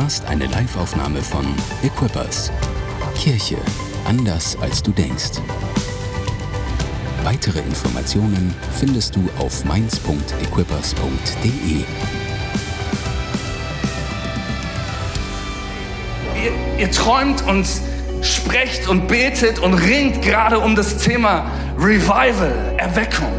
hörst 0.00 0.24
eine 0.26 0.46
Liveaufnahme 0.46 1.20
von 1.20 1.44
Equippers. 1.82 2.50
Kirche 3.14 3.58
anders 4.06 4.56
als 4.62 4.82
du 4.82 4.92
denkst. 4.92 5.42
Weitere 7.22 7.58
Informationen 7.58 8.54
findest 8.78 9.16
du 9.16 9.28
auf 9.38 9.62
mainz.equippers.de. 9.66 11.84
Ihr, 16.42 16.52
ihr 16.78 16.90
träumt 16.90 17.46
und 17.46 17.66
sprecht 18.22 18.88
und 18.88 19.06
betet 19.06 19.58
und 19.58 19.74
ringt 19.74 20.22
gerade 20.22 20.60
um 20.60 20.76
das 20.76 20.96
Thema 20.96 21.50
Revival, 21.76 22.74
Erweckung. 22.78 23.34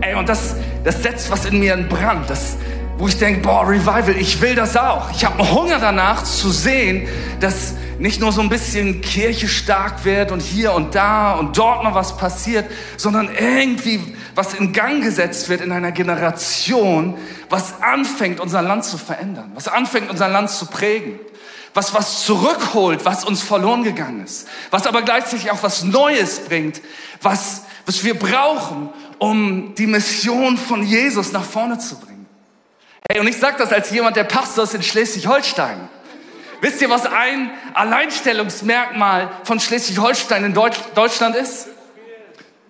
Ey, 0.00 0.16
und 0.16 0.28
das, 0.28 0.56
das 0.82 1.04
setzt 1.04 1.30
was 1.30 1.44
in 1.44 1.60
mir 1.60 1.74
in 1.74 1.88
Brand. 1.88 2.28
Das, 2.28 2.56
wo 2.98 3.08
ich 3.08 3.18
denke, 3.18 3.40
boah, 3.40 3.68
Revival, 3.68 4.16
ich 4.16 4.40
will 4.40 4.54
das 4.54 4.76
auch. 4.76 5.10
Ich 5.10 5.24
habe 5.24 5.50
Hunger 5.52 5.78
danach 5.78 6.22
zu 6.22 6.50
sehen, 6.50 7.08
dass 7.40 7.74
nicht 7.98 8.20
nur 8.20 8.32
so 8.32 8.40
ein 8.40 8.48
bisschen 8.48 9.00
Kirche 9.00 9.48
stark 9.48 10.04
wird 10.04 10.32
und 10.32 10.40
hier 10.40 10.72
und 10.72 10.94
da 10.94 11.34
und 11.34 11.56
dort 11.56 11.84
noch 11.84 11.94
was 11.94 12.16
passiert, 12.16 12.68
sondern 12.96 13.28
irgendwie 13.32 14.00
was 14.34 14.54
in 14.54 14.72
Gang 14.72 15.02
gesetzt 15.02 15.48
wird 15.48 15.60
in 15.60 15.72
einer 15.72 15.92
Generation, 15.92 17.16
was 17.48 17.80
anfängt, 17.80 18.40
unser 18.40 18.62
Land 18.62 18.84
zu 18.84 18.98
verändern, 18.98 19.52
was 19.54 19.68
anfängt, 19.68 20.10
unser 20.10 20.28
Land 20.28 20.50
zu 20.50 20.66
prägen, 20.66 21.20
was 21.74 21.94
was 21.94 22.24
zurückholt, 22.24 23.04
was 23.04 23.24
uns 23.24 23.42
verloren 23.42 23.84
gegangen 23.84 24.24
ist, 24.24 24.48
was 24.70 24.86
aber 24.86 25.02
gleichzeitig 25.02 25.50
auch 25.50 25.62
was 25.62 25.84
Neues 25.84 26.40
bringt, 26.40 26.80
was, 27.20 27.62
was 27.86 28.02
wir 28.04 28.18
brauchen, 28.18 28.88
um 29.18 29.74
die 29.76 29.86
Mission 29.86 30.56
von 30.56 30.84
Jesus 30.84 31.32
nach 31.32 31.44
vorne 31.44 31.78
zu 31.78 31.96
bringen. 31.96 32.11
Hey, 33.12 33.20
und 33.20 33.26
ich 33.26 33.36
sage 33.36 33.56
das 33.58 33.70
als 33.70 33.90
jemand, 33.90 34.16
der 34.16 34.24
Pastor 34.24 34.64
ist 34.64 34.72
in 34.72 34.82
Schleswig-Holstein. 34.82 35.86
Wisst 36.62 36.80
ihr, 36.80 36.88
was 36.88 37.04
ein 37.04 37.50
Alleinstellungsmerkmal 37.74 39.28
von 39.44 39.60
Schleswig-Holstein 39.60 40.44
in 40.44 40.54
Deutsch, 40.54 40.78
Deutschland 40.94 41.36
ist? 41.36 41.68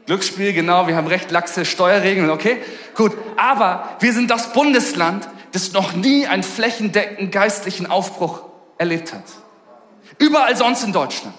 Glücksspiel, 0.06 0.52
genau, 0.52 0.88
wir 0.88 0.96
haben 0.96 1.06
recht 1.06 1.30
laxe 1.30 1.64
Steuerregeln, 1.64 2.28
okay? 2.28 2.60
Gut, 2.96 3.12
aber 3.36 3.96
wir 4.00 4.12
sind 4.12 4.32
das 4.32 4.52
Bundesland, 4.52 5.28
das 5.52 5.72
noch 5.74 5.92
nie 5.92 6.26
einen 6.26 6.42
flächendeckenden 6.42 7.30
geistlichen 7.30 7.86
Aufbruch 7.86 8.42
erlebt 8.78 9.12
hat. 9.12 9.22
Überall 10.18 10.56
sonst 10.56 10.82
in 10.82 10.92
Deutschland, 10.92 11.36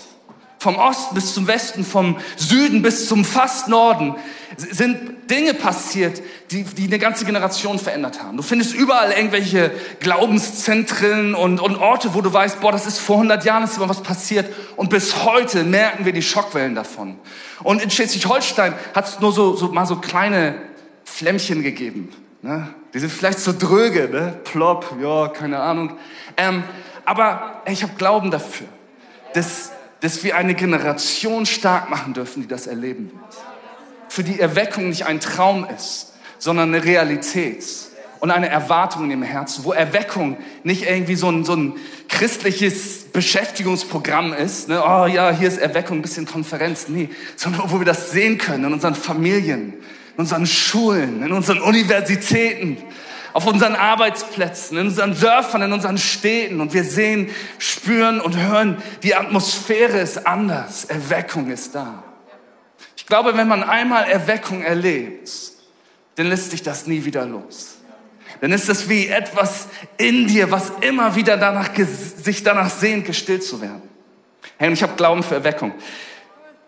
vom 0.64 0.78
Osten 0.78 1.14
bis 1.14 1.34
zum 1.34 1.46
Westen, 1.46 1.84
vom 1.84 2.18
Süden 2.38 2.82
bis 2.82 3.10
zum 3.10 3.26
fast 3.26 3.68
Norden, 3.68 4.16
sind 4.56 5.30
Dinge 5.30 5.54
passiert, 5.54 6.22
die, 6.52 6.64
die 6.64 6.86
eine 6.86 7.00
ganze 7.00 7.26
Generation 7.26 7.80
verändert 7.80 8.24
haben. 8.24 8.38
Du 8.38 8.44
findest 8.44 8.74
überall 8.74 9.12
irgendwelche 9.12 9.72
Glaubenszentren 10.00 11.36
und, 11.36 11.60
und 11.60 11.76
Orte, 11.76 12.14
wo 12.14 12.22
du 12.22 12.32
weißt, 12.32 12.62
boah, 12.62 12.72
das 12.72 12.86
ist 12.86 13.00
vor 13.00 13.18
100 13.18 13.44
Jahren 13.44 13.64
ist 13.64 13.76
immer 13.76 13.90
was 13.90 14.02
passiert 14.02 14.54
und 14.78 14.90
bis 14.90 15.26
heute 15.26 15.66
merken 15.66 16.06
wir 16.06 16.14
die 16.14 16.22
Schockwellen 16.22 16.76
davon. 16.76 17.20
Und 17.62 17.82
in 17.82 17.90
Schleswig-Holstein 17.90 18.74
hat 18.96 19.08
es 19.08 19.20
nur 19.20 19.34
so, 19.34 19.58
so 19.58 19.68
mal 19.68 19.86
so 19.86 19.98
kleine 19.98 20.62
Flämmchen 21.04 21.62
gegeben. 21.62 22.10
Ne? 22.42 22.70
Die 22.94 23.00
sind 23.00 23.12
vielleicht 23.12 23.40
so 23.40 23.54
dröge, 23.58 24.08
ne? 24.10 24.40
plopp, 24.46 24.96
ja, 25.02 25.28
keine 25.28 25.60
Ahnung. 25.60 25.98
Ähm, 26.38 26.64
aber 27.04 27.64
ich 27.66 27.84
habe 27.84 27.94
Glauben 27.98 28.32
dafür, 28.32 28.68
dass, 29.34 29.74
dass 30.04 30.22
wir 30.22 30.36
eine 30.36 30.54
Generation 30.54 31.46
stark 31.46 31.90
machen 31.90 32.14
dürfen, 32.14 32.42
die 32.42 32.48
das 32.50 32.68
erleben 32.68 33.10
wird. 33.14 33.44
Für 34.10 34.26
die 34.26 34.38
Erweckung 34.38 34.90
nicht 34.90 35.06
ein 35.06 35.22
Traum 35.22 35.66
ist, 35.74 36.12
sondern 36.40 36.76
eine 36.76 36.84
Realität 36.84 37.64
und 38.20 38.30
eine 38.30 38.50
Erwartung 38.50 39.06
in 39.06 39.12
ihrem 39.12 39.24
Herzen, 39.24 39.64
wo 39.64 39.72
Erweckung 39.72 40.36
nicht 40.64 40.90
irgendwie 40.90 41.16
so 41.16 41.32
ein, 41.32 41.46
so 41.46 41.56
ein 41.56 41.76
christliches 42.10 43.06
Beschäftigungsprogramm 43.14 44.34
ist, 44.34 44.68
ne? 44.68 44.84
oh 44.86 45.06
ja, 45.06 45.32
hier 45.32 45.48
ist 45.48 45.58
Erweckung, 45.58 46.00
ein 46.00 46.02
bisschen 46.02 46.26
Konferenz, 46.26 46.90
nee, 46.90 47.10
sondern 47.38 47.72
wo 47.72 47.80
wir 47.80 47.86
das 47.86 48.12
sehen 48.12 48.38
können 48.38 48.66
in 48.66 48.74
unseren 48.74 48.96
Familien, 48.96 49.74
in 50.16 50.20
unseren 50.20 50.46
Schulen, 50.46 51.24
in 51.24 51.32
unseren 51.32 51.62
Universitäten, 51.62 52.76
auf 53.34 53.48
unseren 53.48 53.76
Arbeitsplätzen, 53.76 54.78
in 54.78 54.88
unseren 54.88 55.20
Dörfern, 55.20 55.64
in 55.64 55.74
unseren 55.74 55.98
Städten 55.98 56.62
und 56.62 56.74
wir 56.74 56.84
sehen, 56.84 57.30
spüren 57.58 58.22
und 58.22 58.38
hören, 58.38 58.82
die 59.02 59.16
Atmosphäre 59.16 60.00
ist 60.00 60.26
anders, 60.28 60.86
Erweckung 60.86 61.50
ist 61.50 61.74
da. 61.74 62.04
Ich 62.96 63.08
glaube, 63.08 63.36
wenn 63.36 63.48
man 63.48 63.64
einmal 63.64 64.06
Erweckung 64.06 64.62
erlebt, 64.62 65.32
dann 66.16 66.28
lässt 66.28 66.52
sich 66.52 66.62
das 66.62 66.86
nie 66.86 67.06
wieder 67.06 67.26
los. 67.26 67.78
Dann 68.40 68.52
ist 68.52 68.70
es 68.70 68.88
wie 68.88 69.08
etwas 69.08 69.68
in 69.98 70.28
dir, 70.28 70.52
was 70.52 70.72
immer 70.82 71.16
wieder 71.16 71.38
danach, 71.38 71.70
sich 71.76 72.44
danach 72.44 72.70
sehnt, 72.70 73.06
gestillt 73.06 73.44
zu 73.44 73.62
werden. 73.62 73.82
Hey, 74.58 74.68
und 74.68 74.74
ich 74.74 74.84
habe 74.84 74.94
Glauben 74.96 75.24
für 75.24 75.36
Erweckung. 75.36 75.74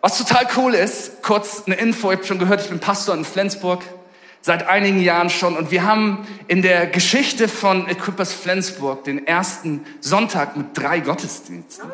Was 0.01 0.17
total 0.17 0.47
cool 0.57 0.73
ist, 0.73 1.21
kurz 1.21 1.63
eine 1.65 1.75
Info, 1.75 2.11
ich 2.11 2.17
habe 2.17 2.27
schon 2.27 2.39
gehört, 2.39 2.61
ich 2.61 2.69
bin 2.69 2.79
Pastor 2.79 3.15
in 3.15 3.25
Flensburg 3.25 3.83
seit 4.45 4.67
einigen 4.67 5.01
Jahren 5.01 5.31
schon 5.31 5.57
und 5.57 5.71
wir 5.71 5.87
haben 5.87 6.27
in 6.47 6.61
der 6.61 6.85
Geschichte 6.85 7.47
von 7.47 7.89
Equippers 7.89 8.31
Flensburg 8.31 9.03
den 9.03 9.25
ersten 9.25 9.83
Sonntag 10.01 10.55
mit 10.55 10.67
drei 10.75 10.99
Gottesdiensten. 10.99 11.89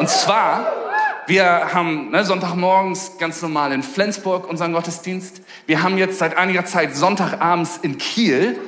Und 0.00 0.08
zwar 0.08 0.72
wir 1.28 1.74
haben 1.74 2.10
ne, 2.10 2.24
Sonntagmorgens 2.24 3.18
ganz 3.18 3.42
normal 3.42 3.70
in 3.72 3.84
Flensburg 3.84 4.48
unseren 4.48 4.72
Gottesdienst. 4.72 5.42
Wir 5.66 5.82
haben 5.82 5.98
jetzt 5.98 6.18
seit 6.18 6.36
einiger 6.36 6.64
Zeit 6.64 6.96
Sonntagabends 6.96 7.78
in 7.82 7.98
Kiel, 7.98 8.58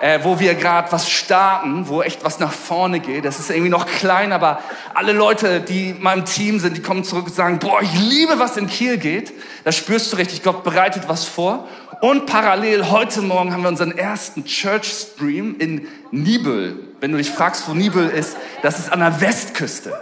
äh, 0.00 0.20
wo 0.22 0.38
wir 0.38 0.54
gerade 0.54 0.90
was 0.92 1.10
starten, 1.10 1.88
wo 1.88 2.02
echt 2.02 2.24
was 2.24 2.38
nach 2.38 2.52
vorne 2.52 3.00
geht. 3.00 3.24
Das 3.24 3.38
ist 3.38 3.50
irgendwie 3.50 3.70
noch 3.70 3.86
klein, 3.86 4.32
aber 4.32 4.60
alle 4.94 5.12
Leute, 5.12 5.60
die 5.60 5.90
in 5.90 6.02
meinem 6.02 6.24
Team 6.24 6.60
sind, 6.60 6.76
die 6.76 6.82
kommen 6.82 7.04
zurück 7.04 7.26
und 7.26 7.34
sagen, 7.34 7.58
boah, 7.58 7.80
ich 7.82 7.94
liebe, 7.98 8.38
was 8.38 8.56
in 8.56 8.66
Kiel 8.66 8.98
geht. 8.98 9.32
Da 9.64 9.72
spürst 9.72 10.12
du 10.12 10.16
richtig, 10.16 10.42
Gott 10.42 10.64
bereitet 10.64 11.04
was 11.08 11.24
vor. 11.24 11.66
Und 12.00 12.26
parallel 12.26 12.90
heute 12.90 13.22
Morgen 13.22 13.52
haben 13.52 13.62
wir 13.62 13.70
unseren 13.70 13.96
ersten 13.96 14.44
Church 14.44 14.84
Stream 14.84 15.56
in 15.58 15.88
Nibel. 16.10 16.78
Wenn 17.00 17.12
du 17.12 17.18
dich 17.18 17.30
fragst, 17.30 17.68
wo 17.68 17.74
Nibel 17.74 18.08
ist, 18.08 18.36
das 18.62 18.78
ist 18.78 18.92
an 18.92 19.00
der 19.00 19.20
Westküste. 19.20 19.92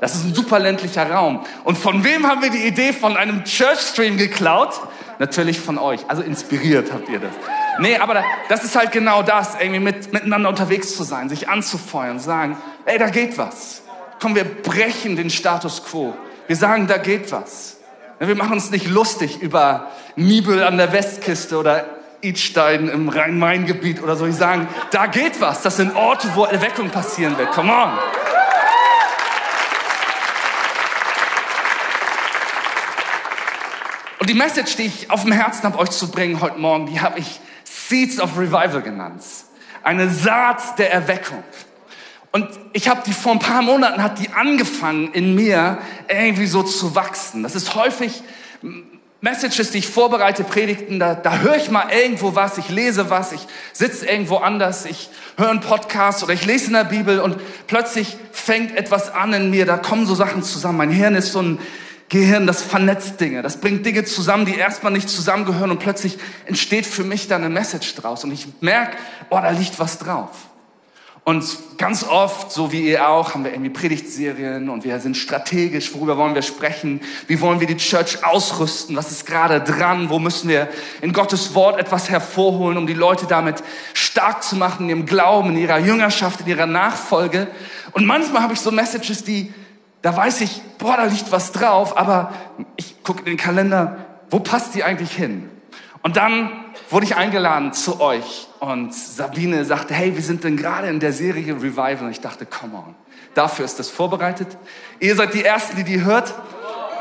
Das 0.00 0.14
ist 0.14 0.24
ein 0.24 0.34
super 0.34 0.58
ländlicher 0.58 1.10
Raum. 1.10 1.44
Und 1.64 1.78
von 1.78 2.02
wem 2.04 2.26
haben 2.26 2.42
wir 2.42 2.50
die 2.50 2.66
Idee 2.66 2.92
von 2.92 3.16
einem 3.16 3.44
Church 3.44 3.80
Stream 3.80 4.16
geklaut? 4.16 4.80
Natürlich 5.18 5.60
von 5.60 5.78
euch. 5.78 6.00
Also 6.08 6.22
inspiriert 6.22 6.92
habt 6.92 7.08
ihr 7.08 7.20
das. 7.20 7.32
Nee, 7.78 7.96
aber 7.96 8.22
das 8.48 8.64
ist 8.64 8.76
halt 8.76 8.92
genau 8.92 9.22
das, 9.22 9.56
irgendwie 9.58 9.80
mit, 9.80 10.12
miteinander 10.12 10.48
unterwegs 10.48 10.96
zu 10.96 11.02
sein, 11.02 11.28
sich 11.28 11.48
anzufeuern, 11.48 12.18
sagen, 12.18 12.56
ey, 12.84 12.98
da 12.98 13.08
geht 13.08 13.36
was. 13.36 13.82
Komm, 14.20 14.34
wir 14.34 14.44
brechen 14.44 15.16
den 15.16 15.30
Status 15.30 15.84
quo. 15.84 16.14
Wir 16.46 16.56
sagen, 16.56 16.86
da 16.86 16.98
geht 16.98 17.32
was. 17.32 17.78
Wir 18.20 18.36
machen 18.36 18.52
uns 18.52 18.70
nicht 18.70 18.88
lustig 18.88 19.42
über 19.42 19.90
Nibel 20.16 20.62
an 20.62 20.78
der 20.78 20.92
Westküste 20.92 21.58
oder 21.58 21.84
Idstein 22.20 22.88
im 22.88 23.08
Rhein-Main-Gebiet 23.08 24.02
oder 24.02 24.16
so. 24.16 24.24
Wir 24.24 24.32
sagen, 24.32 24.68
da 24.92 25.06
geht 25.06 25.40
was. 25.40 25.62
Das 25.62 25.76
sind 25.76 25.94
Orte, 25.94 26.28
wo 26.34 26.44
Erweckung 26.44 26.90
passieren 26.90 27.36
wird. 27.36 27.50
Come 27.50 27.72
on. 27.72 27.98
Und 34.20 34.30
die 34.30 34.34
Message, 34.34 34.76
die 34.76 34.84
ich 34.84 35.10
auf 35.10 35.24
dem 35.24 35.32
Herzen 35.32 35.64
habe, 35.64 35.78
euch 35.78 35.90
zu 35.90 36.10
bringen 36.10 36.40
heute 36.40 36.58
Morgen, 36.58 36.86
die 36.86 37.02
habe 37.02 37.18
ich 37.18 37.40
Seeds 37.88 38.20
of 38.20 38.38
Revival 38.38 38.82
genannt. 38.82 39.22
Eine 39.82 40.10
Saat 40.10 40.78
der 40.78 40.92
Erweckung. 40.92 41.42
Und 42.32 42.48
ich 42.72 42.88
habe 42.88 43.02
die 43.06 43.12
vor 43.12 43.32
ein 43.32 43.38
paar 43.38 43.62
Monaten 43.62 44.02
hat 44.02 44.18
die 44.18 44.30
angefangen 44.30 45.12
in 45.12 45.34
mir 45.34 45.78
irgendwie 46.08 46.46
so 46.46 46.62
zu 46.62 46.94
wachsen. 46.94 47.42
Das 47.42 47.54
ist 47.54 47.74
häufig 47.74 48.22
Messages, 49.20 49.70
die 49.70 49.78
ich 49.78 49.88
vorbereite, 49.88 50.44
Predigten, 50.44 50.98
da, 50.98 51.14
da 51.14 51.38
höre 51.38 51.56
ich 51.56 51.70
mal 51.70 51.86
irgendwo 51.90 52.34
was, 52.34 52.58
ich 52.58 52.68
lese 52.68 53.08
was, 53.08 53.32
ich 53.32 53.46
sitze 53.72 54.06
irgendwo 54.06 54.36
anders, 54.36 54.84
ich 54.84 55.08
höre 55.38 55.48
einen 55.48 55.60
Podcast 55.60 56.22
oder 56.22 56.34
ich 56.34 56.44
lese 56.44 56.66
in 56.66 56.74
der 56.74 56.84
Bibel 56.84 57.20
und 57.20 57.38
plötzlich 57.66 58.18
fängt 58.32 58.76
etwas 58.76 59.10
an 59.10 59.32
in 59.32 59.50
mir, 59.50 59.64
da 59.64 59.78
kommen 59.78 60.04
so 60.04 60.14
Sachen 60.14 60.42
zusammen. 60.42 60.76
Mein 60.76 60.90
Hirn 60.90 61.14
ist 61.14 61.32
so 61.32 61.40
ein 61.40 61.58
Gehirn, 62.08 62.46
das 62.46 62.62
vernetzt 62.62 63.20
Dinge, 63.20 63.42
das 63.42 63.60
bringt 63.60 63.84
Dinge 63.86 64.04
zusammen, 64.04 64.46
die 64.46 64.56
erstmal 64.56 64.92
nicht 64.92 65.08
zusammengehören 65.08 65.70
und 65.70 65.78
plötzlich 65.78 66.18
entsteht 66.46 66.86
für 66.86 67.02
mich 67.02 67.28
da 67.28 67.36
eine 67.36 67.48
Message 67.48 67.94
draus. 67.94 68.24
Und 68.24 68.32
ich 68.32 68.46
merke, 68.60 68.96
oh, 69.30 69.38
da 69.40 69.50
liegt 69.50 69.78
was 69.78 69.98
drauf. 69.98 70.30
Und 71.24 71.46
ganz 71.78 72.04
oft, 72.04 72.52
so 72.52 72.70
wie 72.70 72.86
ihr 72.86 73.08
auch, 73.08 73.32
haben 73.32 73.44
wir 73.44 73.52
irgendwie 73.52 73.70
Predigtserien 73.70 74.68
und 74.68 74.84
wir 74.84 75.00
sind 75.00 75.16
strategisch, 75.16 75.94
worüber 75.94 76.18
wollen 76.18 76.34
wir 76.34 76.42
sprechen, 76.42 77.00
wie 77.28 77.40
wollen 77.40 77.60
wir 77.60 77.66
die 77.66 77.78
Church 77.78 78.26
ausrüsten, 78.26 78.94
was 78.94 79.10
ist 79.10 79.24
gerade 79.24 79.62
dran, 79.62 80.10
wo 80.10 80.18
müssen 80.18 80.50
wir 80.50 80.68
in 81.00 81.14
Gottes 81.14 81.54
Wort 81.54 81.80
etwas 81.80 82.10
hervorholen, 82.10 82.76
um 82.76 82.86
die 82.86 82.92
Leute 82.92 83.24
damit 83.26 83.64
stark 83.94 84.42
zu 84.42 84.54
machen 84.56 84.82
in 84.82 84.90
ihrem 84.90 85.06
Glauben, 85.06 85.52
in 85.52 85.56
ihrer 85.56 85.78
Jüngerschaft, 85.78 86.42
in 86.42 86.46
ihrer 86.46 86.66
Nachfolge. 86.66 87.46
Und 87.92 88.04
manchmal 88.04 88.42
habe 88.42 88.52
ich 88.52 88.60
so 88.60 88.70
Messages, 88.70 89.24
die 89.24 89.50
da 90.04 90.14
weiß 90.14 90.42
ich, 90.42 90.60
boah, 90.76 90.98
da 90.98 91.04
liegt 91.04 91.32
was 91.32 91.50
drauf, 91.50 91.96
aber 91.96 92.30
ich 92.76 93.02
gucke 93.02 93.20
in 93.20 93.24
den 93.24 93.36
Kalender, 93.38 93.96
wo 94.28 94.38
passt 94.38 94.74
die 94.74 94.84
eigentlich 94.84 95.12
hin? 95.12 95.48
Und 96.02 96.18
dann 96.18 96.50
wurde 96.90 97.06
ich 97.06 97.16
eingeladen 97.16 97.72
zu 97.72 98.02
euch 98.02 98.46
und 98.60 98.92
Sabine 98.94 99.64
sagte, 99.64 99.94
hey, 99.94 100.14
wir 100.14 100.22
sind 100.22 100.44
denn 100.44 100.58
gerade 100.58 100.88
in 100.88 101.00
der 101.00 101.14
Serie 101.14 101.54
Revival. 101.54 102.00
Und 102.02 102.10
ich 102.10 102.20
dachte, 102.20 102.44
come 102.44 102.76
on, 102.76 102.94
dafür 103.32 103.64
ist 103.64 103.78
das 103.78 103.88
vorbereitet. 103.88 104.58
Ihr 105.00 105.16
seid 105.16 105.32
die 105.32 105.42
Ersten, 105.42 105.76
die 105.76 105.84
die 105.84 106.04
hört. 106.04 106.34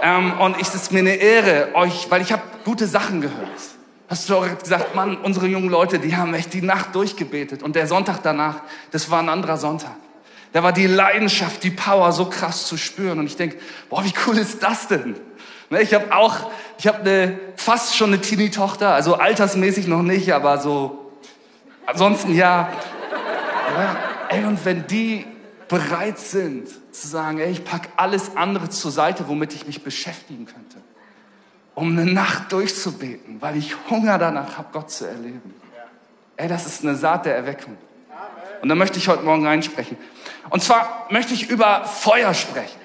Ähm, 0.01 0.39
und 0.39 0.55
es 0.61 0.73
ist 0.73 0.93
mir 0.93 0.99
eine 0.99 1.15
Ehre, 1.15 1.75
euch, 1.75 2.09
weil 2.09 2.21
ich 2.21 2.31
habe 2.31 2.43
gute 2.63 2.87
Sachen 2.87 3.19
gehört. 3.19 3.49
Pastor 4.07 4.49
hat 4.49 4.63
gesagt, 4.63 4.95
Mann, 4.95 5.17
unsere 5.17 5.47
jungen 5.47 5.67
Leute, 5.67 5.99
die 5.99 6.15
haben 6.15 6.33
echt 6.33 6.53
die 6.53 6.61
Nacht 6.61 6.95
durchgebetet. 6.95 7.63
Und 7.63 7.75
der 7.75 7.85
Sonntag 7.85 8.19
danach, 8.23 8.61
das 8.91 9.11
war 9.11 9.19
ein 9.19 9.27
anderer 9.27 9.57
Sonntag. 9.57 9.91
Da 10.53 10.61
war 10.61 10.71
die 10.71 10.87
Leidenschaft, 10.87 11.63
die 11.63 11.71
Power 11.71 12.11
so 12.11 12.25
krass 12.25 12.67
zu 12.67 12.77
spüren. 12.77 13.19
Und 13.19 13.25
ich 13.25 13.35
denke, 13.35 13.57
boah, 13.89 14.05
wie 14.05 14.13
cool 14.25 14.37
ist 14.37 14.61
das 14.61 14.87
denn? 14.87 15.15
Ne, 15.69 15.81
ich 15.81 15.93
habe 15.93 16.15
auch, 16.15 16.51
ich 16.77 16.87
habe 16.87 16.99
eine, 16.99 17.39
fast 17.55 17.95
schon 17.95 18.13
eine 18.13 18.21
Teenie-Tochter, 18.21 18.93
also 18.93 19.15
altersmäßig 19.15 19.87
noch 19.87 20.03
nicht, 20.03 20.31
aber 20.31 20.59
so, 20.59 21.11
ansonsten 21.87 22.35
ja. 22.35 22.69
ja. 23.75 23.97
Ey, 24.29 24.45
und 24.45 24.63
wenn 24.65 24.85
die 24.85 25.25
bereit 25.67 26.19
sind 26.19 26.67
zu 26.93 27.07
sagen, 27.07 27.39
ey, 27.39 27.49
ich 27.49 27.65
pack 27.65 27.89
alles 27.95 28.37
andere 28.37 28.69
zur 28.69 28.91
Seite, 28.91 29.27
womit 29.27 29.55
ich 29.55 29.65
mich 29.65 29.83
beschäftigen 29.83 30.45
könnte, 30.45 30.77
um 31.73 31.97
eine 31.97 32.05
Nacht 32.05 32.51
durchzubeten, 32.51 33.41
weil 33.41 33.57
ich 33.57 33.75
Hunger 33.89 34.19
danach 34.19 34.59
habe, 34.59 34.67
Gott 34.71 34.91
zu 34.91 35.07
erleben. 35.07 35.55
Ey, 36.37 36.47
das 36.47 36.67
ist 36.67 36.83
eine 36.83 36.95
Saat 36.95 37.25
der 37.25 37.35
Erweckung. 37.35 37.77
Und 38.63 38.69
da 38.69 38.75
möchte 38.75 38.97
ich 38.97 39.09
heute 39.09 39.23
Morgen 39.23 39.45
reinsprechen. 39.45 39.97
Und 40.49 40.63
zwar 40.63 41.07
möchte 41.09 41.33
ich 41.33 41.49
über 41.49 41.83
Feuer 41.83 42.33
sprechen. 42.33 42.79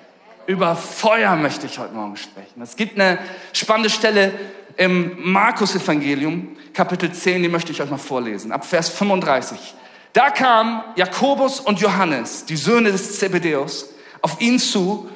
Über 0.49 0.75
Feuer 0.75 1.37
möchte 1.37 1.67
ich 1.67 1.79
heute 1.79 1.95
Morgen 1.95 2.17
sprechen. 2.17 2.61
Es 2.61 2.75
gibt 2.75 2.99
eine 2.99 3.21
spannende 3.53 3.89
Stelle 3.89 4.33
im 4.77 5.17
Markus-Evangelium, 5.23 6.57
Kapitel 6.75 7.13
10, 7.13 7.45
die 7.45 7.49
möchte 7.49 7.71
ich 7.71 7.81
euch 7.81 7.91
mal 7.91 7.97
vorlesen, 7.97 8.51
ab 8.51 8.67
Vers 8.67 8.89
35. 8.89 9.75
Da 10.15 10.31
kamen 10.31 10.83
Jakobus 10.97 11.61
und 11.61 11.79
Johannes, 11.79 12.45
die 12.45 12.57
Söhne 12.57 12.91
des 12.91 13.21
Zebedeus, 13.21 13.95
auf 14.21 14.41
ihn 14.41 14.59
zu 14.59 15.09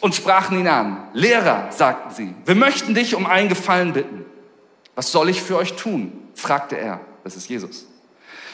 und 0.00 0.14
sprachen 0.14 0.60
ihn 0.60 0.68
an. 0.68 1.08
Lehrer, 1.14 1.72
sagten 1.72 2.14
sie, 2.14 2.34
wir 2.44 2.54
möchten 2.54 2.94
dich 2.94 3.14
um 3.14 3.24
einen 3.24 3.48
Gefallen 3.48 3.94
bitten. 3.94 4.26
Was 4.94 5.10
soll 5.10 5.30
ich 5.30 5.40
für 5.40 5.56
euch 5.56 5.72
tun? 5.72 6.12
fragte 6.34 6.76
er. 6.76 7.00
Das 7.24 7.34
ist 7.34 7.48
Jesus. 7.48 7.86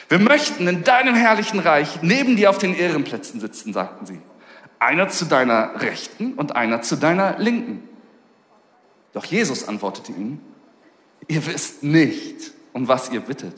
Wir 0.09 0.19
möchten 0.19 0.67
in 0.67 0.83
deinem 0.83 1.13
herrlichen 1.13 1.59
Reich 1.59 2.01
neben 2.01 2.35
dir 2.35 2.49
auf 2.49 2.57
den 2.57 2.75
Ehrenplätzen 2.75 3.39
sitzen, 3.39 3.73
sagten 3.73 4.07
sie. 4.07 4.19
Einer 4.79 5.07
zu 5.09 5.25
deiner 5.25 5.81
Rechten 5.81 6.33
und 6.33 6.55
einer 6.55 6.81
zu 6.81 6.95
deiner 6.95 7.37
Linken. 7.37 7.87
Doch 9.13 9.25
Jesus 9.25 9.67
antwortete 9.67 10.11
ihnen, 10.11 10.41
ihr 11.27 11.45
wisst 11.45 11.83
nicht, 11.83 12.51
um 12.73 12.87
was 12.87 13.11
ihr 13.11 13.21
bittet. 13.21 13.53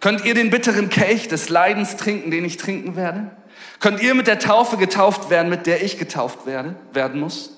Könnt 0.00 0.24
ihr 0.24 0.34
den 0.34 0.50
bitteren 0.50 0.88
Kelch 0.88 1.28
des 1.28 1.48
Leidens 1.48 1.96
trinken, 1.96 2.30
den 2.30 2.44
ich 2.44 2.56
trinken 2.56 2.96
werde? 2.96 3.30
Könnt 3.78 4.02
ihr 4.02 4.14
mit 4.14 4.26
der 4.26 4.38
Taufe 4.38 4.76
getauft 4.76 5.28
werden, 5.30 5.50
mit 5.50 5.66
der 5.66 5.84
ich 5.84 5.98
getauft 5.98 6.46
werde, 6.46 6.76
werden 6.92 7.20
muss? 7.20 7.56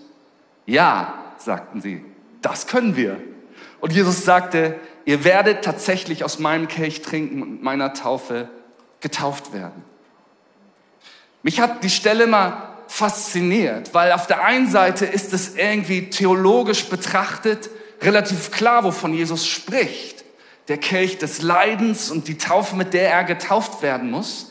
Ja, 0.67 1.15
sagten 1.39 1.81
sie, 1.81 2.05
das 2.43 2.67
können 2.67 2.97
wir. 2.97 3.21
Und 3.81 3.93
Jesus 3.93 4.25
sagte, 4.25 4.79
ihr 5.05 5.25
werdet 5.25 5.65
tatsächlich 5.65 6.25
aus 6.25 6.39
meinem 6.39 6.69
Kelch 6.69 7.03
trinken 7.03 7.43
und 7.43 7.63
meiner 7.63 7.95
Taufe 7.95 8.49
getauft 9.01 9.53
werden. 9.53 9.85
Mich 11.43 11.61
hat 11.61 11.85
die 11.85 11.91
Stelle 11.91 12.27
mal 12.27 12.75
fasziniert, 12.87 13.93
weil 13.93 14.13
auf 14.13 14.27
der 14.27 14.45
einen 14.45 14.71
Seite 14.71 15.05
ist 15.05 15.33
es 15.33 15.57
irgendwie 15.57 16.11
theologisch 16.11 16.87
betrachtet 16.87 17.71
relativ 18.01 18.51
klar, 18.51 18.85
wovon 18.85 19.15
Jesus 19.15 19.47
spricht. 19.47 20.25
Der 20.69 20.79
Kelch 20.79 21.19
des 21.19 21.43
Leidens 21.43 22.11
und 22.11 22.29
die 22.29 22.39
Taufe, 22.39 22.77
mit 22.77 22.95
der 22.95 23.11
er 23.11 23.25
getauft 23.25 23.83
werden 23.83 24.11
muss 24.11 24.51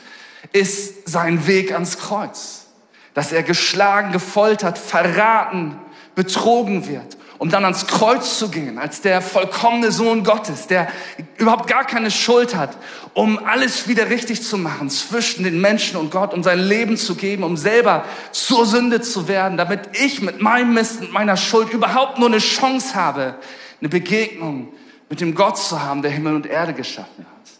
ist 0.52 1.08
sein 1.08 1.48
Weg 1.48 1.72
ans 1.72 1.98
Kreuz. 1.98 2.68
Dass 3.14 3.32
er 3.32 3.44
geschlagen, 3.44 4.12
gefoltert, 4.12 4.78
verraten, 4.78 5.78
betrogen 6.16 6.88
wird, 6.88 7.18
um 7.44 7.50
dann 7.50 7.66
ans 7.66 7.88
Kreuz 7.88 8.40
zu 8.40 8.48
gehen, 8.48 8.78
als 8.78 9.02
der 9.02 9.22
vollkommene 9.22 9.92
Sohn 9.92 10.24
Gottes, 10.24 10.68
der 10.68 10.88
überhaupt 11.36 11.68
gar 11.68 11.84
keine 11.84 12.10
Schuld 12.10 12.56
hat, 12.56 12.78
um 13.14 13.38
alles 13.38 13.90
wieder 13.90 14.10
richtig 14.10 14.42
zu 14.42 14.58
machen 14.58 14.90
zwischen 14.90 15.44
den 15.44 15.60
Menschen 15.60 15.98
und 15.98 16.10
Gott, 16.10 16.34
um 16.34 16.42
sein 16.42 16.58
Leben 16.58 16.96
zu 16.96 17.16
geben, 17.16 17.44
um 17.44 17.58
selber 17.58 18.06
zur 18.32 18.66
Sünde 18.66 19.02
zu 19.02 19.28
werden, 19.28 19.58
damit 19.58 19.82
ich 19.92 20.22
mit 20.22 20.42
meinem 20.42 20.74
Mist 20.74 21.02
und 21.02 21.12
meiner 21.12 21.36
Schuld 21.36 21.74
überhaupt 21.74 22.18
nur 22.18 22.30
eine 22.30 22.38
Chance 22.38 22.96
habe, 22.96 23.36
eine 23.82 23.90
Begegnung 23.90 24.70
mit 25.10 25.20
dem 25.20 25.36
Gott 25.36 25.58
zu 25.58 25.82
haben, 25.84 26.02
der 26.02 26.12
Himmel 26.12 26.36
und 26.36 26.46
Erde 26.46 26.72
geschaffen 26.72 27.26
hat. 27.26 27.52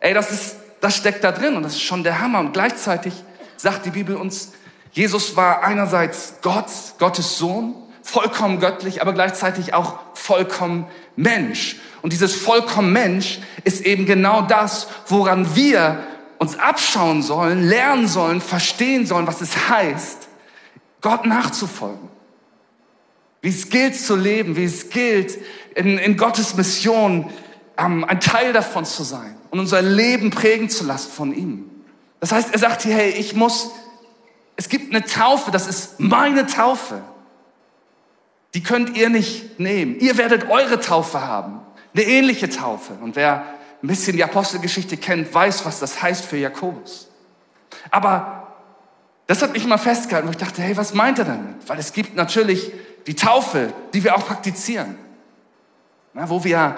Ey, 0.00 0.12
das 0.12 0.30
ist 0.30 0.56
das 0.82 0.98
steckt 0.98 1.24
da 1.24 1.32
drin 1.32 1.56
und 1.56 1.62
das 1.62 1.72
ist 1.72 1.82
schon 1.82 2.04
der 2.04 2.20
Hammer. 2.20 2.40
Und 2.40 2.52
gleichzeitig 2.52 3.14
sagt 3.56 3.86
die 3.86 3.90
Bibel 3.90 4.16
uns, 4.16 4.52
Jesus 4.92 5.34
war 5.34 5.62
einerseits 5.62 6.34
Gott, 6.42 6.66
Gottes 6.98 7.38
Sohn, 7.38 7.74
vollkommen 8.10 8.60
göttlich, 8.60 9.00
aber 9.00 9.12
gleichzeitig 9.12 9.72
auch 9.74 9.98
vollkommen 10.14 10.86
Mensch. 11.16 11.76
Und 12.02 12.12
dieses 12.12 12.34
vollkommen 12.34 12.92
Mensch 12.92 13.40
ist 13.64 13.82
eben 13.82 14.06
genau 14.06 14.42
das, 14.42 14.88
woran 15.06 15.54
wir 15.54 16.02
uns 16.38 16.58
abschauen 16.58 17.22
sollen, 17.22 17.62
lernen 17.68 18.08
sollen, 18.08 18.40
verstehen 18.40 19.06
sollen, 19.06 19.26
was 19.26 19.40
es 19.40 19.68
heißt, 19.68 20.28
Gott 21.00 21.26
nachzufolgen. 21.26 22.08
Wie 23.42 23.48
es 23.48 23.68
gilt 23.68 23.96
zu 23.96 24.16
leben, 24.16 24.56
wie 24.56 24.64
es 24.64 24.90
gilt, 24.90 25.38
in, 25.74 25.98
in 25.98 26.16
Gottes 26.16 26.56
Mission 26.56 27.30
ähm, 27.78 28.04
ein 28.04 28.20
Teil 28.20 28.52
davon 28.52 28.84
zu 28.84 29.02
sein 29.02 29.36
und 29.50 29.60
unser 29.60 29.82
Leben 29.82 30.30
prägen 30.30 30.68
zu 30.68 30.84
lassen 30.84 31.10
von 31.10 31.34
ihm. 31.34 31.70
Das 32.20 32.32
heißt, 32.32 32.52
er 32.52 32.58
sagt 32.58 32.82
hier, 32.82 32.94
hey, 32.94 33.10
ich 33.10 33.34
muss, 33.34 33.70
es 34.56 34.68
gibt 34.68 34.94
eine 34.94 35.04
Taufe, 35.04 35.50
das 35.50 35.66
ist 35.66 36.00
meine 36.00 36.46
Taufe. 36.46 37.02
Die 38.54 38.62
könnt 38.62 38.96
ihr 38.96 39.08
nicht 39.10 39.60
nehmen. 39.60 39.98
Ihr 40.00 40.18
werdet 40.18 40.50
eure 40.50 40.80
Taufe 40.80 41.20
haben, 41.20 41.60
eine 41.94 42.04
ähnliche 42.04 42.48
Taufe. 42.48 42.94
Und 42.94 43.16
wer 43.16 43.44
ein 43.82 43.86
bisschen 43.86 44.16
die 44.16 44.24
Apostelgeschichte 44.24 44.96
kennt, 44.96 45.32
weiß, 45.32 45.64
was 45.64 45.80
das 45.80 46.02
heißt 46.02 46.24
für 46.24 46.36
Jakobus. 46.36 47.08
Aber 47.90 48.48
das 49.26 49.42
hat 49.42 49.52
mich 49.52 49.64
immer 49.64 49.78
festgehalten, 49.78 50.26
wo 50.26 50.32
ich 50.32 50.38
dachte, 50.38 50.60
hey, 50.60 50.76
was 50.76 50.92
meint 50.92 51.18
er 51.20 51.24
damit? 51.24 51.68
Weil 51.68 51.78
es 51.78 51.92
gibt 51.92 52.16
natürlich 52.16 52.72
die 53.06 53.14
Taufe, 53.14 53.72
die 53.94 54.02
wir 54.02 54.16
auch 54.16 54.26
praktizieren. 54.26 54.96
Na, 56.12 56.28
wo 56.28 56.42
wir 56.42 56.74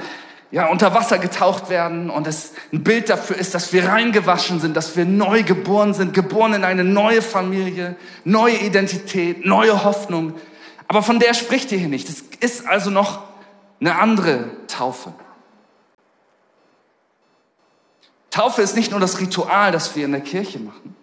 ja, 0.50 0.66
unter 0.66 0.92
Wasser 0.92 1.18
getaucht 1.18 1.70
werden 1.70 2.10
und 2.10 2.26
es 2.26 2.52
ein 2.72 2.84
Bild 2.84 3.08
dafür 3.08 3.36
ist, 3.36 3.54
dass 3.54 3.72
wir 3.72 3.88
reingewaschen 3.88 4.60
sind, 4.60 4.76
dass 4.76 4.96
wir 4.96 5.06
neu 5.06 5.42
geboren 5.44 5.94
sind, 5.94 6.12
geboren 6.12 6.52
in 6.52 6.64
eine 6.64 6.84
neue 6.84 7.22
Familie, 7.22 7.96
neue 8.24 8.56
Identität, 8.58 9.46
neue 9.46 9.82
Hoffnung. 9.82 10.34
Aber 10.92 11.02
von 11.02 11.18
der 11.18 11.32
spricht 11.32 11.72
ihr 11.72 11.78
hier 11.78 11.88
nicht. 11.88 12.06
Es 12.10 12.20
ist 12.40 12.66
also 12.66 12.90
noch 12.90 13.22
eine 13.80 13.98
andere 13.98 14.50
Taufe. 14.66 15.14
Taufe 18.28 18.60
ist 18.60 18.76
nicht 18.76 18.90
nur 18.90 19.00
das 19.00 19.18
Ritual, 19.18 19.72
das 19.72 19.96
wir 19.96 20.04
in 20.04 20.12
der 20.12 20.20
Kirche 20.20 20.58
machen, 20.58 20.94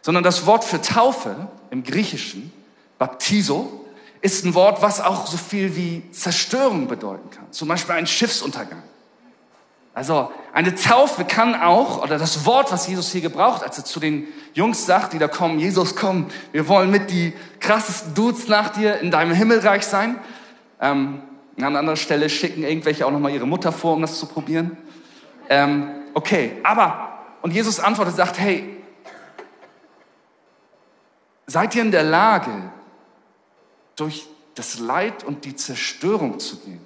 sondern 0.00 0.22
das 0.22 0.46
Wort 0.46 0.62
für 0.62 0.80
Taufe 0.80 1.48
im 1.70 1.82
Griechischen, 1.82 2.52
Baptiso, 3.00 3.84
ist 4.20 4.44
ein 4.44 4.54
Wort, 4.54 4.80
was 4.80 5.00
auch 5.00 5.26
so 5.26 5.36
viel 5.36 5.74
wie 5.74 6.08
Zerstörung 6.12 6.86
bedeuten 6.86 7.28
kann. 7.30 7.50
Zum 7.50 7.66
Beispiel 7.66 7.96
ein 7.96 8.06
Schiffsuntergang. 8.06 8.84
Also 9.94 10.32
eine 10.54 10.74
Taufe 10.74 11.24
kann 11.24 11.54
auch, 11.54 12.02
oder 12.02 12.18
das 12.18 12.46
Wort, 12.46 12.72
was 12.72 12.86
Jesus 12.86 13.12
hier 13.12 13.20
gebraucht, 13.20 13.62
als 13.62 13.76
er 13.76 13.84
zu 13.84 14.00
den 14.00 14.26
Jungs 14.54 14.86
sagt, 14.86 15.12
die 15.12 15.18
da 15.18 15.28
kommen, 15.28 15.58
Jesus, 15.58 15.96
komm, 15.96 16.28
wir 16.52 16.66
wollen 16.68 16.90
mit 16.90 17.10
die 17.10 17.34
krassesten 17.60 18.14
Dudes 18.14 18.48
nach 18.48 18.70
dir 18.70 19.00
in 19.00 19.10
deinem 19.10 19.34
Himmelreich 19.34 19.84
sein. 19.84 20.18
Ähm, 20.80 21.22
an 21.60 21.76
anderer 21.76 21.96
Stelle 21.96 22.30
schicken 22.30 22.62
irgendwelche 22.62 23.06
auch 23.06 23.10
nochmal 23.10 23.32
ihre 23.32 23.46
Mutter 23.46 23.72
vor, 23.72 23.94
um 23.94 24.00
das 24.00 24.18
zu 24.18 24.26
probieren. 24.26 24.78
Ähm, 25.50 25.90
okay, 26.14 26.58
aber, 26.62 27.18
und 27.42 27.52
Jesus 27.52 27.78
antwortet, 27.78 28.16
sagt, 28.16 28.38
hey, 28.38 28.82
seid 31.46 31.74
ihr 31.74 31.82
in 31.82 31.90
der 31.90 32.04
Lage, 32.04 32.50
durch 33.96 34.26
das 34.54 34.78
Leid 34.78 35.22
und 35.24 35.44
die 35.44 35.54
Zerstörung 35.54 36.38
zu 36.38 36.56
gehen? 36.60 36.80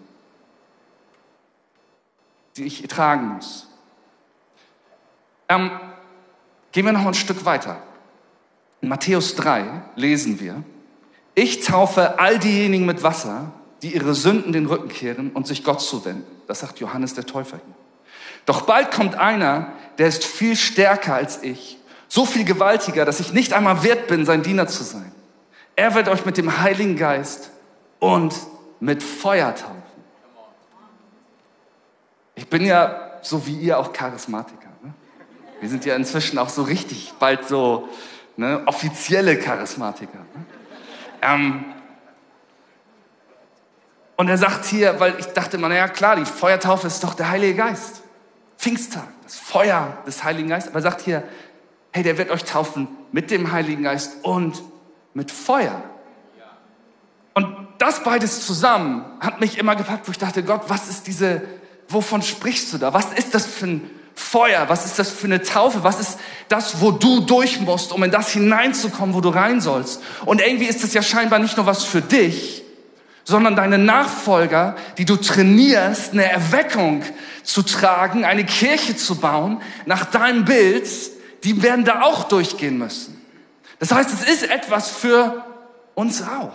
Die 2.57 2.65
ich 2.65 2.83
tragen 2.89 3.29
muss. 3.29 3.69
Ähm, 5.49 5.71
gehen 6.73 6.85
wir 6.85 6.93
noch 6.93 7.07
ein 7.07 7.15
Stück 7.15 7.45
weiter. 7.45 7.83
In 8.81 8.89
Matthäus 8.89 9.35
3 9.37 9.83
lesen 9.95 10.41
wir, 10.41 10.63
ich 11.35 11.65
taufe 11.65 12.19
all 12.19 12.39
diejenigen 12.39 12.87
mit 12.87 13.03
Wasser, 13.03 13.53
die 13.83 13.95
ihre 13.95 14.15
Sünden 14.15 14.53
den 14.53 14.67
Rücken 14.67 14.89
kehren 14.89 15.31
und 15.33 15.47
sich 15.47 15.65
Gott 15.65 15.81
zuwenden. 15.81 16.25
Das 16.47 16.61
sagt 16.61 16.81
Johannes 16.81 17.15
der 17.15 17.27
Täufer 17.27 17.59
hier. 17.65 17.75
Doch 18.47 18.63
bald 18.63 18.91
kommt 18.91 19.17
einer, 19.17 19.73
der 19.99 20.07
ist 20.07 20.25
viel 20.25 20.57
stärker 20.57 21.15
als 21.15 21.43
ich, 21.43 21.79
so 22.09 22.25
viel 22.25 22.45
gewaltiger, 22.45 23.05
dass 23.05 23.21
ich 23.21 23.33
nicht 23.33 23.53
einmal 23.53 23.83
wert 23.83 24.07
bin, 24.07 24.25
sein 24.25 24.43
Diener 24.43 24.67
zu 24.69 24.85
sein. 24.85 25.13
Er 25.75 25.95
wird 25.95 26.09
euch 26.09 26.25
mit 26.25 26.39
dem 26.39 26.61
Heiligen 26.61 26.97
Geist 26.97 27.51
und 27.99 28.35
mit 28.81 29.03
Feuer 29.03 29.55
taufen. 29.55 29.76
Ich 32.37 32.49
bin 32.49 32.65
ja 32.65 33.19
so 33.23 33.47
wie 33.47 33.55
ihr 33.59 33.79
auch 33.79 33.93
Charismatiker. 33.93 34.69
Ne? 34.83 34.95
Wir 35.61 35.69
sind 35.69 35.85
ja 35.85 35.97
inzwischen 35.97 36.39
auch 36.39 36.51
so 36.51 36.63
richtig 36.63 37.15
bald 37.19 37.49
so 37.49 37.89
ne, 38.37 38.63
offizielle 38.67 39.39
Charismatiker. 39.39 40.19
Ne? 40.19 40.45
Ähm, 41.23 41.65
und 44.17 44.29
er 44.29 44.39
sagt 44.39 44.67
hier, 44.67 45.01
weil 45.01 45.19
ich 45.19 45.27
dachte 45.27 45.57
immer, 45.57 45.69
naja 45.69 45.89
klar, 45.89 46.17
die 46.17 46.25
Feuertaufe 46.25 46.87
ist 46.87 47.03
doch 47.03 47.15
der 47.15 47.31
Heilige 47.31 47.55
Geist. 47.55 48.03
Pfingsttag, 48.57 49.09
das 49.25 49.37
Feuer 49.37 49.99
des 50.07 50.23
Heiligen 50.23 50.49
Geistes. 50.49 50.71
Aber 50.71 50.79
er 50.79 50.91
sagt 50.91 51.03
hier, 51.03 51.23
hey, 51.93 52.03
der 52.03 52.17
wird 52.19 52.31
euch 52.31 52.45
taufen 52.45 52.89
mit 53.13 53.31
dem 53.31 53.53
Heiligen 53.53 53.83
Geist 53.83 54.25
und 54.25 54.63
mit 55.15 55.31
Feuer. 55.31 55.83
Und 57.35 57.55
das 57.79 58.03
beides 58.03 58.47
zusammen 58.47 59.05
hat 59.21 59.41
mich 59.41 59.59
immer 59.59 59.77
gepackt, 59.77 60.07
wo 60.09 60.11
ich 60.11 60.19
dachte, 60.19 60.43
Gott, 60.43 60.63
was 60.69 60.89
ist 60.89 61.07
diese, 61.07 61.43
wovon 61.89 62.23
sprichst 62.23 62.73
du 62.73 62.79
da? 62.79 62.93
Was 62.93 63.13
ist 63.15 63.35
das 63.35 63.47
für 63.47 63.67
ein 63.67 63.91
Feuer? 64.15 64.69
Was 64.69 64.87
ist 64.87 64.99
das 64.99 65.11
für 65.11 65.27
eine 65.27 65.43
Taufe? 65.43 65.85
Was 65.85 66.01
ist 66.01 66.19
das, 66.49 66.81
wo 66.81 66.91
du 66.91 67.21
durch 67.21 67.61
musst, 67.61 67.93
um 67.93 68.03
in 68.03 68.11
das 68.11 68.31
hineinzukommen, 68.31 69.15
wo 69.15 69.21
du 69.21 69.29
rein 69.29 69.61
sollst? 69.61 70.03
Und 70.25 70.41
irgendwie 70.41 70.67
ist 70.67 70.83
das 70.83 70.95
ja 70.95 71.03
scheinbar 71.03 71.39
nicht 71.39 71.57
nur 71.57 71.67
was 71.67 71.85
für 71.85 72.01
dich, 72.01 72.63
sondern 73.25 73.57
deine 73.57 73.79
Nachfolger, 73.79 74.77
die 74.99 75.05
du 75.05 75.17
trainierst, 75.17 76.13
eine 76.13 76.31
Erweckung 76.31 77.03
zu 77.43 77.63
tragen, 77.63 78.25
eine 78.25 78.47
Kirche 78.47 78.97
zu 78.97 79.17
bauen, 79.17 79.61
nach 79.85 80.05
deinem 80.07 80.45
Bild, 80.45 80.89
die 81.45 81.63
werden 81.63 81.85
da 81.85 82.03
auch 82.03 82.25
durchgehen 82.25 82.79
müssen. 82.79 83.21
Das 83.79 83.93
heißt, 83.93 84.11
es 84.13 84.29
ist 84.29 84.51
etwas 84.51 84.91
für 84.91 85.45
uns 85.95 86.23
auch. 86.23 86.55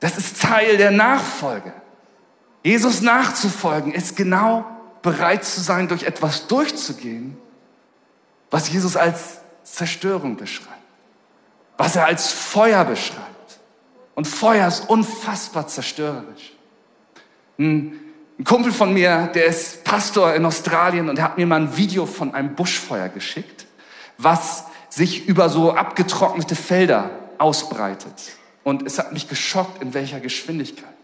Das 0.00 0.16
ist 0.16 0.40
Teil 0.40 0.76
der 0.76 0.90
Nachfolge. 0.90 1.72
Jesus 2.62 3.00
nachzufolgen 3.00 3.92
ist 3.92 4.16
genau 4.16 4.64
bereit 5.02 5.44
zu 5.44 5.60
sein, 5.60 5.88
durch 5.88 6.02
etwas 6.02 6.46
durchzugehen, 6.46 7.36
was 8.50 8.70
Jesus 8.70 8.96
als 8.96 9.38
Zerstörung 9.62 10.36
beschreibt, 10.36 10.68
was 11.76 11.96
er 11.96 12.06
als 12.06 12.30
Feuer 12.30 12.84
beschreibt. 12.84 13.60
Und 14.14 14.26
Feuer 14.26 14.66
ist 14.66 14.88
unfassbar 14.88 15.68
zerstörerisch. 15.68 16.52
Ein, 17.58 18.00
ein 18.38 18.44
Kumpel 18.44 18.72
von 18.72 18.92
mir, 18.92 19.28
der 19.34 19.46
ist 19.46 19.84
Pastor 19.84 20.34
in 20.34 20.44
Australien 20.44 21.08
und 21.08 21.18
er 21.18 21.24
hat 21.24 21.38
mir 21.38 21.46
mal 21.46 21.60
ein 21.60 21.76
Video 21.76 22.06
von 22.06 22.34
einem 22.34 22.54
Buschfeuer 22.54 23.08
geschickt, 23.08 23.66
was 24.16 24.64
sich 24.88 25.28
über 25.28 25.48
so 25.48 25.72
abgetrocknete 25.72 26.56
Felder 26.56 27.10
ausbreitet. 27.38 28.32
Und 28.64 28.84
es 28.86 28.98
hat 28.98 29.12
mich 29.12 29.28
geschockt, 29.28 29.80
in 29.82 29.94
welcher 29.94 30.20
Geschwindigkeit. 30.20 30.97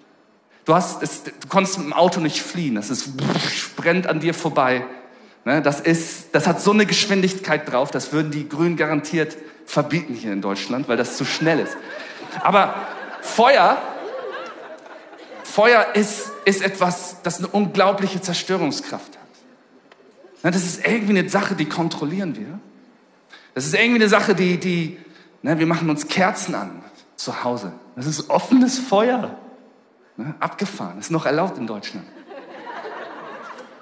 Du, 0.64 0.74
hast, 0.74 1.02
es, 1.02 1.24
du 1.24 1.48
konntest 1.48 1.78
mit 1.78 1.86
dem 1.86 1.92
Auto 1.92 2.20
nicht 2.20 2.40
fliehen. 2.40 2.76
Ist, 2.76 3.12
brennt 3.76 4.06
an 4.06 4.20
dir 4.20 4.34
vorbei. 4.34 4.84
Ne, 5.44 5.60
das, 5.60 5.80
ist, 5.80 6.34
das 6.34 6.46
hat 6.46 6.62
so 6.62 6.70
eine 6.70 6.86
Geschwindigkeit 6.86 7.70
drauf, 7.70 7.90
das 7.90 8.12
würden 8.12 8.30
die 8.30 8.48
Grünen 8.48 8.76
garantiert 8.76 9.36
verbieten 9.66 10.14
hier 10.14 10.32
in 10.32 10.40
Deutschland, 10.40 10.88
weil 10.88 10.96
das 10.96 11.16
zu 11.16 11.24
schnell 11.24 11.58
ist. 11.58 11.76
Aber 12.42 12.74
Feuer, 13.20 13.76
Feuer 15.42 15.86
ist, 15.94 16.30
ist 16.46 16.62
etwas, 16.62 17.18
das 17.22 17.38
eine 17.38 17.48
unglaubliche 17.48 18.20
Zerstörungskraft 18.20 19.18
hat. 19.18 20.54
Das 20.54 20.62
ist 20.62 20.86
irgendwie 20.86 21.18
eine 21.18 21.28
Sache, 21.28 21.54
die 21.54 21.66
kontrollieren 21.66 22.36
wir. 22.36 22.58
Das 23.54 23.66
ist 23.66 23.74
irgendwie 23.74 24.00
eine 24.00 24.08
Sache, 24.08 24.34
die, 24.34 24.58
die 24.58 24.98
ne, 25.42 25.58
wir 25.58 25.66
machen 25.66 25.88
uns 25.90 26.08
Kerzen 26.08 26.54
an 26.54 26.82
zu 27.16 27.44
Hause. 27.44 27.72
Das 27.96 28.06
ist 28.06 28.30
offenes 28.30 28.78
Feuer. 28.78 29.38
Ne, 30.16 30.34
abgefahren, 30.38 30.98
ist 30.98 31.10
noch 31.10 31.26
erlaubt 31.26 31.58
in 31.58 31.66
Deutschland. 31.66 32.06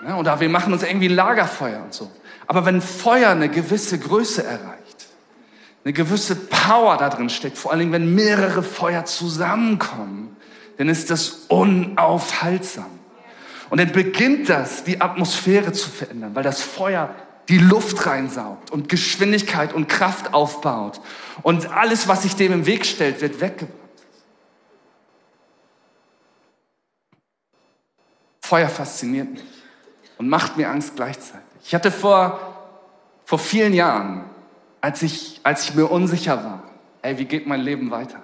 Ne, 0.03 0.17
oder 0.17 0.41
wir 0.41 0.49
machen 0.49 0.73
uns 0.73 0.83
irgendwie 0.83 1.09
Lagerfeuer 1.09 1.83
und 1.83 1.93
so. 1.93 2.11
Aber 2.47 2.65
wenn 2.65 2.81
Feuer 2.81 3.31
eine 3.31 3.49
gewisse 3.49 3.99
Größe 3.99 4.43
erreicht, 4.43 5.07
eine 5.85 5.93
gewisse 5.93 6.37
Power 6.37 6.97
da 6.97 7.11
drin 7.11 7.29
steckt, 7.29 7.59
vor 7.59 7.71
allen 7.71 7.81
Dingen, 7.81 7.93
wenn 7.93 8.15
mehrere 8.15 8.63
Feuer 8.63 9.05
zusammenkommen, 9.05 10.37
dann 10.79 10.89
ist 10.89 11.11
das 11.11 11.47
unaufhaltsam. 11.49 12.87
Und 13.69 13.79
dann 13.79 13.93
beginnt 13.93 14.49
das, 14.49 14.85
die 14.85 15.01
Atmosphäre 15.01 15.73
zu 15.73 15.91
verändern, 15.91 16.35
weil 16.35 16.43
das 16.43 16.63
Feuer 16.63 17.15
die 17.49 17.59
Luft 17.59 18.07
reinsaugt 18.07 18.71
und 18.71 18.89
Geschwindigkeit 18.89 19.73
und 19.73 19.89
Kraft 19.89 20.33
aufbaut. 20.33 21.01
Und 21.43 21.71
alles, 21.73 22.09
was 22.09 22.23
sich 22.23 22.37
dem 22.37 22.53
im 22.53 22.67
Weg 22.67 22.87
stellt, 22.87 23.21
wird 23.21 23.41
weggebracht. 23.41 23.82
Feuer 28.53 28.69
fasziniert 28.69 29.31
mich 29.31 29.43
und 30.19 30.29
macht 30.29 30.59
mir 30.59 30.69
Angst 30.69 30.95
gleichzeitig. 30.95 31.41
Ich 31.65 31.75
hatte 31.75 31.91
vor, 31.91 32.39
vor 33.25 33.39
vielen 33.39 33.73
Jahren 33.73 34.25
als 34.83 35.01
ich, 35.01 35.41
als 35.43 35.65
ich 35.65 35.75
mir 35.75 35.87
unsicher 35.87 36.37
war, 36.37 36.63
ey, 37.01 37.17
wie 37.17 37.25
geht 37.25 37.47
mein 37.47 37.63
Leben 37.63 37.91
weiter? 37.91 38.21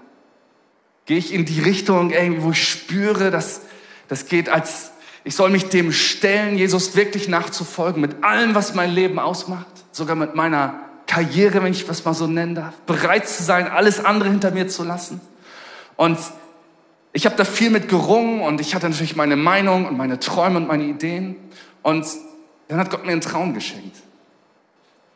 Gehe 1.07 1.17
ich 1.17 1.33
in 1.33 1.47
die 1.47 1.63
Richtung, 1.63 2.11
ey, 2.11 2.43
wo 2.43 2.51
ich 2.51 2.63
spüre, 2.63 3.31
dass 3.31 3.63
das 4.09 4.27
geht 4.27 4.51
als, 4.51 4.91
ich 5.25 5.35
soll 5.35 5.49
mich 5.49 5.71
dem 5.71 5.93
stellen, 5.93 6.59
Jesus 6.59 6.95
wirklich 6.95 7.29
nachzufolgen, 7.29 8.03
mit 8.03 8.23
allem, 8.23 8.55
was 8.55 8.75
mein 8.75 8.91
Leben 8.91 9.19
ausmacht, 9.19 9.65
sogar 9.93 10.15
mit 10.15 10.35
meiner 10.35 10.75
Karriere, 11.07 11.63
wenn 11.63 11.73
ich 11.73 11.87
das 11.87 12.05
mal 12.05 12.13
so 12.13 12.27
nennen 12.27 12.55
darf, 12.55 12.75
bereit 12.85 13.27
zu 13.27 13.43
sein, 13.43 13.67
alles 13.67 14.05
andere 14.05 14.29
hinter 14.29 14.51
mir 14.51 14.69
zu 14.69 14.85
lassen. 14.85 15.23
Und 15.97 16.19
ich 17.13 17.27
habe 17.27 17.37
da 17.37 17.45
viel 17.45 17.71
mit 17.71 17.89
gerungen 17.89 18.41
und 18.41 18.61
ich 18.61 18.75
hatte 18.75 18.89
natürlich 18.89 19.17
meine 19.17 19.37
Meinung 19.37 19.87
und 19.87 19.97
meine 19.97 20.19
Träume 20.19 20.59
und 20.59 20.69
meine 20.69 20.85
Ideen. 20.85 21.37
Und 21.83 22.07
dann 22.69 22.79
hat 22.79 22.91
Gott 22.91 23.05
mir 23.05 23.13
einen 23.13 23.21
Traum 23.21 23.55
geschenkt. 23.55 23.97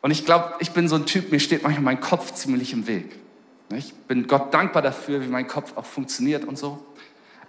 Und 0.01 0.11
ich 0.11 0.25
glaube, 0.25 0.55
ich 0.59 0.71
bin 0.71 0.89
so 0.89 0.95
ein 0.95 1.05
Typ, 1.05 1.31
mir 1.31 1.39
steht 1.39 1.63
manchmal 1.63 1.83
mein 1.83 2.01
Kopf 2.01 2.33
ziemlich 2.33 2.73
im 2.73 2.87
Weg. 2.87 3.17
Ich 3.73 3.93
bin 3.93 4.27
Gott 4.27 4.53
dankbar 4.53 4.81
dafür, 4.81 5.21
wie 5.21 5.27
mein 5.27 5.47
Kopf 5.47 5.77
auch 5.77 5.85
funktioniert 5.85 6.45
und 6.45 6.57
so. 6.57 6.83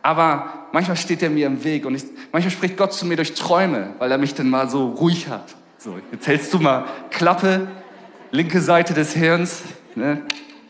Aber 0.02 0.68
manchmal 0.72 0.96
steht 0.96 1.22
er 1.22 1.30
mir 1.30 1.46
im 1.46 1.64
Weg 1.64 1.86
und 1.86 1.94
ich, 1.94 2.04
manchmal 2.30 2.50
spricht 2.50 2.76
Gott 2.76 2.92
zu 2.92 3.06
mir 3.06 3.16
durch 3.16 3.34
Träume, 3.34 3.94
weil 3.98 4.12
er 4.12 4.18
mich 4.18 4.34
dann 4.34 4.50
mal 4.50 4.68
so 4.68 4.88
ruhig 4.88 5.28
hat. 5.28 5.54
So, 5.78 5.98
jetzt 6.12 6.26
hältst 6.26 6.52
du 6.52 6.58
mal 6.58 6.84
Klappe, 7.10 7.68
linke 8.30 8.60
Seite 8.60 8.94
des 8.94 9.14
Hirns. 9.14 9.62
Ne? 9.94 10.22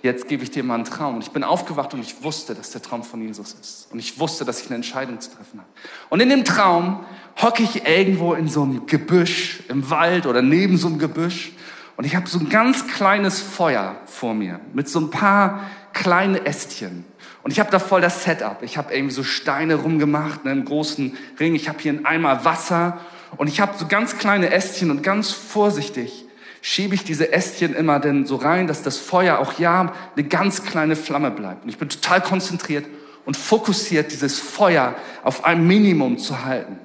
Jetzt 0.04 0.28
gebe 0.28 0.42
ich 0.42 0.50
dir 0.50 0.62
mal 0.62 0.74
einen 0.74 0.84
Traum. 0.84 1.16
Und 1.16 1.22
ich 1.22 1.30
bin 1.30 1.42
aufgewacht 1.42 1.94
und 1.94 2.00
ich 2.00 2.22
wusste, 2.22 2.54
dass 2.54 2.70
der 2.70 2.82
Traum 2.82 3.02
von 3.02 3.22
Jesus 3.22 3.56
ist. 3.58 3.88
Und 3.90 3.98
ich 3.98 4.20
wusste, 4.20 4.44
dass 4.44 4.60
ich 4.60 4.66
eine 4.66 4.76
Entscheidung 4.76 5.18
zu 5.18 5.30
treffen 5.30 5.60
habe. 5.60 5.68
Und 6.10 6.20
in 6.20 6.28
dem 6.28 6.44
Traum 6.44 7.06
hocke 7.40 7.62
ich 7.62 7.88
irgendwo 7.88 8.34
in 8.34 8.46
so 8.46 8.62
einem 8.62 8.86
Gebüsch, 8.86 9.62
im 9.68 9.88
Wald 9.88 10.26
oder 10.26 10.42
neben 10.42 10.76
so 10.76 10.88
einem 10.88 10.98
Gebüsch 10.98 11.52
und 11.96 12.04
ich 12.04 12.16
habe 12.16 12.28
so 12.28 12.38
ein 12.38 12.48
ganz 12.48 12.86
kleines 12.88 13.40
Feuer 13.40 13.96
vor 14.06 14.34
mir 14.34 14.60
mit 14.72 14.88
so 14.88 15.00
ein 15.00 15.10
paar 15.10 15.70
kleine 15.92 16.44
Ästchen. 16.44 17.04
Und 17.42 17.50
ich 17.52 17.60
habe 17.60 17.70
da 17.70 17.78
voll 17.78 18.00
das 18.00 18.24
Setup. 18.24 18.62
Ich 18.62 18.76
habe 18.76 18.92
irgendwie 18.92 19.14
so 19.14 19.22
Steine 19.22 19.76
rumgemacht, 19.76 20.44
ne, 20.44 20.50
einen 20.50 20.64
großen 20.64 21.16
Ring. 21.38 21.54
Ich 21.54 21.68
habe 21.68 21.78
hier 21.78 21.92
einen 21.92 22.04
Eimer 22.04 22.44
Wasser 22.44 23.00
und 23.36 23.48
ich 23.48 23.60
habe 23.60 23.78
so 23.78 23.86
ganz 23.86 24.18
kleine 24.18 24.50
Ästchen 24.50 24.90
und 24.90 25.02
ganz 25.02 25.30
vorsichtig 25.30 26.23
schiebe 26.66 26.94
ich 26.94 27.04
diese 27.04 27.30
Ästchen 27.30 27.74
immer 27.74 28.00
denn 28.00 28.24
so 28.24 28.36
rein, 28.36 28.66
dass 28.66 28.82
das 28.82 28.96
Feuer 28.96 29.38
auch 29.38 29.58
ja 29.58 29.92
eine 30.16 30.26
ganz 30.26 30.64
kleine 30.64 30.96
Flamme 30.96 31.30
bleibt. 31.30 31.62
Und 31.64 31.68
ich 31.68 31.76
bin 31.76 31.90
total 31.90 32.22
konzentriert 32.22 32.86
und 33.26 33.36
fokussiert, 33.36 34.12
dieses 34.12 34.40
Feuer 34.40 34.94
auf 35.24 35.44
ein 35.44 35.66
Minimum 35.66 36.16
zu 36.16 36.42
halten. 36.46 36.78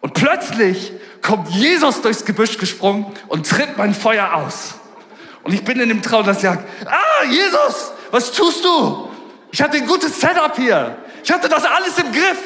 Und 0.00 0.14
plötzlich 0.14 0.92
kommt 1.22 1.48
Jesus 1.48 2.02
durchs 2.02 2.24
Gebüsch 2.24 2.56
gesprungen 2.56 3.06
und 3.26 3.50
tritt 3.50 3.76
mein 3.76 3.94
Feuer 3.94 4.32
aus. 4.32 4.76
Und 5.42 5.52
ich 5.52 5.64
bin 5.64 5.80
in 5.80 5.88
dem 5.88 6.02
Traum, 6.02 6.24
dass 6.24 6.36
ich 6.36 6.44
sage, 6.44 6.62
ah, 6.84 7.24
Jesus, 7.28 7.90
was 8.12 8.30
tust 8.30 8.64
du? 8.64 9.08
Ich 9.50 9.60
hatte 9.60 9.76
ein 9.78 9.88
gutes 9.88 10.20
Setup 10.20 10.54
hier. 10.54 10.98
Ich 11.24 11.32
hatte 11.32 11.48
das 11.48 11.64
alles 11.64 11.98
im 11.98 12.12
Griff. 12.12 12.38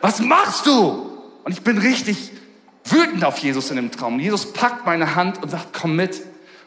Was 0.00 0.18
machst 0.18 0.66
du? 0.66 1.12
Und 1.44 1.52
ich 1.52 1.62
bin 1.62 1.78
richtig 1.78 2.32
wütend 2.84 3.24
auf 3.24 3.38
Jesus 3.38 3.70
in 3.70 3.76
dem 3.76 3.90
Traum. 3.90 4.20
Jesus 4.20 4.52
packt 4.52 4.86
meine 4.86 5.14
Hand 5.14 5.42
und 5.42 5.50
sagt, 5.50 5.68
komm 5.72 5.96
mit. 5.96 6.22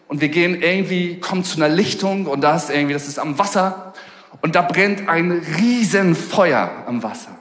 Und 0.08 0.22
wir 0.22 0.30
gehen 0.30 0.62
irgendwie, 0.62 1.20
kommen 1.20 1.44
zu 1.44 1.58
einer 1.58 1.74
Lichtung 1.74 2.28
und 2.28 2.42
da 2.42 2.56
ist 2.56 2.70
irgendwie, 2.70 2.94
das 2.94 3.08
ist 3.08 3.20
am 3.20 3.38
Wasser. 3.38 3.94
Und 4.42 4.56
da 4.56 4.62
brennt 4.62 5.10
ein 5.10 5.32
riesen 5.32 6.16
Feuer 6.16 6.72
am 6.88 7.04
Wasser 7.04 7.38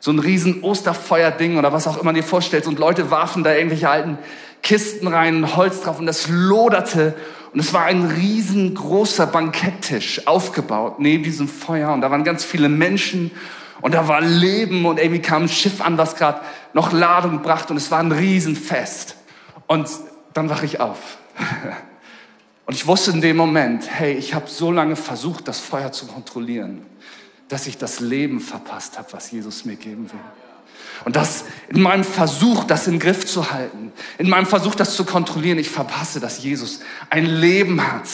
so 0.00 0.10
ein 0.10 0.18
riesen 0.18 0.62
Osterfeuerding 0.62 1.58
oder 1.58 1.72
was 1.72 1.86
auch 1.86 1.98
immer 1.98 2.14
dir 2.14 2.24
vorstellst 2.24 2.66
und 2.66 2.78
Leute 2.78 3.10
warfen 3.10 3.44
da 3.44 3.54
irgendwelche 3.54 3.88
alten 3.88 4.18
Kisten 4.62 5.06
rein, 5.06 5.56
Holz 5.56 5.82
drauf 5.82 5.98
und 5.98 6.06
das 6.06 6.28
loderte 6.28 7.14
und 7.52 7.60
es 7.60 7.74
war 7.74 7.84
ein 7.84 8.06
riesengroßer 8.06 9.26
Banketttisch 9.26 10.26
aufgebaut 10.26 11.00
neben 11.00 11.22
diesem 11.22 11.48
Feuer 11.48 11.92
und 11.92 12.00
da 12.00 12.10
waren 12.10 12.24
ganz 12.24 12.44
viele 12.44 12.70
Menschen 12.70 13.30
und 13.82 13.94
da 13.94 14.08
war 14.08 14.20
Leben 14.20 14.84
und 14.86 14.98
irgendwie 14.98 15.22
kam 15.22 15.44
ein 15.44 15.48
Schiff 15.48 15.80
an, 15.80 15.98
was 15.98 16.16
gerade 16.16 16.40
noch 16.72 16.92
Ladung 16.92 17.42
brachte 17.42 17.72
und 17.72 17.76
es 17.76 17.90
war 17.90 18.00
ein 18.00 18.12
Riesenfest. 18.12 19.16
Und 19.66 19.88
dann 20.34 20.50
wache 20.50 20.66
ich 20.66 20.80
auf. 20.80 21.18
Und 22.66 22.76
ich 22.76 22.86
wusste 22.86 23.10
in 23.10 23.20
dem 23.20 23.36
Moment, 23.36 23.90
hey, 23.90 24.12
ich 24.12 24.32
habe 24.32 24.48
so 24.48 24.70
lange 24.70 24.94
versucht, 24.94 25.48
das 25.48 25.58
Feuer 25.58 25.90
zu 25.90 26.06
kontrollieren 26.06 26.86
dass 27.50 27.66
ich 27.66 27.76
das 27.76 28.00
Leben 28.00 28.40
verpasst 28.40 28.96
habe, 28.96 29.12
was 29.12 29.30
Jesus 29.32 29.64
mir 29.64 29.76
geben 29.76 30.10
will. 30.10 30.20
Und 31.04 31.16
das 31.16 31.44
in 31.68 31.82
meinem 31.82 32.04
Versuch, 32.04 32.64
das 32.64 32.86
im 32.86 32.98
Griff 32.98 33.26
zu 33.26 33.50
halten, 33.50 33.92
in 34.18 34.28
meinem 34.28 34.46
Versuch, 34.46 34.74
das 34.74 34.94
zu 34.94 35.04
kontrollieren, 35.04 35.58
ich 35.58 35.68
verpasse, 35.68 36.20
dass 36.20 36.42
Jesus 36.42 36.80
ein 37.10 37.26
Leben 37.26 37.92
hat, 37.92 38.08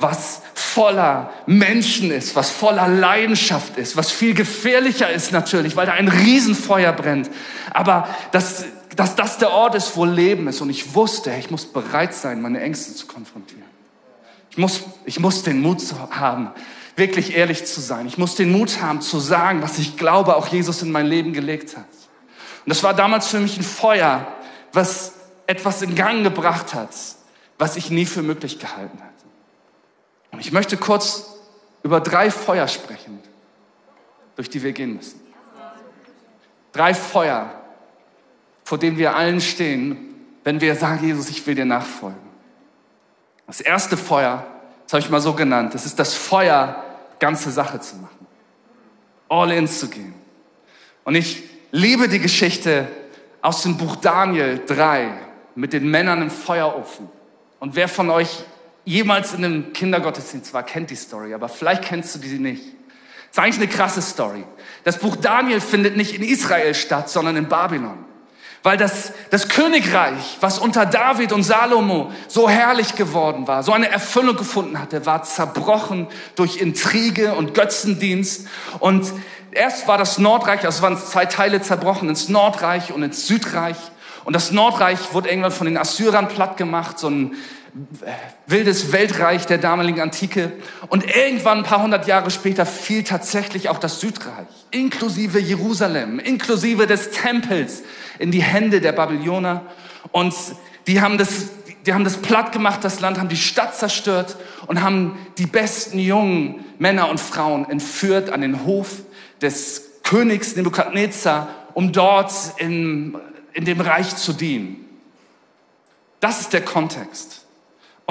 was 0.00 0.40
voller 0.54 1.30
Menschen 1.46 2.10
ist, 2.10 2.34
was 2.34 2.50
voller 2.50 2.88
Leidenschaft 2.88 3.76
ist, 3.76 3.96
was 3.96 4.10
viel 4.10 4.34
gefährlicher 4.34 5.10
ist 5.10 5.30
natürlich, 5.30 5.76
weil 5.76 5.86
da 5.86 5.92
ein 5.92 6.08
Riesenfeuer 6.08 6.92
brennt. 6.92 7.30
Aber 7.70 8.08
dass, 8.32 8.64
dass 8.96 9.14
das 9.14 9.38
der 9.38 9.50
Ort 9.50 9.74
ist, 9.74 9.96
wo 9.96 10.04
Leben 10.04 10.48
ist. 10.48 10.60
Und 10.60 10.70
ich 10.70 10.94
wusste, 10.94 11.32
ich 11.38 11.50
muss 11.50 11.66
bereit 11.66 12.14
sein, 12.14 12.40
meine 12.40 12.60
Ängste 12.60 12.94
zu 12.94 13.06
konfrontieren. 13.06 13.64
Ich 14.50 14.58
muss, 14.58 14.82
ich 15.04 15.20
muss 15.20 15.42
den 15.42 15.60
Mut 15.60 15.80
haben, 16.10 16.50
wirklich 16.96 17.36
ehrlich 17.36 17.66
zu 17.66 17.80
sein. 17.80 18.06
Ich 18.06 18.18
muss 18.18 18.34
den 18.34 18.50
Mut 18.50 18.80
haben 18.80 19.00
zu 19.00 19.20
sagen, 19.20 19.62
was 19.62 19.78
ich 19.78 19.96
glaube, 19.96 20.36
auch 20.36 20.48
Jesus 20.48 20.82
in 20.82 20.90
mein 20.90 21.06
Leben 21.06 21.32
gelegt 21.32 21.76
hat. 21.76 21.84
Und 22.64 22.68
das 22.68 22.82
war 22.82 22.94
damals 22.94 23.28
für 23.28 23.38
mich 23.38 23.56
ein 23.56 23.62
Feuer, 23.62 24.26
was 24.72 25.12
etwas 25.46 25.82
in 25.82 25.94
Gang 25.94 26.24
gebracht 26.24 26.74
hat, 26.74 26.90
was 27.58 27.76
ich 27.76 27.90
nie 27.90 28.06
für 28.06 28.22
möglich 28.22 28.58
gehalten 28.58 28.98
hatte. 28.98 29.09
Ich 30.40 30.52
möchte 30.52 30.78
kurz 30.78 31.26
über 31.82 32.00
drei 32.00 32.30
Feuer 32.30 32.66
sprechen, 32.66 33.20
durch 34.36 34.48
die 34.48 34.62
wir 34.62 34.72
gehen 34.72 34.96
müssen. 34.96 35.20
Drei 36.72 36.94
Feuer, 36.94 37.50
vor 38.64 38.78
denen 38.78 38.96
wir 38.96 39.14
allen 39.14 39.40
stehen, 39.40 40.14
wenn 40.42 40.60
wir 40.60 40.74
sagen, 40.76 41.04
Jesus, 41.04 41.28
ich 41.28 41.46
will 41.46 41.54
dir 41.54 41.66
nachfolgen. 41.66 42.30
Das 43.46 43.60
erste 43.60 43.96
Feuer, 43.96 44.46
das 44.84 44.94
habe 44.94 45.02
ich 45.02 45.10
mal 45.10 45.20
so 45.20 45.34
genannt, 45.34 45.74
das 45.74 45.84
ist 45.84 45.98
das 45.98 46.14
Feuer, 46.14 46.84
ganze 47.18 47.50
Sache 47.50 47.78
zu 47.80 47.96
machen. 47.96 48.26
All 49.28 49.52
in 49.52 49.68
zu 49.68 49.88
gehen. 49.88 50.14
Und 51.04 51.16
ich 51.16 51.42
liebe 51.70 52.08
die 52.08 52.18
Geschichte 52.18 52.88
aus 53.42 53.62
dem 53.62 53.76
Buch 53.76 53.96
Daniel 53.96 54.62
3 54.66 55.12
mit 55.54 55.74
den 55.74 55.90
Männern 55.90 56.22
im 56.22 56.30
Feuerofen. 56.30 57.08
Und 57.58 57.74
wer 57.74 57.88
von 57.88 58.08
euch 58.08 58.44
jemals 58.84 59.34
in 59.34 59.44
einem 59.44 59.72
Kindergottesdienst 59.72 60.52
war, 60.54 60.62
kennt 60.62 60.90
die 60.90 60.96
Story, 60.96 61.34
aber 61.34 61.48
vielleicht 61.48 61.82
kennst 61.82 62.14
du 62.14 62.18
die 62.18 62.38
nicht. 62.38 62.64
Das 62.64 63.36
ist 63.36 63.38
eigentlich 63.38 63.56
eine 63.58 63.68
krasse 63.68 64.02
Story. 64.02 64.44
Das 64.84 64.98
Buch 64.98 65.16
Daniel 65.16 65.60
findet 65.60 65.96
nicht 65.96 66.14
in 66.14 66.22
Israel 66.22 66.74
statt, 66.74 67.08
sondern 67.08 67.36
in 67.36 67.48
Babylon. 67.48 68.04
Weil 68.62 68.76
das, 68.76 69.12
das 69.30 69.48
Königreich, 69.48 70.36
was 70.40 70.58
unter 70.58 70.84
David 70.84 71.32
und 71.32 71.44
Salomo 71.44 72.12
so 72.28 72.48
herrlich 72.48 72.94
geworden 72.94 73.48
war, 73.48 73.62
so 73.62 73.72
eine 73.72 73.88
Erfüllung 73.88 74.36
gefunden 74.36 74.78
hatte, 74.78 75.06
war 75.06 75.22
zerbrochen 75.22 76.08
durch 76.34 76.58
Intrige 76.58 77.34
und 77.34 77.54
Götzendienst. 77.54 78.48
Und 78.80 79.10
erst 79.52 79.88
war 79.88 79.96
das 79.96 80.18
Nordreich, 80.18 80.64
also 80.66 80.82
waren 80.82 80.98
zwei 80.98 81.24
Teile 81.24 81.62
zerbrochen, 81.62 82.10
ins 82.10 82.28
Nordreich 82.28 82.92
und 82.92 83.02
ins 83.02 83.26
Südreich. 83.26 83.76
Und 84.24 84.34
das 84.34 84.50
Nordreich 84.50 85.14
wurde 85.14 85.30
irgendwann 85.30 85.52
von 85.52 85.66
den 85.66 85.78
Assyrern 85.78 86.28
platt 86.28 86.58
gemacht, 86.58 86.98
so 86.98 87.08
ein 87.08 87.36
wildes 88.46 88.92
Weltreich 88.92 89.46
der 89.46 89.58
damaligen 89.58 90.00
Antike. 90.00 90.52
Und 90.88 91.04
irgendwann 91.04 91.58
ein 91.58 91.64
paar 91.64 91.82
hundert 91.82 92.06
Jahre 92.06 92.30
später 92.30 92.66
fiel 92.66 93.04
tatsächlich 93.04 93.68
auch 93.68 93.78
das 93.78 94.00
Südreich, 94.00 94.48
inklusive 94.70 95.38
Jerusalem, 95.38 96.18
inklusive 96.18 96.86
des 96.86 97.10
Tempels, 97.10 97.82
in 98.18 98.30
die 98.30 98.42
Hände 98.42 98.80
der 98.80 98.92
Babylonier. 98.92 99.62
Und 100.12 100.34
die 100.86 101.00
haben 101.00 101.18
das, 101.18 101.48
die 101.86 101.94
haben 101.94 102.04
das 102.04 102.16
platt 102.18 102.52
gemacht, 102.52 102.84
das 102.84 103.00
Land, 103.00 103.18
haben 103.18 103.28
die 103.28 103.36
Stadt 103.36 103.76
zerstört 103.76 104.36
und 104.66 104.82
haben 104.82 105.18
die 105.38 105.46
besten 105.46 105.98
jungen 105.98 106.64
Männer 106.78 107.08
und 107.08 107.20
Frauen 107.20 107.68
entführt 107.70 108.30
an 108.30 108.40
den 108.40 108.64
Hof 108.64 109.02
des 109.40 109.90
Königs 110.02 110.56
Nebukadnezar, 110.56 111.48
um 111.74 111.92
dort 111.92 112.32
in, 112.58 113.16
in 113.52 113.64
dem 113.64 113.80
Reich 113.80 114.16
zu 114.16 114.32
dienen. 114.32 114.84
Das 116.20 116.40
ist 116.40 116.52
der 116.52 116.62
Kontext. 116.62 117.39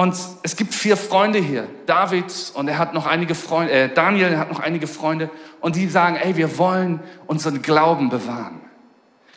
Und 0.00 0.16
es 0.42 0.56
gibt 0.56 0.72
vier 0.72 0.96
Freunde 0.96 1.40
hier. 1.40 1.68
David 1.84 2.24
und 2.54 2.68
er 2.68 2.78
hat 2.78 2.94
noch 2.94 3.04
einige 3.04 3.34
Freunde, 3.34 3.70
äh, 3.70 3.92
Daniel 3.92 4.38
hat 4.38 4.50
noch 4.50 4.60
einige 4.60 4.86
Freunde. 4.86 5.28
Und 5.60 5.76
die 5.76 5.86
sagen, 5.88 6.16
ey, 6.16 6.38
wir 6.38 6.56
wollen 6.56 7.00
unseren 7.26 7.60
Glauben 7.60 8.08
bewahren. 8.08 8.62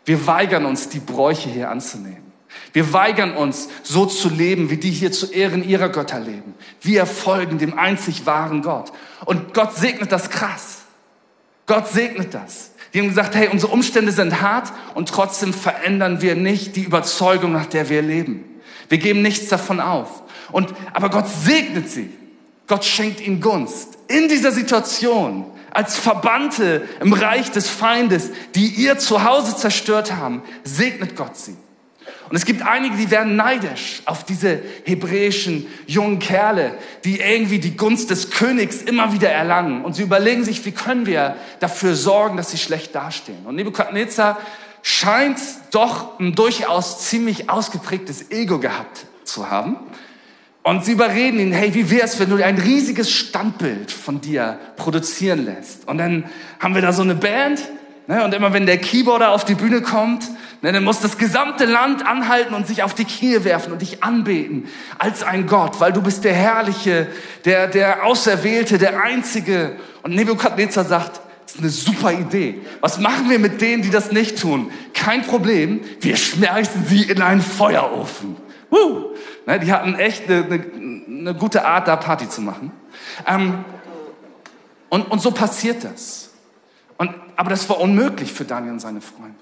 Wir 0.06 0.26
weigern 0.26 0.64
uns, 0.64 0.88
die 0.88 1.00
Bräuche 1.00 1.50
hier 1.50 1.68
anzunehmen. 1.68 2.32
Wir 2.72 2.94
weigern 2.94 3.36
uns, 3.36 3.68
so 3.82 4.06
zu 4.06 4.30
leben, 4.30 4.70
wie 4.70 4.78
die 4.78 4.90
hier 4.90 5.12
zu 5.12 5.30
Ehren 5.30 5.68
ihrer 5.68 5.90
Götter 5.90 6.18
leben. 6.18 6.54
Wir 6.80 7.04
folgen 7.04 7.58
dem 7.58 7.78
einzig 7.78 8.24
wahren 8.24 8.62
Gott. 8.62 8.90
Und 9.26 9.52
Gott 9.52 9.76
segnet 9.76 10.12
das 10.12 10.30
krass. 10.30 10.84
Gott 11.66 11.88
segnet 11.88 12.32
das. 12.32 12.70
Die 12.94 13.00
haben 13.00 13.08
gesagt, 13.08 13.34
hey, 13.34 13.48
unsere 13.48 13.70
Umstände 13.70 14.12
sind 14.12 14.40
hart 14.40 14.72
und 14.94 15.10
trotzdem 15.10 15.52
verändern 15.52 16.22
wir 16.22 16.36
nicht 16.36 16.74
die 16.76 16.84
Überzeugung, 16.84 17.52
nach 17.52 17.66
der 17.66 17.90
wir 17.90 18.00
leben. 18.00 18.44
Wir 18.88 18.96
geben 18.96 19.20
nichts 19.20 19.48
davon 19.48 19.80
auf. 19.80 20.23
Und, 20.54 20.72
aber 20.92 21.10
Gott 21.10 21.26
segnet 21.28 21.90
sie. 21.90 22.10
Gott 22.68 22.84
schenkt 22.84 23.20
ihnen 23.20 23.40
Gunst. 23.40 23.98
In 24.06 24.28
dieser 24.28 24.52
Situation, 24.52 25.46
als 25.72 25.96
Verbannte 25.96 26.88
im 27.00 27.12
Reich 27.12 27.50
des 27.50 27.68
Feindes, 27.68 28.30
die 28.54 28.68
ihr 28.68 28.96
Zuhause 28.98 29.56
zerstört 29.56 30.12
haben, 30.12 30.42
segnet 30.62 31.16
Gott 31.16 31.36
sie. 31.36 31.56
Und 32.30 32.36
es 32.36 32.44
gibt 32.44 32.62
einige, 32.62 32.96
die 32.96 33.10
werden 33.10 33.34
neidisch 33.34 34.02
auf 34.04 34.22
diese 34.22 34.62
hebräischen 34.84 35.66
jungen 35.88 36.20
Kerle, 36.20 36.78
die 37.02 37.18
irgendwie 37.18 37.58
die 37.58 37.76
Gunst 37.76 38.10
des 38.10 38.30
Königs 38.30 38.80
immer 38.80 39.12
wieder 39.12 39.30
erlangen. 39.30 39.84
Und 39.84 39.94
sie 39.94 40.04
überlegen 40.04 40.44
sich, 40.44 40.64
wie 40.64 40.70
können 40.70 41.04
wir 41.04 41.34
dafür 41.58 41.96
sorgen, 41.96 42.36
dass 42.36 42.52
sie 42.52 42.58
schlecht 42.58 42.94
dastehen. 42.94 43.44
Und 43.44 43.56
Nebukadnezar 43.56 44.38
scheint 44.82 45.40
doch 45.72 46.20
ein 46.20 46.36
durchaus 46.36 47.00
ziemlich 47.00 47.50
ausgeprägtes 47.50 48.30
Ego 48.30 48.60
gehabt 48.60 49.06
zu 49.24 49.50
haben. 49.50 49.78
Und 50.66 50.82
sie 50.82 50.92
überreden 50.92 51.38
ihn, 51.40 51.52
hey, 51.52 51.74
wie 51.74 51.90
wär's, 51.90 52.18
wenn 52.18 52.30
du 52.30 52.42
ein 52.42 52.56
riesiges 52.56 53.10
Standbild 53.10 53.92
von 53.92 54.22
dir 54.22 54.58
produzieren 54.76 55.44
lässt? 55.44 55.86
Und 55.86 55.98
dann 55.98 56.24
haben 56.58 56.74
wir 56.74 56.80
da 56.80 56.94
so 56.94 57.02
eine 57.02 57.14
Band, 57.14 57.60
ne, 58.06 58.24
und 58.24 58.32
immer 58.32 58.54
wenn 58.54 58.64
der 58.64 58.78
Keyboarder 58.78 59.32
auf 59.32 59.44
die 59.44 59.56
Bühne 59.56 59.82
kommt, 59.82 60.24
ne, 60.62 60.72
dann 60.72 60.82
muss 60.82 61.00
das 61.00 61.18
gesamte 61.18 61.66
Land 61.66 62.06
anhalten 62.06 62.54
und 62.54 62.66
sich 62.66 62.82
auf 62.82 62.94
die 62.94 63.04
Knie 63.04 63.44
werfen 63.44 63.74
und 63.74 63.82
dich 63.82 64.02
anbeten 64.02 64.66
als 64.98 65.22
ein 65.22 65.46
Gott, 65.46 65.80
weil 65.80 65.92
du 65.92 66.00
bist 66.00 66.24
der 66.24 66.32
Herrliche, 66.32 67.08
der, 67.44 67.66
der 67.66 68.06
Auserwählte, 68.06 68.78
der 68.78 69.02
Einzige. 69.02 69.76
Und 70.02 70.14
Nebukadnezar 70.14 70.86
sagt, 70.86 71.20
das 71.44 71.56
ist 71.56 71.60
eine 71.60 71.68
super 71.68 72.12
Idee. 72.14 72.62
Was 72.80 72.98
machen 72.98 73.28
wir 73.28 73.38
mit 73.38 73.60
denen, 73.60 73.82
die 73.82 73.90
das 73.90 74.12
nicht 74.12 74.40
tun? 74.40 74.72
Kein 74.94 75.26
Problem, 75.26 75.82
wir 76.00 76.16
schmeißen 76.16 76.86
sie 76.88 77.02
in 77.02 77.20
einen 77.20 77.42
Feuerofen. 77.42 78.36
Woo! 78.70 79.14
Ne, 79.46 79.60
die 79.60 79.72
hatten 79.72 79.94
echt 79.94 80.28
eine, 80.28 80.44
eine, 80.44 80.64
eine, 81.06 81.34
gute 81.34 81.66
Art, 81.66 81.86
da 81.86 81.96
Party 81.96 82.28
zu 82.28 82.40
machen. 82.40 82.72
Ähm, 83.26 83.64
und, 84.88 85.10
und 85.10 85.20
so 85.20 85.30
passiert 85.32 85.84
das. 85.84 86.30
Und, 86.96 87.10
aber 87.36 87.50
das 87.50 87.68
war 87.68 87.80
unmöglich 87.80 88.32
für 88.32 88.44
Daniel 88.44 88.72
und 88.72 88.80
seine 88.80 89.00
Freunde. 89.00 89.34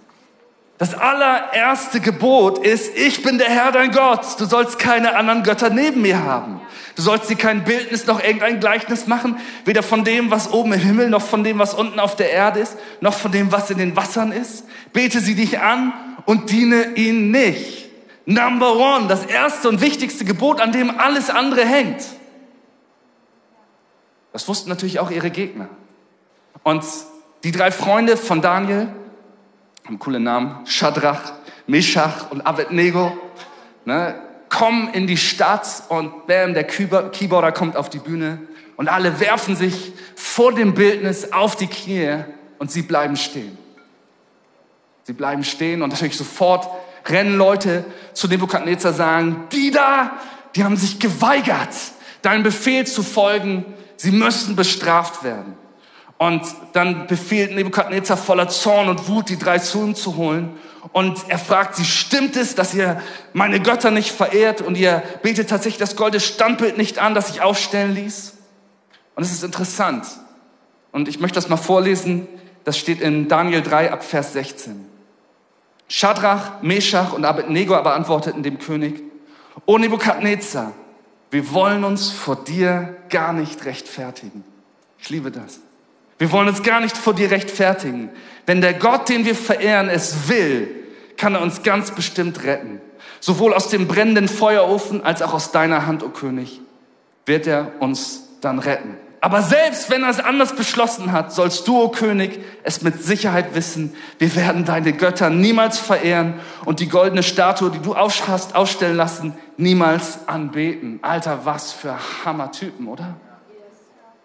Das 0.78 0.94
allererste 0.94 2.00
Gebot 2.00 2.58
ist, 2.58 2.96
ich 2.96 3.22
bin 3.22 3.38
der 3.38 3.48
Herr 3.48 3.70
dein 3.70 3.92
Gott. 3.92 4.40
Du 4.40 4.46
sollst 4.46 4.80
keine 4.80 5.14
anderen 5.14 5.44
Götter 5.44 5.70
neben 5.70 6.02
mir 6.02 6.24
haben. 6.24 6.60
Du 6.96 7.02
sollst 7.02 7.30
dir 7.30 7.36
kein 7.36 7.62
Bildnis 7.62 8.06
noch 8.06 8.20
irgendein 8.20 8.58
Gleichnis 8.58 9.06
machen, 9.06 9.36
weder 9.64 9.84
von 9.84 10.02
dem, 10.02 10.32
was 10.32 10.52
oben 10.52 10.72
im 10.72 10.80
Himmel, 10.80 11.08
noch 11.08 11.22
von 11.22 11.44
dem, 11.44 11.60
was 11.60 11.74
unten 11.74 12.00
auf 12.00 12.16
der 12.16 12.32
Erde 12.32 12.58
ist, 12.58 12.76
noch 13.00 13.14
von 13.14 13.30
dem, 13.30 13.52
was 13.52 13.70
in 13.70 13.78
den 13.78 13.94
Wassern 13.94 14.32
ist. 14.32 14.64
Bete 14.92 15.20
sie 15.20 15.36
dich 15.36 15.60
an 15.60 15.92
und 16.26 16.50
diene 16.50 16.96
ihnen 16.96 17.30
nicht. 17.30 17.91
Number 18.24 18.76
one, 18.76 19.08
das 19.08 19.24
erste 19.24 19.68
und 19.68 19.80
wichtigste 19.80 20.24
Gebot, 20.24 20.60
an 20.60 20.72
dem 20.72 20.98
alles 20.98 21.30
andere 21.30 21.64
hängt. 21.64 22.02
Das 24.32 24.48
wussten 24.48 24.68
natürlich 24.68 25.00
auch 25.00 25.10
ihre 25.10 25.30
Gegner. 25.30 25.68
Und 26.62 26.84
die 27.44 27.52
drei 27.52 27.70
Freunde 27.70 28.16
von 28.16 28.40
Daniel, 28.40 28.88
haben 29.84 29.98
coole 29.98 30.20
Namen, 30.20 30.64
Shadrach, 30.66 31.32
Meshach 31.66 32.30
und 32.30 32.42
Abednego, 32.42 33.16
ne, 33.84 34.14
kommen 34.48 34.92
in 34.92 35.06
die 35.06 35.16
Stadt 35.16 35.84
und 35.88 36.26
bam, 36.26 36.54
der 36.54 36.64
Keyboarder 36.64 37.52
kommt 37.52 37.76
auf 37.76 37.90
die 37.90 37.98
Bühne 37.98 38.38
und 38.76 38.88
alle 38.88 39.18
werfen 39.18 39.56
sich 39.56 39.92
vor 40.14 40.54
dem 40.54 40.74
Bildnis 40.74 41.32
auf 41.32 41.56
die 41.56 41.66
Knie 41.66 42.24
und 42.58 42.70
sie 42.70 42.82
bleiben 42.82 43.16
stehen. 43.16 43.58
Sie 45.04 45.14
bleiben 45.14 45.42
stehen 45.42 45.82
und 45.82 45.90
natürlich 45.90 46.16
sofort 46.16 46.68
rennen 47.06 47.36
Leute 47.36 47.84
zu 48.12 48.28
Nebukadnezar 48.28 48.92
sagen, 48.92 49.44
die 49.52 49.70
da, 49.70 50.12
die 50.54 50.64
haben 50.64 50.76
sich 50.76 50.98
geweigert, 50.98 51.74
deinem 52.22 52.42
Befehl 52.42 52.86
zu 52.86 53.02
folgen, 53.02 53.64
sie 53.96 54.12
müssen 54.12 54.56
bestraft 54.56 55.24
werden. 55.24 55.56
Und 56.18 56.42
dann 56.72 57.08
befiehlt 57.08 57.54
Nebukadnezar 57.54 58.16
voller 58.16 58.48
Zorn 58.48 58.88
und 58.88 59.08
Wut, 59.08 59.28
die 59.28 59.38
drei 59.38 59.58
zu 59.58 59.78
ihm 59.82 59.94
zu 59.96 60.16
holen. 60.16 60.56
Und 60.92 61.18
er 61.28 61.38
fragt 61.38 61.74
sie, 61.74 61.84
stimmt 61.84 62.36
es, 62.36 62.54
dass 62.54 62.74
ihr 62.74 63.00
meine 63.32 63.60
Götter 63.60 63.90
nicht 63.90 64.12
verehrt 64.12 64.60
und 64.60 64.76
ihr 64.76 65.02
betet 65.22 65.50
tatsächlich 65.50 65.78
das 65.78 65.96
goldene 65.96 66.20
Standbild 66.20 66.78
nicht 66.78 66.98
an, 66.98 67.14
das 67.14 67.30
ich 67.30 67.40
aufstellen 67.40 67.94
ließ? 67.94 68.34
Und 69.16 69.22
es 69.24 69.32
ist 69.32 69.42
interessant. 69.42 70.06
Und 70.92 71.08
ich 71.08 71.18
möchte 71.18 71.36
das 71.36 71.48
mal 71.48 71.56
vorlesen. 71.56 72.28
Das 72.64 72.78
steht 72.78 73.00
in 73.00 73.26
Daniel 73.26 73.62
3 73.62 73.92
ab 73.92 74.04
Vers 74.04 74.32
16. 74.34 74.91
Schadrach, 75.94 76.62
Meshach 76.62 77.12
und 77.12 77.26
Abednego 77.26 77.74
aber 77.74 77.94
antworteten 77.94 78.42
dem 78.42 78.58
König, 78.58 79.02
O 79.66 79.76
Nebukadnezar, 79.76 80.72
wir 81.30 81.52
wollen 81.52 81.84
uns 81.84 82.10
vor 82.10 82.36
dir 82.36 82.96
gar 83.10 83.34
nicht 83.34 83.66
rechtfertigen. 83.66 84.42
Ich 84.98 85.10
liebe 85.10 85.30
das. 85.30 85.60
Wir 86.16 86.32
wollen 86.32 86.48
uns 86.48 86.62
gar 86.62 86.80
nicht 86.80 86.96
vor 86.96 87.12
dir 87.12 87.30
rechtfertigen. 87.30 88.08
Wenn 88.46 88.62
der 88.62 88.72
Gott, 88.72 89.10
den 89.10 89.26
wir 89.26 89.34
verehren, 89.34 89.90
es 89.90 90.30
will, 90.30 90.74
kann 91.18 91.34
er 91.34 91.42
uns 91.42 91.62
ganz 91.62 91.90
bestimmt 91.90 92.42
retten. 92.44 92.80
Sowohl 93.20 93.52
aus 93.52 93.68
dem 93.68 93.86
brennenden 93.86 94.28
Feuerofen 94.28 95.04
als 95.04 95.20
auch 95.20 95.34
aus 95.34 95.52
deiner 95.52 95.86
Hand, 95.86 96.02
o 96.02 96.06
oh 96.06 96.08
König, 96.08 96.62
wird 97.26 97.46
er 97.46 97.70
uns 97.80 98.30
dann 98.40 98.60
retten. 98.60 98.96
Aber 99.24 99.40
selbst 99.40 99.88
wenn 99.88 100.02
er 100.02 100.10
es 100.10 100.18
anders 100.18 100.56
beschlossen 100.56 101.12
hat, 101.12 101.32
sollst 101.32 101.68
du, 101.68 101.78
o 101.78 101.84
oh 101.84 101.88
König, 101.90 102.40
es 102.64 102.82
mit 102.82 103.04
Sicherheit 103.04 103.54
wissen. 103.54 103.94
Wir 104.18 104.34
werden 104.34 104.64
deine 104.64 104.92
Götter 104.94 105.30
niemals 105.30 105.78
verehren 105.78 106.40
und 106.64 106.80
die 106.80 106.88
goldene 106.88 107.22
Statue, 107.22 107.70
die 107.70 107.78
du 107.78 107.94
hast 107.96 108.56
ausstellen 108.56 108.96
lassen, 108.96 109.34
niemals 109.56 110.26
anbeten. 110.26 110.98
Alter, 111.02 111.44
was 111.44 111.70
für 111.70 111.96
Hammertypen, 112.24 112.88
oder? 112.88 113.14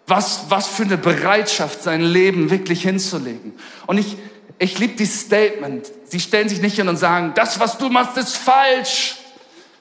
Was, 0.08 0.46
was 0.48 0.66
für 0.66 0.82
eine 0.82 0.98
Bereitschaft, 0.98 1.80
sein 1.80 2.00
Leben 2.00 2.50
wirklich 2.50 2.82
hinzulegen. 2.82 3.52
Und 3.86 3.98
ich, 3.98 4.16
ich 4.58 4.80
liebe 4.80 4.96
die 4.96 5.06
Statement. 5.06 5.86
Sie 6.06 6.18
stellen 6.18 6.48
sich 6.48 6.60
nicht 6.60 6.74
hin 6.74 6.88
und 6.88 6.96
sagen, 6.96 7.34
das, 7.36 7.60
was 7.60 7.78
du 7.78 7.88
machst, 7.88 8.16
ist 8.16 8.36
falsch 8.36 9.14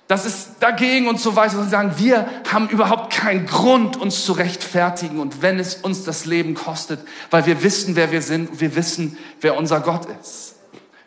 das 0.08 0.26
ist 0.26 0.52
dagegen 0.62 1.08
und 1.08 1.20
so 1.20 1.36
weiter. 1.36 1.60
Und 1.60 1.70
sagen, 1.70 1.94
wir 1.98 2.28
haben 2.52 2.70
überhaupt 2.70 3.14
keinen 3.14 3.46
Grund, 3.46 3.98
uns 3.98 4.26
zu 4.26 4.34
rechtfertigen. 4.34 5.20
Und 5.20 5.42
wenn 5.42 5.60
es 5.60 5.76
uns 5.76 6.04
das 6.04 6.26
Leben 6.26 6.54
kostet, 6.54 7.00
weil 7.30 7.46
wir 7.46 7.62
wissen, 7.62 7.96
wer 7.96 8.12
wir 8.12 8.22
sind, 8.22 8.62
wir 8.62 8.76
wissen, 8.76 9.18
wer 9.42 9.58
unser 9.58 9.82
Gott 9.82 10.08
ist. 10.22 10.56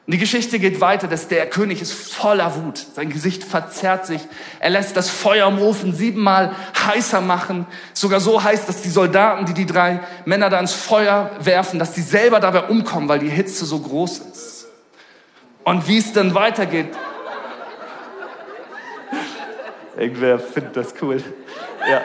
Und 0.06 0.14
die 0.14 0.18
Geschichte 0.18 0.58
geht 0.58 0.80
weiter, 0.80 1.06
dass 1.06 1.28
der 1.28 1.48
König 1.48 1.80
ist 1.80 1.92
voller 1.92 2.56
Wut. 2.56 2.84
Sein 2.96 3.10
Gesicht 3.10 3.44
verzerrt 3.44 4.06
sich. 4.06 4.20
Er 4.58 4.70
lässt 4.70 4.96
das 4.96 5.08
Feuer 5.08 5.46
im 5.48 5.60
Ofen 5.60 5.94
siebenmal 5.94 6.52
heißer 6.84 7.20
machen. 7.20 7.64
Sogar 7.92 8.18
so 8.18 8.42
heiß, 8.42 8.66
dass 8.66 8.82
die 8.82 8.90
Soldaten, 8.90 9.46
die 9.46 9.54
die 9.54 9.66
drei 9.66 10.00
Männer 10.24 10.50
da 10.50 10.58
ins 10.58 10.72
Feuer 10.72 11.30
werfen, 11.40 11.78
dass 11.78 11.92
die 11.92 12.02
selber 12.02 12.40
dabei 12.40 12.64
umkommen, 12.64 13.08
weil 13.08 13.20
die 13.20 13.30
Hitze 13.30 13.64
so 13.64 13.78
groß 13.78 14.18
ist. 14.32 14.66
Und 15.62 15.86
wie 15.86 15.98
es 15.98 16.12
dann 16.12 16.34
weitergeht, 16.34 16.88
Irgendwer 20.00 20.38
findet 20.38 20.76
das 20.76 20.94
cool. 21.02 21.22
Ja. 21.88 22.00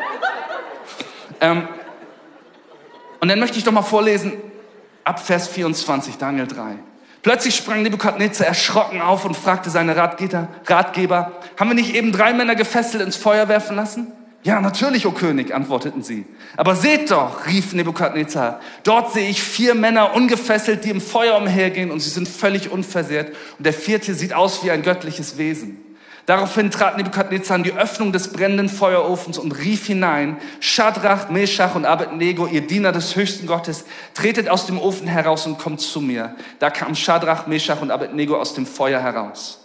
Ähm, 1.39 1.67
und 3.21 3.29
dann 3.29 3.39
möchte 3.39 3.57
ich 3.57 3.63
doch 3.63 3.71
mal 3.71 3.83
vorlesen, 3.83 4.33
ab 5.05 5.25
Vers 5.25 5.47
24, 5.47 6.17
Daniel 6.17 6.45
3. 6.45 6.75
Plötzlich 7.21 7.55
sprang 7.55 7.83
Nebukadnezar 7.83 8.45
erschrocken 8.45 9.01
auf 9.01 9.23
und 9.23 9.37
fragte 9.37 9.69
seine 9.69 9.95
Ratgeber, 9.95 10.49
Ratgeber, 10.67 11.31
haben 11.57 11.69
wir 11.69 11.75
nicht 11.75 11.95
eben 11.95 12.11
drei 12.11 12.33
Männer 12.33 12.55
gefesselt 12.55 13.01
ins 13.01 13.15
Feuer 13.15 13.47
werfen 13.47 13.77
lassen? 13.77 14.11
Ja, 14.43 14.59
natürlich, 14.59 15.07
o 15.07 15.11
König, 15.11 15.55
antworteten 15.55 16.03
sie. 16.03 16.25
Aber 16.57 16.75
seht 16.75 17.09
doch, 17.11 17.47
rief 17.47 17.73
Nebukadnezar, 17.73 18.59
dort 18.83 19.13
sehe 19.13 19.29
ich 19.29 19.41
vier 19.41 19.73
Männer 19.73 20.13
ungefesselt, 20.13 20.83
die 20.83 20.89
im 20.89 21.01
Feuer 21.01 21.37
umhergehen 21.37 21.91
und 21.91 22.01
sie 22.01 22.09
sind 22.09 22.27
völlig 22.27 22.69
unversehrt 22.69 23.33
und 23.57 23.65
der 23.65 23.73
vierte 23.73 24.13
sieht 24.13 24.33
aus 24.33 24.65
wie 24.65 24.69
ein 24.69 24.83
göttliches 24.83 25.37
Wesen. 25.37 25.84
Daraufhin 26.25 26.71
trat 26.71 26.97
Nebukadnezar 26.97 27.55
an 27.55 27.63
die 27.63 27.73
Öffnung 27.73 28.11
des 28.11 28.29
brennenden 28.31 28.67
Feuerofens 28.67 29.37
und 29.37 29.51
rief 29.51 29.85
hinein, 29.85 30.37
Schadrach, 30.59 31.29
Meshach 31.29 31.75
und 31.75 31.85
Abednego, 31.85 32.47
ihr 32.47 32.65
Diener 32.65 32.91
des 32.91 33.15
höchsten 33.15 33.45
Gottes, 33.45 33.85
tretet 34.15 34.49
aus 34.49 34.65
dem 34.65 34.79
Ofen 34.79 35.07
heraus 35.07 35.45
und 35.45 35.59
kommt 35.59 35.81
zu 35.81 36.01
mir. 36.01 36.35
Da 36.57 36.71
kam 36.71 36.95
Schadrach, 36.95 37.45
Meshach 37.45 37.81
und 37.81 37.91
Abednego 37.91 38.37
aus 38.37 38.55
dem 38.55 38.65
Feuer 38.65 39.01
heraus. 39.01 39.59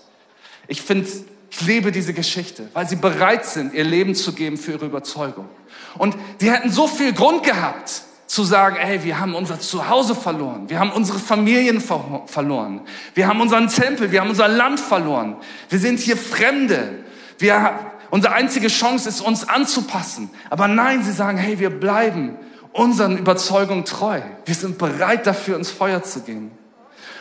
Ich 0.69 0.83
finde, 0.83 1.09
ich 1.51 1.61
liebe 1.63 1.93
diese 1.93 2.13
Geschichte, 2.13 2.69
weil 2.75 2.87
sie 2.87 2.97
bereit 2.97 3.47
sind, 3.47 3.73
ihr 3.73 3.85
Leben 3.85 4.15
zu 4.15 4.35
geben 4.35 4.59
für 4.59 4.73
ihre 4.73 4.85
Überzeugung. 4.85 5.49
Und 5.97 6.15
die 6.43 6.51
hätten 6.51 6.71
so 6.71 6.87
viel 6.87 7.15
Grund 7.15 7.43
gehabt, 7.43 8.03
zu 8.31 8.45
sagen, 8.45 8.77
ey, 8.77 9.03
wir 9.03 9.19
haben 9.19 9.35
unser 9.35 9.59
Zuhause 9.59 10.15
verloren, 10.15 10.71
wir 10.71 10.79
haben 10.79 10.93
unsere 10.93 11.19
Familien 11.19 11.81
ver 11.81 12.23
verloren, 12.27 12.83
wir 13.15 13.27
haben 13.27 13.41
unseren 13.41 13.67
Tempel, 13.67 14.13
wir 14.13 14.21
haben 14.21 14.31
unser 14.31 14.47
Land 14.47 14.79
verloren, 14.79 15.35
wir 15.69 15.81
sind 15.81 15.99
hier 15.99 16.17
Fremde, 16.17 17.01
wir, 17.39 17.77
unsere 18.11 18.33
einzige 18.33 18.69
Chance 18.69 19.09
ist, 19.09 19.21
uns 19.21 19.49
anzupassen. 19.49 20.31
Aber 20.49 20.69
nein, 20.69 21.03
sie 21.03 21.11
sagen, 21.11 21.39
hey, 21.39 21.59
wir 21.59 21.71
bleiben 21.71 22.37
unseren 22.73 23.19
Überzeugungen 23.19 23.85
treu. 23.85 24.21
Wir 24.45 24.55
sind 24.55 24.79
bereit 24.79 25.27
dafür, 25.27 25.57
ins 25.57 25.73
Feuer 25.73 26.05
zu 26.05 26.21
gehen. 26.21 26.53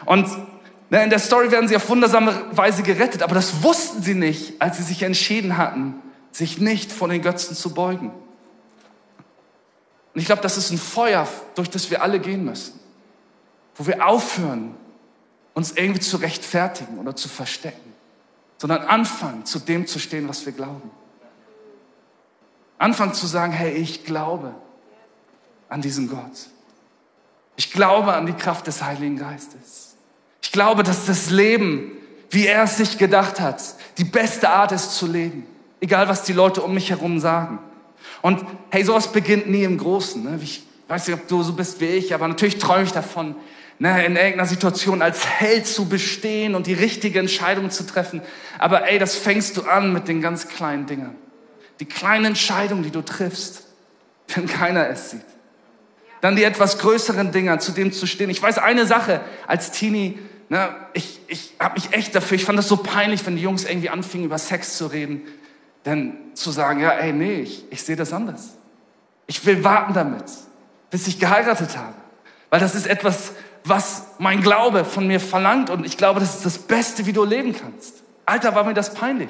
Und 0.05 0.27
ne, 0.91 1.03
in 1.03 1.09
der 1.09 1.17
Story 1.17 1.51
werden 1.51 1.67
sie 1.67 1.75
auf 1.75 1.89
wundersame 1.89 2.35
Weise 2.51 2.83
gerettet, 2.83 3.23
aber 3.23 3.33
das 3.33 3.63
wussten 3.63 4.03
sie 4.03 4.13
nicht, 4.13 4.61
als 4.61 4.77
sie 4.77 4.83
sich 4.83 5.01
entschieden 5.01 5.57
hatten, 5.57 5.95
sich 6.31 6.59
nicht 6.59 6.91
vor 6.91 7.07
den 7.07 7.23
Götzen 7.23 7.55
zu 7.55 7.73
beugen. 7.73 8.11
Und 10.13 10.21
ich 10.21 10.25
glaube, 10.25 10.41
das 10.41 10.57
ist 10.57 10.71
ein 10.71 10.77
Feuer, 10.77 11.27
durch 11.55 11.69
das 11.69 11.89
wir 11.91 12.01
alle 12.01 12.19
gehen 12.19 12.43
müssen. 12.43 12.79
Wo 13.75 13.85
wir 13.85 14.05
aufhören, 14.05 14.75
uns 15.53 15.71
irgendwie 15.71 15.99
zu 15.99 16.17
rechtfertigen 16.17 16.97
oder 16.99 17.15
zu 17.15 17.29
verstecken, 17.29 17.93
sondern 18.57 18.83
anfangen, 18.83 19.45
zu 19.45 19.59
dem 19.59 19.87
zu 19.87 19.99
stehen, 19.99 20.27
was 20.27 20.45
wir 20.45 20.53
glauben. 20.53 20.89
Anfangen 22.77 23.13
zu 23.13 23.27
sagen, 23.27 23.51
hey, 23.51 23.73
ich 23.73 24.05
glaube 24.05 24.55
an 25.67 25.81
diesen 25.81 26.09
Gott. 26.09 26.47
Ich 27.55 27.71
glaube 27.71 28.13
an 28.13 28.25
die 28.25 28.33
Kraft 28.33 28.67
des 28.67 28.81
Heiligen 28.81 29.17
Geistes. 29.17 29.95
Ich 30.41 30.51
glaube, 30.51 30.83
dass 30.83 31.05
das 31.05 31.29
Leben, 31.29 31.91
wie 32.29 32.47
er 32.47 32.63
es 32.63 32.77
sich 32.77 32.97
gedacht 32.97 33.39
hat, 33.39 33.61
die 33.97 34.05
beste 34.05 34.49
Art 34.49 34.71
ist 34.71 34.95
zu 34.95 35.07
leben. 35.07 35.45
Egal, 35.81 36.07
was 36.07 36.23
die 36.23 36.33
Leute 36.33 36.61
um 36.61 36.73
mich 36.73 36.89
herum 36.89 37.19
sagen. 37.19 37.59
Und 38.21 38.43
hey, 38.69 38.83
sowas 38.83 39.11
beginnt 39.11 39.49
nie 39.49 39.63
im 39.63 39.77
Großen. 39.77 40.23
Ne? 40.23 40.39
Ich 40.41 40.63
weiß 40.87 41.07
nicht, 41.07 41.19
ob 41.19 41.27
du 41.27 41.43
so 41.43 41.53
bist 41.53 41.79
wie 41.79 41.85
ich, 41.85 42.13
aber 42.13 42.27
natürlich 42.27 42.57
träume 42.57 42.83
ich 42.83 42.91
davon, 42.91 43.35
ne, 43.79 44.05
in 44.05 44.15
irgendeiner 44.15 44.45
Situation 44.45 45.01
als 45.01 45.25
Held 45.25 45.65
zu 45.65 45.87
bestehen 45.87 46.55
und 46.55 46.67
die 46.67 46.73
richtige 46.73 47.19
Entscheidung 47.19 47.71
zu 47.71 47.85
treffen. 47.85 48.21
Aber 48.57 48.89
ey, 48.89 48.99
das 48.99 49.15
fängst 49.15 49.57
du 49.57 49.63
an 49.63 49.93
mit 49.93 50.07
den 50.07 50.21
ganz 50.21 50.47
kleinen 50.47 50.85
Dingen. 50.85 51.15
Die 51.79 51.85
kleinen 51.85 52.25
Entscheidungen, 52.25 52.83
die 52.83 52.91
du 52.91 53.01
triffst, 53.01 53.63
wenn 54.35 54.47
keiner 54.47 54.89
es 54.89 55.11
sieht. 55.11 55.21
Dann 56.21 56.35
die 56.35 56.43
etwas 56.43 56.79
größeren 56.79 57.31
Dinge, 57.31 57.57
zu 57.59 57.71
dem 57.71 57.93
zu 57.93 58.05
stehen. 58.05 58.29
Ich 58.29 58.41
weiß 58.41 58.57
eine 58.57 58.85
Sache, 58.85 59.21
als 59.47 59.71
Teenie, 59.71 60.19
ne, 60.49 60.75
ich, 60.93 61.21
ich 61.27 61.53
habe 61.59 61.75
mich 61.75 61.93
echt 61.93 62.13
dafür, 62.13 62.35
ich 62.35 62.43
fand 62.43 62.59
das 62.59 62.67
so 62.67 62.77
peinlich, 62.77 63.25
wenn 63.25 63.37
die 63.37 63.41
Jungs 63.41 63.63
irgendwie 63.63 63.89
anfingen, 63.89 64.25
über 64.25 64.37
Sex 64.37 64.75
zu 64.75 64.87
reden. 64.87 65.21
Denn 65.85 66.17
zu 66.33 66.51
sagen, 66.51 66.79
ja, 66.79 66.91
ey, 66.91 67.13
nee, 67.13 67.41
ich, 67.41 67.65
ich 67.71 67.83
sehe 67.83 67.95
das 67.95 68.13
anders. 68.13 68.57
Ich 69.27 69.45
will 69.45 69.63
warten 69.63 69.93
damit, 69.93 70.25
bis 70.89 71.07
ich 71.07 71.19
geheiratet 71.19 71.77
habe. 71.77 71.93
Weil 72.49 72.59
das 72.59 72.75
ist 72.75 72.87
etwas, 72.87 73.33
was 73.63 74.07
mein 74.17 74.41
Glaube 74.41 74.85
von 74.85 75.07
mir 75.07 75.19
verlangt 75.19 75.69
und 75.69 75.85
ich 75.85 75.97
glaube, 75.97 76.19
das 76.19 76.35
ist 76.35 76.45
das 76.45 76.57
Beste, 76.57 77.05
wie 77.05 77.13
du 77.13 77.23
leben 77.23 77.53
kannst. 77.53 78.03
Alter, 78.25 78.55
war 78.55 78.63
mir 78.63 78.73
das 78.73 78.93
peinlich. 78.93 79.29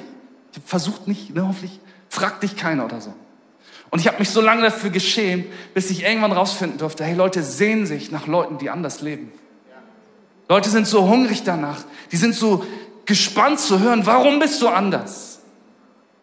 Ich 0.52 0.58
habe 0.58 0.68
versucht 0.68 1.06
nicht, 1.06 1.34
ne, 1.34 1.46
hoffentlich 1.46 1.80
fragt 2.08 2.42
dich 2.42 2.56
keiner 2.56 2.84
oder 2.84 3.00
so. 3.00 3.14
Und 3.90 3.98
ich 3.98 4.06
habe 4.06 4.18
mich 4.18 4.30
so 4.30 4.40
lange 4.40 4.62
dafür 4.62 4.90
geschämt, 4.90 5.46
bis 5.74 5.90
ich 5.90 6.04
irgendwann 6.04 6.32
rausfinden 6.32 6.78
durfte, 6.78 7.04
hey, 7.04 7.14
Leute 7.14 7.42
sehen 7.42 7.86
sich 7.86 8.10
nach 8.10 8.26
Leuten, 8.26 8.58
die 8.58 8.70
anders 8.70 9.00
leben. 9.00 9.32
Leute 10.48 10.70
sind 10.70 10.86
so 10.86 11.08
hungrig 11.08 11.44
danach, 11.44 11.78
die 12.10 12.16
sind 12.16 12.34
so 12.34 12.64
gespannt 13.04 13.60
zu 13.60 13.80
hören, 13.80 14.06
warum 14.06 14.38
bist 14.38 14.60
du 14.62 14.68
anders? 14.68 15.29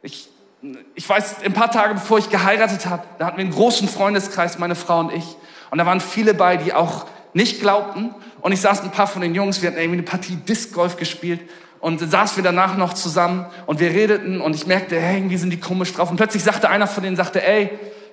Ich, 0.02 0.30
ich 0.96 1.08
weiß, 1.08 1.44
ein 1.44 1.54
paar 1.54 1.72
Tage 1.72 1.94
bevor 1.96 2.18
ich 2.18 2.30
geheiratet 2.30 2.86
habe, 2.86 3.04
da 3.18 3.28
hatten 3.28 3.38
wir 3.38 3.44
einen 3.44 3.54
großen 3.54 3.88
Freundeskreis, 3.88 4.60
meine 4.60 4.76
Frau 4.76 5.00
und 5.00 5.14
ich. 5.14 5.36
Und 5.72 5.78
da 5.78 5.86
waren 5.86 6.00
viele 6.00 6.34
bei, 6.34 6.58
die 6.58 6.74
auch 6.74 7.06
nicht 7.34 7.60
glaubten. 7.60 8.14
Und 8.42 8.52
ich 8.52 8.62
saß 8.62 8.82
ein 8.82 8.92
paar 8.92 9.08
von 9.08 9.22
den 9.22 9.36
Jungs, 9.36 9.62
wir 9.62 9.70
hatten 9.70 9.80
irgendwie 9.80 10.00
eine 10.00 10.08
Partie 10.08 10.36
Disc 10.36 10.74
Golf 10.74 10.98
gespielt. 10.98 11.42
Und 11.80 12.00
saßen 12.00 12.38
wir 12.38 12.44
danach 12.44 12.76
noch 12.76 12.94
zusammen 12.94 13.46
und 13.68 13.80
wir 13.80 13.92
redeten 13.92 14.42
und 14.42 14.56
ich 14.56 14.66
merkte, 14.66 15.00
hey, 15.00 15.18
irgendwie 15.18 15.38
sind 15.38 15.52
die 15.52 15.60
komisch 15.60 15.94
drauf. 15.94 16.10
Und 16.10 16.18
plötzlich 16.18 16.44
sagte 16.44 16.70
einer 16.70 16.88
von 16.88 17.04
denen, 17.04 17.16
sagte, 17.16 17.46
ey, 17.46 17.70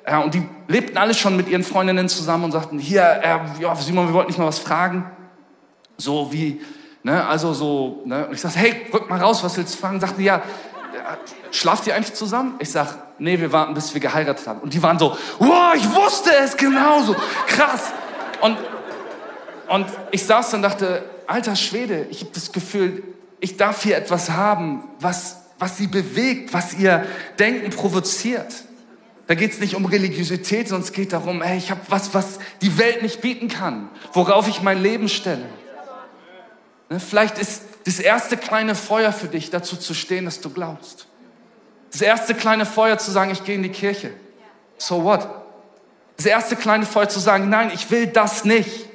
ja, 0.07 0.18
und 0.18 0.35
die 0.35 0.47
lebten 0.68 0.99
alle 0.99 1.14
schon 1.14 1.35
mit 1.35 1.49
ihren 1.49 1.64
Freundinnen 1.64 2.11
zusammen 2.11 2.44
und 2.44 2.53
sagten, 2.53 2.79
hier, 2.79 3.20
äh, 3.23 3.75
Simon, 3.77 4.09
wir 4.09 4.12
wollten 4.12 4.29
nicht 4.29 4.38
mal 4.38 4.47
was 4.47 4.59
fragen. 4.59 5.11
So 5.97 6.31
wie, 6.31 6.61
ne, 7.03 7.27
also 7.27 7.55
so, 7.55 8.03
ne. 8.05 8.27
Und 8.27 8.35
ich 8.35 8.40
sagte, 8.42 8.59
hey, 8.59 8.75
rück 8.92 9.09
mal 9.09 9.18
raus, 9.18 9.42
was 9.42 9.57
willst 9.57 9.75
du 9.75 9.79
fragen? 9.79 9.99
Sagten, 9.99 10.23
ja, 10.23 10.42
schlaft 11.54 11.86
ihr 11.86 11.94
eigentlich 11.94 12.14
zusammen? 12.14 12.56
Ich 12.58 12.70
sag, 12.70 12.96
nee, 13.18 13.38
wir 13.38 13.52
warten, 13.52 13.74
bis 13.74 13.94
wir 13.94 14.00
geheiratet 14.00 14.46
haben. 14.46 14.60
Und 14.60 14.74
die 14.74 14.82
waren 14.82 14.98
so, 14.98 15.16
wow, 15.38 15.74
ich 15.74 15.94
wusste 15.94 16.30
es 16.42 16.56
genauso. 16.56 17.14
Krass. 17.46 17.92
Und, 18.40 18.58
und 19.68 19.86
ich 20.10 20.24
saß 20.24 20.50
dann 20.50 20.58
und 20.58 20.62
dachte, 20.62 21.04
alter 21.26 21.56
Schwede, 21.56 22.06
ich 22.10 22.20
habe 22.20 22.30
das 22.34 22.52
Gefühl, 22.52 23.02
ich 23.40 23.56
darf 23.56 23.82
hier 23.82 23.96
etwas 23.96 24.30
haben, 24.30 24.84
was, 25.00 25.42
was 25.58 25.76
sie 25.76 25.86
bewegt, 25.86 26.52
was 26.52 26.74
ihr 26.74 27.06
Denken 27.38 27.70
provoziert. 27.70 28.64
Da 29.26 29.34
geht 29.34 29.52
es 29.52 29.60
nicht 29.60 29.74
um 29.74 29.86
Religiosität, 29.86 30.68
sondern 30.68 30.84
es 30.84 30.92
geht 30.92 31.12
darum, 31.12 31.40
hey, 31.40 31.56
ich 31.56 31.70
habe 31.70 31.80
was, 31.88 32.12
was 32.12 32.38
die 32.60 32.76
Welt 32.78 33.02
nicht 33.02 33.20
bieten 33.20 33.48
kann, 33.48 33.88
worauf 34.12 34.48
ich 34.48 34.60
mein 34.60 34.82
Leben 34.82 35.08
stelle. 35.08 35.46
Ne, 36.90 37.00
vielleicht 37.00 37.38
ist 37.38 37.62
das 37.86 37.98
erste 38.00 38.36
kleine 38.36 38.74
Feuer 38.74 39.12
für 39.12 39.28
dich, 39.28 39.50
dazu 39.50 39.76
zu 39.76 39.94
stehen, 39.94 40.26
dass 40.26 40.40
du 40.40 40.50
glaubst. 40.50 41.06
Das 41.94 42.02
erste 42.02 42.35
kleine 42.35 42.66
Feuer 42.66 42.98
zu 42.98 43.12
sagen, 43.12 43.30
ich 43.30 43.44
gehe 43.44 43.54
in 43.54 43.62
die 43.62 43.68
Kirche. 43.68 44.11
So 44.78 45.04
what? 45.04 45.28
Das 46.16 46.26
erste 46.26 46.57
kleine 46.57 46.87
Feuer 46.87 47.09
zu 47.09 47.20
sagen, 47.20 47.48
nein, 47.48 47.70
ich 47.72 47.88
will 47.88 48.09
das 48.09 48.44
nicht. 48.44 48.88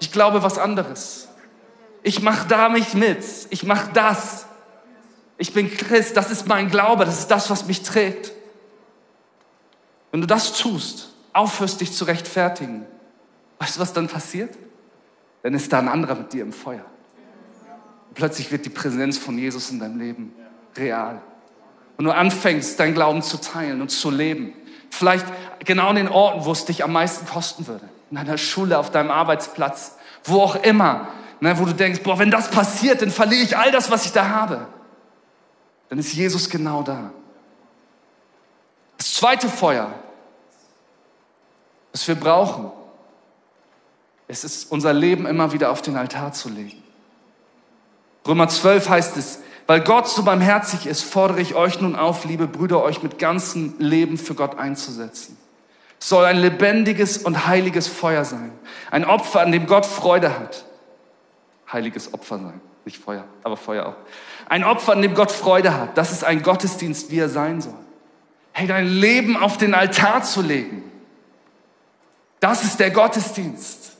Ich 0.00 0.12
glaube 0.12 0.42
was 0.42 0.58
anderes. 0.58 1.28
Ich 2.02 2.20
mache 2.20 2.46
da 2.48 2.68
mich 2.68 2.92
mit. 2.92 3.24
Ich 3.48 3.64
mache 3.64 3.88
das. 3.94 4.44
Ich 5.38 5.54
bin 5.54 5.74
Christ. 5.74 6.14
Das 6.14 6.30
ist 6.30 6.46
mein 6.46 6.68
Glaube. 6.68 7.06
Das 7.06 7.20
ist 7.20 7.30
das, 7.30 7.48
was 7.48 7.64
mich 7.64 7.84
trägt. 7.84 8.32
Wenn 10.10 10.20
du 10.20 10.26
das 10.26 10.52
tust, 10.52 11.08
aufhörst 11.32 11.80
dich 11.80 11.94
zu 11.94 12.04
rechtfertigen, 12.04 12.84
weißt 13.60 13.76
du, 13.76 13.80
was 13.80 13.94
dann 13.94 14.08
passiert? 14.08 14.58
Dann 15.42 15.54
ist 15.54 15.72
da 15.72 15.78
ein 15.78 15.88
anderer 15.88 16.16
mit 16.16 16.34
dir 16.34 16.42
im 16.42 16.52
Feuer. 16.52 16.84
Und 18.08 18.14
plötzlich 18.14 18.52
wird 18.52 18.66
die 18.66 18.70
Präsenz 18.70 19.16
von 19.16 19.38
Jesus 19.38 19.70
in 19.70 19.80
deinem 19.80 19.98
Leben 19.98 20.34
real. 20.76 21.22
Und 21.96 22.04
du 22.04 22.14
anfängst, 22.14 22.80
dein 22.80 22.94
Glauben 22.94 23.22
zu 23.22 23.38
teilen 23.40 23.80
und 23.80 23.90
zu 23.90 24.10
leben. 24.10 24.52
Vielleicht 24.90 25.26
genau 25.60 25.90
in 25.90 25.96
den 25.96 26.08
Orten, 26.08 26.44
wo 26.44 26.52
es 26.52 26.64
dich 26.64 26.84
am 26.84 26.92
meisten 26.92 27.26
kosten 27.26 27.66
würde. 27.66 27.88
In 28.10 28.16
deiner 28.16 28.38
Schule, 28.38 28.78
auf 28.78 28.90
deinem 28.90 29.10
Arbeitsplatz, 29.10 29.96
wo 30.24 30.40
auch 30.40 30.56
immer. 30.56 31.08
Ne, 31.40 31.58
wo 31.58 31.64
du 31.64 31.74
denkst, 31.74 32.02
boah, 32.04 32.18
wenn 32.20 32.30
das 32.30 32.50
passiert, 32.50 33.02
dann 33.02 33.10
verliere 33.10 33.42
ich 33.42 33.56
all 33.56 33.72
das, 33.72 33.90
was 33.90 34.06
ich 34.06 34.12
da 34.12 34.28
habe. 34.28 34.66
Dann 35.88 35.98
ist 35.98 36.12
Jesus 36.12 36.48
genau 36.48 36.82
da. 36.82 37.10
Das 38.96 39.14
zweite 39.14 39.48
Feuer, 39.48 39.92
was 41.90 42.06
wir 42.06 42.14
brauchen, 42.14 42.70
es 44.28 44.44
ist 44.44 44.70
unser 44.70 44.92
Leben 44.92 45.26
immer 45.26 45.52
wieder 45.52 45.70
auf 45.70 45.82
den 45.82 45.96
Altar 45.96 46.32
zu 46.32 46.48
legen. 46.48 46.82
Römer 48.26 48.48
12 48.48 48.88
heißt 48.88 49.16
es, 49.16 49.40
weil 49.72 49.80
Gott 49.80 50.06
so 50.06 50.22
barmherzig 50.22 50.84
ist, 50.84 51.02
fordere 51.02 51.40
ich 51.40 51.54
euch 51.54 51.80
nun 51.80 51.96
auf, 51.96 52.26
liebe 52.26 52.46
Brüder, 52.46 52.82
euch 52.82 53.02
mit 53.02 53.18
ganzem 53.18 53.72
Leben 53.78 54.18
für 54.18 54.34
Gott 54.34 54.58
einzusetzen. 54.58 55.38
Es 55.98 56.10
soll 56.10 56.26
ein 56.26 56.36
lebendiges 56.36 57.16
und 57.16 57.46
heiliges 57.46 57.88
Feuer 57.88 58.26
sein. 58.26 58.52
Ein 58.90 59.06
Opfer, 59.06 59.40
an 59.40 59.50
dem 59.50 59.64
Gott 59.66 59.86
Freude 59.86 60.38
hat. 60.38 60.66
Heiliges 61.72 62.12
Opfer 62.12 62.36
sein. 62.36 62.60
Nicht 62.84 63.02
Feuer, 63.02 63.24
aber 63.44 63.56
Feuer 63.56 63.86
auch. 63.86 63.94
Ein 64.46 64.62
Opfer, 64.62 64.92
an 64.92 65.00
dem 65.00 65.14
Gott 65.14 65.32
Freude 65.32 65.74
hat. 65.74 65.96
Das 65.96 66.12
ist 66.12 66.22
ein 66.22 66.42
Gottesdienst, 66.42 67.10
wie 67.10 67.20
er 67.20 67.30
sein 67.30 67.62
soll. 67.62 67.72
Hey, 68.52 68.66
dein 68.66 68.86
Leben 68.86 69.38
auf 69.38 69.56
den 69.56 69.72
Altar 69.72 70.22
zu 70.22 70.42
legen. 70.42 70.84
Das 72.40 72.62
ist 72.62 72.78
der 72.78 72.90
Gottesdienst. 72.90 73.96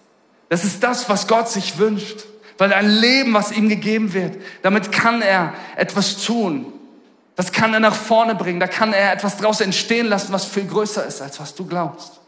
Das 0.50 0.64
ist 0.64 0.84
das, 0.84 1.08
was 1.08 1.26
Gott 1.26 1.48
sich 1.48 1.78
wünscht. 1.78 2.26
Weil 2.58 2.72
ein 2.72 2.88
Leben, 2.88 3.34
was 3.34 3.52
ihm 3.52 3.68
gegeben 3.68 4.12
wird, 4.12 4.36
damit 4.62 4.92
kann 4.92 5.22
er 5.22 5.54
etwas 5.76 6.22
tun. 6.24 6.72
Das 7.36 7.52
kann 7.52 7.72
er 7.72 7.80
nach 7.80 7.94
vorne 7.94 8.34
bringen. 8.34 8.60
Da 8.60 8.66
kann 8.66 8.92
er 8.92 9.12
etwas 9.12 9.38
draus 9.38 9.60
entstehen 9.60 10.06
lassen, 10.06 10.32
was 10.32 10.44
viel 10.44 10.66
größer 10.66 11.04
ist, 11.06 11.22
als 11.22 11.40
was 11.40 11.54
du 11.54 11.66
glaubst. 11.66 12.20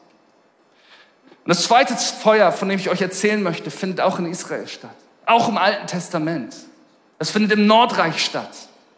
Und 1.45 1.51
das 1.51 1.65
zweite 1.65 1.95
Feuer, 1.95 2.53
von 2.53 2.69
dem 2.69 2.79
ich 2.79 2.89
euch 2.89 3.03
erzählen 3.03 3.43
möchte, 3.43 3.71
findet 3.71 4.01
auch 4.01 4.19
in 4.19 4.27
Israel 4.27 4.67
statt. 4.67 4.95
Auch 5.27 5.49
im 5.49 5.59
Alten 5.59 5.87
Testament. 5.87 6.57
Das 7.19 7.31
findet 7.31 7.53
im 7.53 7.67
Nordreich 7.67 8.25
statt. 8.25 8.51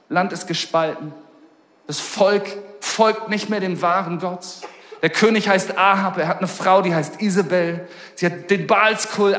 Land 0.09 0.33
ist 0.33 0.47
gespalten. 0.47 1.13
Das 1.89 1.99
Volk 2.01 2.45
folgt 2.81 3.29
nicht 3.29 3.51
mehr 3.51 3.61
dem 3.61 3.83
wahren 3.83 4.21
Gott. 4.21 4.45
Der 5.03 5.11
König 5.11 5.49
heißt 5.49 5.77
Ahab, 5.77 6.19
er 6.19 6.29
hat 6.29 6.39
eine 6.39 6.49
Frau, 6.49 6.83
die 6.83 6.95
heißt 6.95 7.21
Isabel. 7.21 7.87
Sie 8.15 8.27
hat 8.27 8.51
den 8.51 8.67
Baalskult 8.67 9.37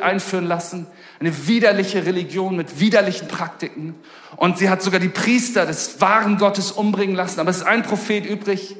einführen 0.00 0.46
lassen. 0.46 0.86
Eine 1.24 1.46
widerliche 1.46 2.04
Religion 2.04 2.54
mit 2.54 2.80
widerlichen 2.80 3.28
Praktiken. 3.28 3.94
Und 4.36 4.58
sie 4.58 4.68
hat 4.68 4.82
sogar 4.82 5.00
die 5.00 5.08
Priester 5.08 5.64
des 5.64 5.98
wahren 5.98 6.36
Gottes 6.36 6.70
umbringen 6.70 7.16
lassen. 7.16 7.40
Aber 7.40 7.48
es 7.48 7.58
ist 7.58 7.66
ein 7.66 7.82
Prophet 7.82 8.26
übrig. 8.26 8.76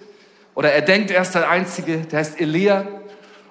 Oder 0.55 0.71
er 0.71 0.83
denkt, 0.83 1.11
er 1.11 1.23
ist 1.23 1.33
der 1.33 1.49
Einzige. 1.49 2.01
Der 2.01 2.19
heißt 2.19 2.39
Elia. 2.39 2.87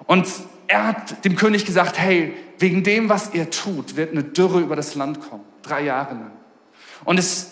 Und 0.06 0.28
er 0.68 0.86
hat 0.86 1.24
dem 1.24 1.34
König 1.34 1.66
gesagt, 1.66 1.98
hey, 1.98 2.34
wegen 2.60 2.84
dem, 2.84 3.08
was 3.08 3.34
ihr 3.34 3.50
tut, 3.50 3.96
wird 3.96 4.12
eine 4.12 4.22
Dürre 4.22 4.60
über 4.60 4.76
das 4.76 4.94
Land 4.94 5.28
kommen. 5.28 5.42
Drei 5.62 5.82
Jahre 5.82 6.14
lang. 6.14 6.30
Und 7.04 7.18
es, 7.18 7.50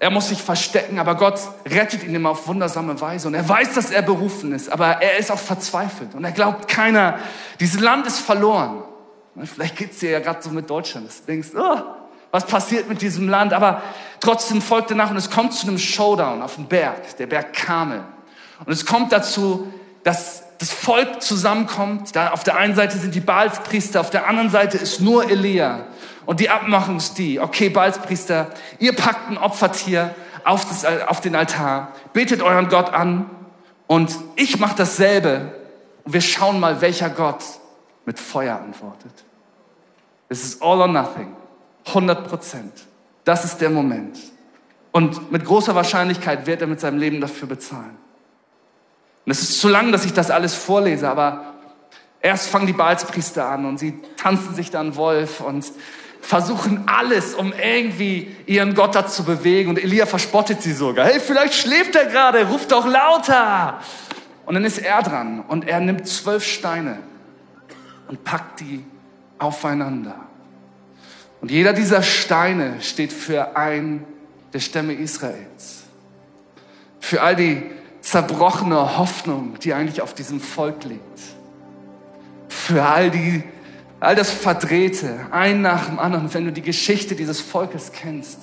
er 0.00 0.08
muss 0.08 0.30
sich 0.30 0.40
verstecken, 0.40 0.98
aber 0.98 1.14
Gott 1.16 1.40
rettet 1.66 2.04
ihn 2.04 2.14
immer 2.14 2.30
auf 2.30 2.48
wundersame 2.48 2.98
Weise. 3.02 3.28
Und 3.28 3.34
er 3.34 3.46
weiß, 3.46 3.74
dass 3.74 3.90
er 3.90 4.00
berufen 4.00 4.54
ist, 4.54 4.72
aber 4.72 5.02
er 5.02 5.18
ist 5.18 5.30
auch 5.30 5.38
verzweifelt. 5.38 6.14
Und 6.14 6.24
er 6.24 6.32
glaubt 6.32 6.68
keiner, 6.68 7.18
dieses 7.60 7.82
Land 7.82 8.06
ist 8.06 8.20
verloren. 8.20 8.82
Vielleicht 9.42 9.76
geht 9.76 9.92
es 9.92 9.98
dir 9.98 10.10
ja 10.10 10.20
gerade 10.20 10.42
so 10.42 10.50
mit 10.50 10.70
Deutschland. 10.70 11.08
Du 11.08 11.26
denkst, 11.26 11.48
oh, 11.56 11.78
was 12.30 12.46
passiert 12.46 12.88
mit 12.88 13.02
diesem 13.02 13.28
Land? 13.28 13.52
Aber 13.52 13.82
trotzdem 14.20 14.62
folgt 14.62 14.90
danach 14.90 15.10
und 15.10 15.16
es 15.16 15.30
kommt 15.30 15.54
zu 15.54 15.66
einem 15.66 15.78
Showdown 15.78 16.42
auf 16.42 16.54
dem 16.54 16.66
Berg, 16.66 17.16
der 17.16 17.26
Berg 17.26 17.52
Kamel. 17.52 18.02
Und 18.64 18.72
es 18.72 18.86
kommt 18.86 19.12
dazu, 19.12 19.72
dass 20.04 20.44
das 20.58 20.70
Volk 20.70 21.22
zusammenkommt. 21.22 22.14
Da 22.14 22.30
auf 22.30 22.44
der 22.44 22.56
einen 22.56 22.74
Seite 22.74 22.96
sind 22.98 23.14
die 23.14 23.20
Baalspriester, 23.20 24.00
auf 24.00 24.10
der 24.10 24.28
anderen 24.28 24.50
Seite 24.50 24.78
ist 24.78 25.00
nur 25.00 25.28
Elia. 25.30 25.86
Und 26.26 26.40
die 26.40 26.48
Abmachung 26.48 26.96
ist 26.96 27.18
die, 27.18 27.40
okay, 27.40 27.68
Baalspriester, 27.68 28.48
ihr 28.78 28.94
packt 28.94 29.30
ein 29.30 29.38
Opfertier 29.38 30.14
auf, 30.44 30.64
das, 30.64 30.84
auf 30.84 31.20
den 31.20 31.34
Altar, 31.34 31.92
betet 32.12 32.42
euren 32.42 32.68
Gott 32.68 32.92
an 32.92 33.28
und 33.86 34.16
ich 34.36 34.58
mache 34.58 34.76
dasselbe. 34.76 35.52
Und 36.04 36.14
wir 36.14 36.20
schauen 36.20 36.60
mal, 36.60 36.80
welcher 36.80 37.10
Gott 37.10 37.42
mit 38.06 38.18
Feuer 38.18 38.56
antwortet. 38.56 39.12
Es 40.28 40.44
ist 40.44 40.62
all 40.62 40.80
or 40.80 40.88
nothing. 40.88 41.34
100 41.86 42.28
Prozent. 42.28 42.72
Das 43.24 43.44
ist 43.44 43.60
der 43.60 43.70
Moment. 43.70 44.18
Und 44.92 45.32
mit 45.32 45.44
großer 45.44 45.74
Wahrscheinlichkeit 45.74 46.46
wird 46.46 46.60
er 46.60 46.66
mit 46.66 46.80
seinem 46.80 46.98
Leben 46.98 47.20
dafür 47.20 47.48
bezahlen. 47.48 47.96
Und 49.24 49.32
es 49.32 49.42
ist 49.42 49.60
zu 49.60 49.68
lang, 49.68 49.92
dass 49.92 50.04
ich 50.04 50.12
das 50.12 50.30
alles 50.30 50.54
vorlese, 50.54 51.08
aber 51.08 51.54
erst 52.20 52.48
fangen 52.48 52.66
die 52.66 52.72
Balspriester 52.74 53.48
an 53.48 53.64
und 53.64 53.78
sie 53.78 54.00
tanzen 54.16 54.54
sich 54.54 54.70
dann 54.70 54.96
Wolf 54.96 55.40
und 55.40 55.64
versuchen 56.20 56.84
alles, 56.86 57.34
um 57.34 57.52
irgendwie 57.52 58.34
ihren 58.46 58.74
Gott 58.74 58.94
da 58.94 59.06
zu 59.06 59.24
bewegen. 59.24 59.70
Und 59.70 59.82
Elia 59.82 60.06
verspottet 60.06 60.62
sie 60.62 60.72
sogar. 60.72 61.06
Hey, 61.06 61.20
vielleicht 61.20 61.54
schläft 61.54 61.96
er 61.96 62.06
gerade, 62.06 62.46
ruft 62.48 62.72
doch 62.72 62.86
lauter. 62.86 63.80
Und 64.46 64.54
dann 64.54 64.64
ist 64.64 64.78
er 64.78 65.02
dran 65.02 65.44
und 65.46 65.66
er 65.66 65.80
nimmt 65.80 66.06
zwölf 66.06 66.44
Steine 66.44 66.98
und 68.08 68.24
packt 68.24 68.60
die 68.60 68.84
aufeinander. 69.38 70.16
Und 71.40 71.50
jeder 71.50 71.72
dieser 71.72 72.02
Steine 72.02 72.80
steht 72.80 73.12
für 73.12 73.56
ein 73.56 74.04
der 74.52 74.60
Stämme 74.60 74.94
Israels. 74.94 75.82
Für 77.00 77.22
all 77.22 77.36
die 77.36 77.62
zerbrochene 78.00 78.96
Hoffnung, 78.96 79.58
die 79.58 79.74
eigentlich 79.74 80.00
auf 80.00 80.14
diesem 80.14 80.40
Volk 80.40 80.84
liegt. 80.84 81.20
Für 82.48 82.84
all 82.84 83.10
die, 83.10 83.42
all 84.00 84.14
das 84.14 84.30
Verdrehte, 84.30 85.26
ein 85.32 85.60
nach 85.60 85.86
dem 85.86 85.98
anderen. 85.98 86.32
Wenn 86.32 86.46
du 86.46 86.52
die 86.52 86.62
Geschichte 86.62 87.14
dieses 87.14 87.40
Volkes 87.40 87.92
kennst, 87.92 88.38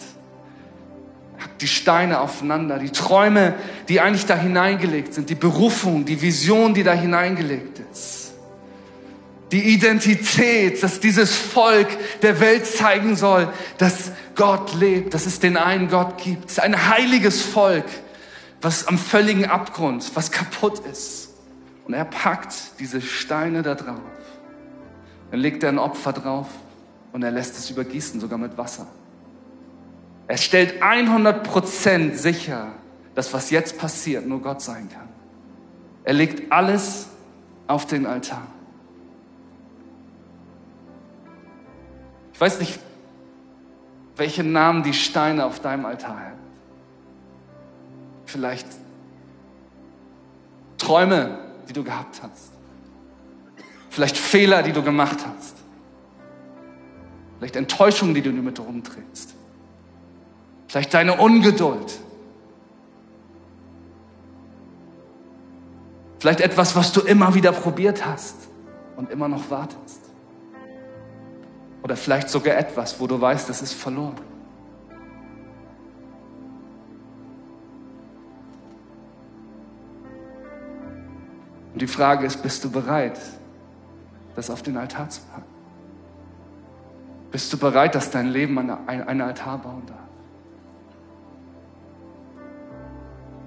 die 1.60 1.67
Steine 1.67 2.19
aufeinander, 2.21 2.78
die 2.78 2.91
Träume, 2.91 3.56
die 3.88 4.00
eigentlich 4.00 4.26
da 4.26 4.36
hineingelegt 4.36 5.13
sind, 5.13 5.30
die 5.30 5.36
Berufung, 5.36 6.06
die 6.06 6.21
Vision, 6.21 6.74
die 6.74 6.84
da 6.84 6.93
hineingelegt 6.93 7.82
ist 7.91 8.21
die 9.52 9.74
Identität, 9.74 10.82
dass 10.82 11.00
dieses 11.00 11.36
Volk 11.36 11.88
der 12.22 12.40
Welt 12.40 12.66
zeigen 12.66 13.16
soll, 13.16 13.52
dass 13.78 14.12
Gott 14.36 14.74
lebt, 14.74 15.14
dass 15.14 15.26
es 15.26 15.40
den 15.40 15.58
einen 15.58 15.90
Gott 15.90 16.18
gibt. 16.18 16.58
Ein 16.60 16.90
heiliges 16.90 17.42
Volk, 17.42 17.86
was 18.62 18.88
am 18.88 18.98
völligen 18.98 19.46
Abgrund, 19.46 20.10
was 20.16 20.32
kaputt 20.32 20.80
ist. 20.80 21.30
Und 21.86 21.94
er 21.94 22.06
packt 22.06 22.80
diese 22.80 23.02
Steine 23.02 23.62
da 23.62 23.76
drauf. 23.76 24.00
Dann 25.32 25.40
legt 25.40 25.64
er 25.64 25.70
ein 25.70 25.80
Opfer 25.80 26.14
drauf 26.14 26.48
und 27.12 27.24
er 27.24 27.32
lässt 27.32 27.58
es 27.58 27.70
übergießen, 27.70 28.22
sogar 28.22 28.38
mit 28.38 28.58
Wasser. 28.58 28.88
Er 30.28 30.38
stellt 30.38 30.82
100% 30.82 32.16
sicher, 32.16 32.72
dass 33.16 33.34
was 33.34 33.50
jetzt 33.50 33.78
passiert 33.78 34.26
nur 34.26 34.42
Gott 34.42 34.62
sein 34.62 34.88
kann. 34.90 35.10
Er 36.06 36.14
legt 36.14 36.52
alles 36.52 37.08
auf 37.68 37.86
den 37.86 38.06
Altar. 38.06 38.48
Weiß 42.41 42.60
nicht, 42.60 42.80
welche 44.15 44.43
Namen 44.43 44.82
die 44.82 44.95
Steine 44.95 45.45
auf 45.45 45.60
deinem 45.60 45.86
Altar 45.86 46.19
haben. 46.19 46.39
Vielleicht 48.25 48.65
Träume, 50.80 51.38
die 51.69 51.73
du 51.73 51.84
gehabt 51.84 52.19
hast. 52.23 52.54
Vielleicht 53.91 54.17
Fehler, 54.17 54.63
die 54.63 54.71
du 54.71 54.82
gemacht 54.82 55.19
hast. 55.23 55.56
Vielleicht 57.38 57.58
Enttäuschungen, 57.58 58.15
die 58.15 58.23
du 58.23 58.32
mit 58.32 58.60
rumträgst. 58.60 59.36
Vielleicht 60.67 60.95
deine 60.95 61.19
Ungeduld. 61.19 61.99
Vielleicht 66.17 66.41
etwas, 66.41 66.75
was 66.75 66.91
du 66.91 67.01
immer 67.01 67.36
wieder 67.36 67.51
probiert 67.51 68.04
hast 68.04 68.36
und 68.95 69.12
immer 69.12 69.27
noch 69.27 69.51
wartest. 69.51 70.11
Oder 71.84 71.96
vielleicht 71.96 72.30
sogar 72.30 72.58
etwas, 72.58 73.00
wo 73.00 73.08
du 73.08 73.20
weißt, 73.20 73.50
das 73.50 73.62
ist 73.62 73.74
verloren. 73.74 74.22
Und 81.74 81.82
die 81.82 81.88
Frage 81.88 82.26
ist, 82.26 82.44
bist 82.44 82.63
du 82.63 82.70
bereit, 82.70 83.20
das 84.36 84.50
auf 84.50 84.62
den 84.62 84.78
Altar 84.78 85.10
zu 85.10 85.22
packen? 85.22 85.46
Bist 87.32 87.52
du 87.52 87.58
bereit, 87.58 87.96
dass 87.96 88.12
dein 88.12 88.28
Leben 88.28 88.58
einen 88.60 89.22
Altar 89.22 89.58
bauen 89.58 89.84
darf? 89.88 89.98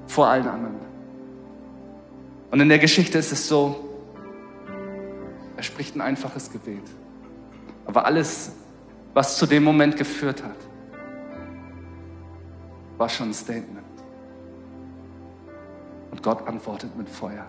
Vor 0.07 0.27
allen 0.27 0.49
anderen. 0.49 0.77
Und 2.51 2.61
in 2.61 2.69
der 2.69 2.79
Geschichte 2.79 3.19
ist 3.19 3.33
es 3.33 3.47
so, 3.47 3.77
er 5.57 5.63
spricht 5.63 5.95
ein 5.97 6.01
einfaches 6.01 6.51
Gebet. 6.51 6.83
Aber 7.87 8.05
alles, 8.05 8.53
was 9.13 9.37
zu 9.37 9.47
dem 9.47 9.65
Moment 9.65 9.97
geführt 9.97 10.43
hat, 10.43 10.57
war 12.97 13.09
schon 13.09 13.31
ein 13.31 13.35
Statement. 13.35 13.85
Und 16.11 16.23
Gott 16.23 16.47
antwortet 16.47 16.97
mit 16.97 17.09
Feuer. 17.09 17.47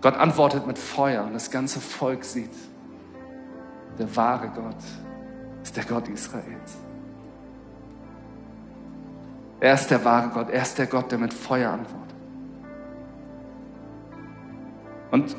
Gott 0.00 0.16
antwortet 0.16 0.66
mit 0.66 0.78
Feuer 0.78 1.24
und 1.24 1.34
das 1.34 1.50
ganze 1.50 1.80
Volk 1.80 2.24
sieht, 2.24 2.54
der 3.98 4.16
wahre 4.16 4.48
Gott 4.48 4.76
ist 5.62 5.76
der 5.76 5.84
Gott 5.84 6.08
Israels. 6.08 6.78
Er 9.60 9.74
ist 9.74 9.88
der 9.88 10.02
wahre 10.04 10.30
Gott, 10.30 10.48
er 10.48 10.62
ist 10.62 10.78
der 10.78 10.86
Gott, 10.86 11.12
der 11.12 11.18
mit 11.18 11.34
Feuer 11.34 11.70
antwortet. 11.70 12.16
Und 15.10 15.36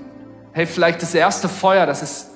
hey, 0.52 0.68
vielleicht 0.68 1.02
das 1.02 1.16
erste 1.16 1.50
Feuer, 1.50 1.86
das 1.86 2.04
ist, 2.04 2.31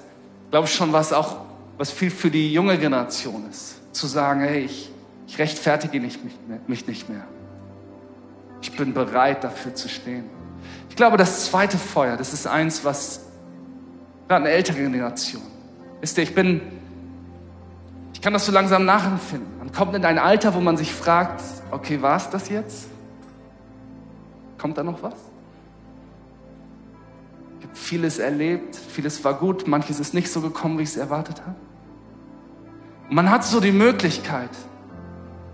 glaube 0.56 0.70
schon 0.70 0.94
was 0.94 1.12
auch, 1.12 1.36
was 1.78 1.92
viel 1.92 2.10
für 2.10 2.32
die 2.32 2.54
junge 2.54 2.78
Generation 2.78 3.44
ist. 3.50 3.76
Zu 3.94 4.08
sagen, 4.08 4.40
hey, 4.40 4.64
ich, 4.64 4.90
ich 5.28 5.38
rechtfertige 5.38 6.00
mich, 6.00 6.18
mich 6.66 6.88
nicht 6.88 7.10
mehr. 7.10 7.26
Ich 8.62 8.72
bin 8.72 8.94
bereit, 8.94 9.44
dafür 9.44 9.76
zu 9.76 9.90
stehen. 9.90 10.24
Ich 10.90 10.96
glaube, 10.96 11.18
das 11.18 11.48
zweite 11.48 11.78
Feuer, 11.78 12.16
das 12.16 12.32
ist 12.32 12.48
eins, 12.48 12.86
was 12.86 13.26
gerade 14.30 14.46
eine 14.46 14.54
ältere 14.54 14.78
Generation. 14.78 15.42
Ihr, 16.02 16.24
ich 16.24 16.34
bin, 16.34 16.62
ich 18.14 18.22
kann 18.22 18.32
das 18.32 18.46
so 18.46 18.54
langsam 18.54 18.86
nachempfinden. 18.86 19.58
Man 19.58 19.74
kommt 19.74 19.94
in 19.94 20.06
ein 20.06 20.18
Alter, 20.18 20.54
wo 20.54 20.62
man 20.62 20.78
sich 20.78 20.94
fragt, 20.94 21.44
okay, 21.70 22.02
war 22.02 22.16
es 22.16 22.30
das 22.30 22.48
jetzt? 22.48 22.88
Kommt 24.58 24.78
da 24.78 24.84
noch 24.84 25.04
was? 25.04 25.16
Vieles 27.76 28.20
erlebt, 28.20 28.76
vieles 28.76 29.24
war 29.26 29.34
gut, 29.34 29.68
manches 29.68 30.00
ist 30.00 30.14
nicht 30.14 30.32
so 30.32 30.40
gekommen, 30.40 30.80
wie 30.80 30.84
ich 30.84 30.90
es 30.90 30.98
erwartet 30.98 31.42
habe. 31.42 31.56
Man 33.10 33.30
hat 33.30 33.44
so 33.44 33.60
die 33.60 33.74
Möglichkeit, 33.74 34.50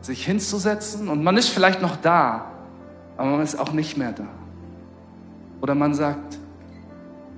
sich 0.02 0.24
hinzusetzen 0.24 1.10
und 1.10 1.24
man 1.24 1.36
ist 1.36 1.50
vielleicht 1.50 1.82
noch 1.82 1.96
da, 1.96 2.46
aber 3.18 3.32
man 3.32 3.42
ist 3.42 3.60
auch 3.60 3.74
nicht 3.74 3.98
mehr 3.98 4.12
da. 4.12 4.28
Oder 5.62 5.74
man 5.74 5.96
sagt, 5.96 6.38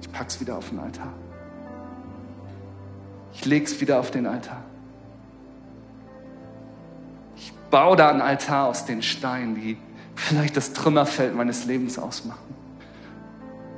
ich 0.02 0.12
pack's 0.12 0.42
wieder 0.42 0.58
auf 0.58 0.70
den 0.70 0.80
Altar. 0.80 1.14
Ich 3.34 3.46
leg's 3.46 3.80
wieder 3.80 4.00
auf 4.00 4.12
den 4.12 4.28
Altar. 4.28 4.64
Ich 7.38 7.54
baue 7.72 7.96
da 7.96 8.10
einen 8.10 8.22
Altar 8.22 8.68
aus 8.68 8.86
den 8.86 9.02
Steinen, 9.02 9.56
die 9.56 9.78
vielleicht 10.14 10.58
das 10.58 10.74
Trümmerfeld 10.74 11.34
meines 11.36 11.66
Lebens 11.66 11.98
ausmachen. 11.98 12.53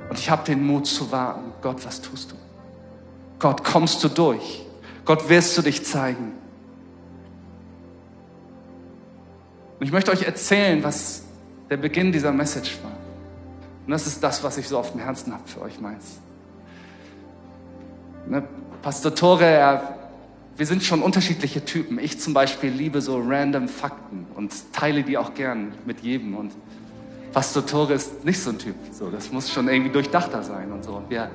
Und 0.08 0.18
ich 0.18 0.30
habe 0.30 0.44
den 0.44 0.64
Mut 0.64 0.86
zu 0.86 1.10
warten. 1.10 1.52
Gott, 1.62 1.84
was 1.84 2.00
tust 2.00 2.32
du? 2.32 2.36
Gott, 3.38 3.64
kommst 3.64 4.02
du 4.02 4.08
durch? 4.08 4.64
Gott, 5.04 5.28
wirst 5.28 5.56
du 5.58 5.62
dich 5.62 5.84
zeigen? 5.84 6.32
Und 9.78 9.86
ich 9.86 9.92
möchte 9.92 10.10
euch 10.10 10.22
erzählen, 10.22 10.82
was 10.82 11.22
der 11.68 11.76
Beginn 11.76 12.12
dieser 12.12 12.32
Message 12.32 12.78
war. 12.82 12.92
Und 13.86 13.92
das 13.92 14.06
ist 14.06 14.22
das, 14.22 14.42
was 14.42 14.56
ich 14.58 14.68
so 14.68 14.78
auf 14.78 14.92
dem 14.92 15.00
Herzen 15.00 15.32
habe 15.32 15.46
für 15.46 15.60
euch 15.60 15.80
meins. 15.80 16.18
Ne, 18.26 18.42
Pastor 18.82 19.14
Tore, 19.14 19.44
er, 19.44 19.98
wir 20.56 20.66
sind 20.66 20.82
schon 20.82 21.02
unterschiedliche 21.02 21.64
Typen. 21.64 21.98
Ich 21.98 22.18
zum 22.18 22.34
Beispiel 22.34 22.70
liebe 22.70 23.00
so 23.00 23.20
random 23.20 23.68
Fakten 23.68 24.26
und 24.34 24.52
teile 24.72 25.02
die 25.02 25.18
auch 25.18 25.34
gern 25.34 25.72
mit 25.84 26.00
jedem. 26.00 26.34
Und 26.36 26.52
Pastor 27.32 27.64
Tore 27.66 27.94
ist 27.94 28.24
nicht 28.24 28.40
so 28.40 28.50
ein 28.50 28.58
Typ. 28.58 28.74
So, 28.92 29.10
das 29.10 29.30
muss 29.30 29.50
schon 29.50 29.68
irgendwie 29.68 29.92
durchdachter 29.92 30.42
sein 30.42 30.72
und 30.72 30.84
so. 30.84 30.92
Und 30.92 31.10
wir 31.10 31.30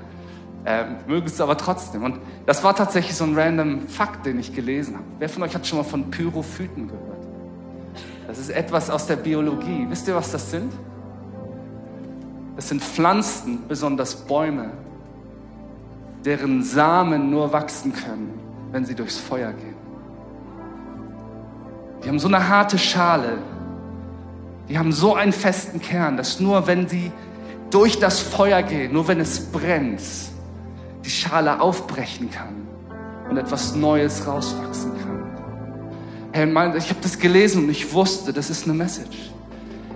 äh, 0.66 0.86
mögen 1.08 1.28
es 1.28 1.40
aber 1.42 1.58
trotzdem. 1.58 2.04
Und 2.04 2.20
das 2.46 2.64
war 2.64 2.76
tatsächlich 2.76 3.16
so 3.16 3.24
ein 3.24 3.38
random 3.38 3.88
Fakt, 3.88 4.26
den 4.26 4.40
ich 4.40 4.54
gelesen 4.54 4.96
habe. 4.96 5.06
Wer 5.20 5.30
von 5.30 5.44
euch 5.44 5.56
hat 5.56 5.66
schon 5.66 5.80
mal 5.80 5.84
von 5.84 6.10
Pyrophyten 6.12 6.88
gehört? 6.88 7.12
Das 8.28 8.38
ist 8.38 8.50
etwas 8.50 8.90
aus 8.90 9.08
der 9.08 9.18
Biologie. 9.18 9.86
Wisst 9.90 10.08
ihr, 10.08 10.16
was 10.16 10.32
das 10.32 10.52
sind? 10.52 10.72
Es 12.58 12.70
sind 12.70 12.82
Pflanzen, 12.82 13.68
besonders 13.68 14.16
Bäume, 14.16 14.72
deren 16.24 16.64
Samen 16.64 17.32
nur 17.32 17.52
wachsen 17.52 17.94
können, 17.94 18.40
wenn 18.72 18.86
sie 18.86 18.94
durchs 18.94 19.18
Feuer 19.18 19.52
gehen. 19.52 19.76
Die 22.04 22.10
haben 22.10 22.20
so 22.20 22.28
eine 22.28 22.48
harte 22.48 22.78
Schale, 22.78 23.38
die 24.70 24.78
haben 24.78 24.92
so 24.92 25.16
einen 25.16 25.34
festen 25.34 25.82
Kern, 25.82 26.18
dass 26.18 26.40
nur 26.40 26.68
wenn 26.68 26.88
sie 26.88 27.12
durch 27.70 28.00
das 28.00 28.20
Feuer 28.20 28.62
gehen, 28.64 28.94
nur 28.94 29.08
wenn 29.08 29.20
es 29.20 29.40
brennt, 29.52 30.02
die 31.06 31.10
Schale 31.10 31.60
aufbrechen 31.62 32.30
kann 32.30 32.68
und 33.30 33.38
etwas 33.38 33.76
Neues 33.76 34.28
rauswachsen 34.28 34.92
kann. 35.00 35.12
Hey, 36.34 36.78
ich 36.78 36.90
habe 36.90 37.00
das 37.02 37.20
gelesen 37.20 37.64
und 37.64 37.70
ich 37.70 37.92
wusste, 37.94 38.32
das 38.32 38.50
ist 38.50 38.66
eine 38.66 38.74
Message. 38.74 39.32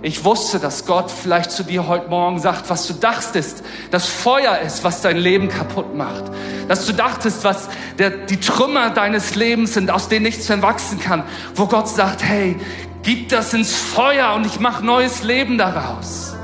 Ich 0.02 0.24
wusste, 0.24 0.58
dass 0.58 0.84
Gott 0.84 1.10
vielleicht 1.10 1.50
zu 1.50 1.64
dir 1.64 1.88
heute 1.88 2.08
Morgen 2.08 2.38
sagt, 2.38 2.68
was 2.68 2.86
du 2.86 2.92
dachtest, 2.92 3.64
das 3.90 4.06
Feuer 4.06 4.58
ist, 4.58 4.84
was 4.84 5.00
dein 5.00 5.16
Leben 5.16 5.48
kaputt 5.48 5.96
macht. 5.96 6.24
Dass 6.68 6.86
du 6.86 6.92
dachtest, 6.92 7.42
was 7.44 7.68
der, 7.98 8.10
die 8.10 8.38
Trümmer 8.38 8.90
deines 8.90 9.34
Lebens 9.34 9.74
sind, 9.74 9.90
aus 9.90 10.08
denen 10.08 10.24
nichts 10.24 10.48
mehr 10.48 10.60
wachsen 10.60 11.00
kann. 11.00 11.24
Wo 11.54 11.66
Gott 11.66 11.88
sagt, 11.88 12.22
hey, 12.22 12.56
gib 13.06 13.30
das 13.30 13.54
ins 13.54 13.74
Feuer 13.74 14.34
und 14.34 14.44
ich 14.44 14.60
mache 14.60 14.84
neues 14.84 15.22
Leben 15.22 15.56
daraus. 15.56 16.36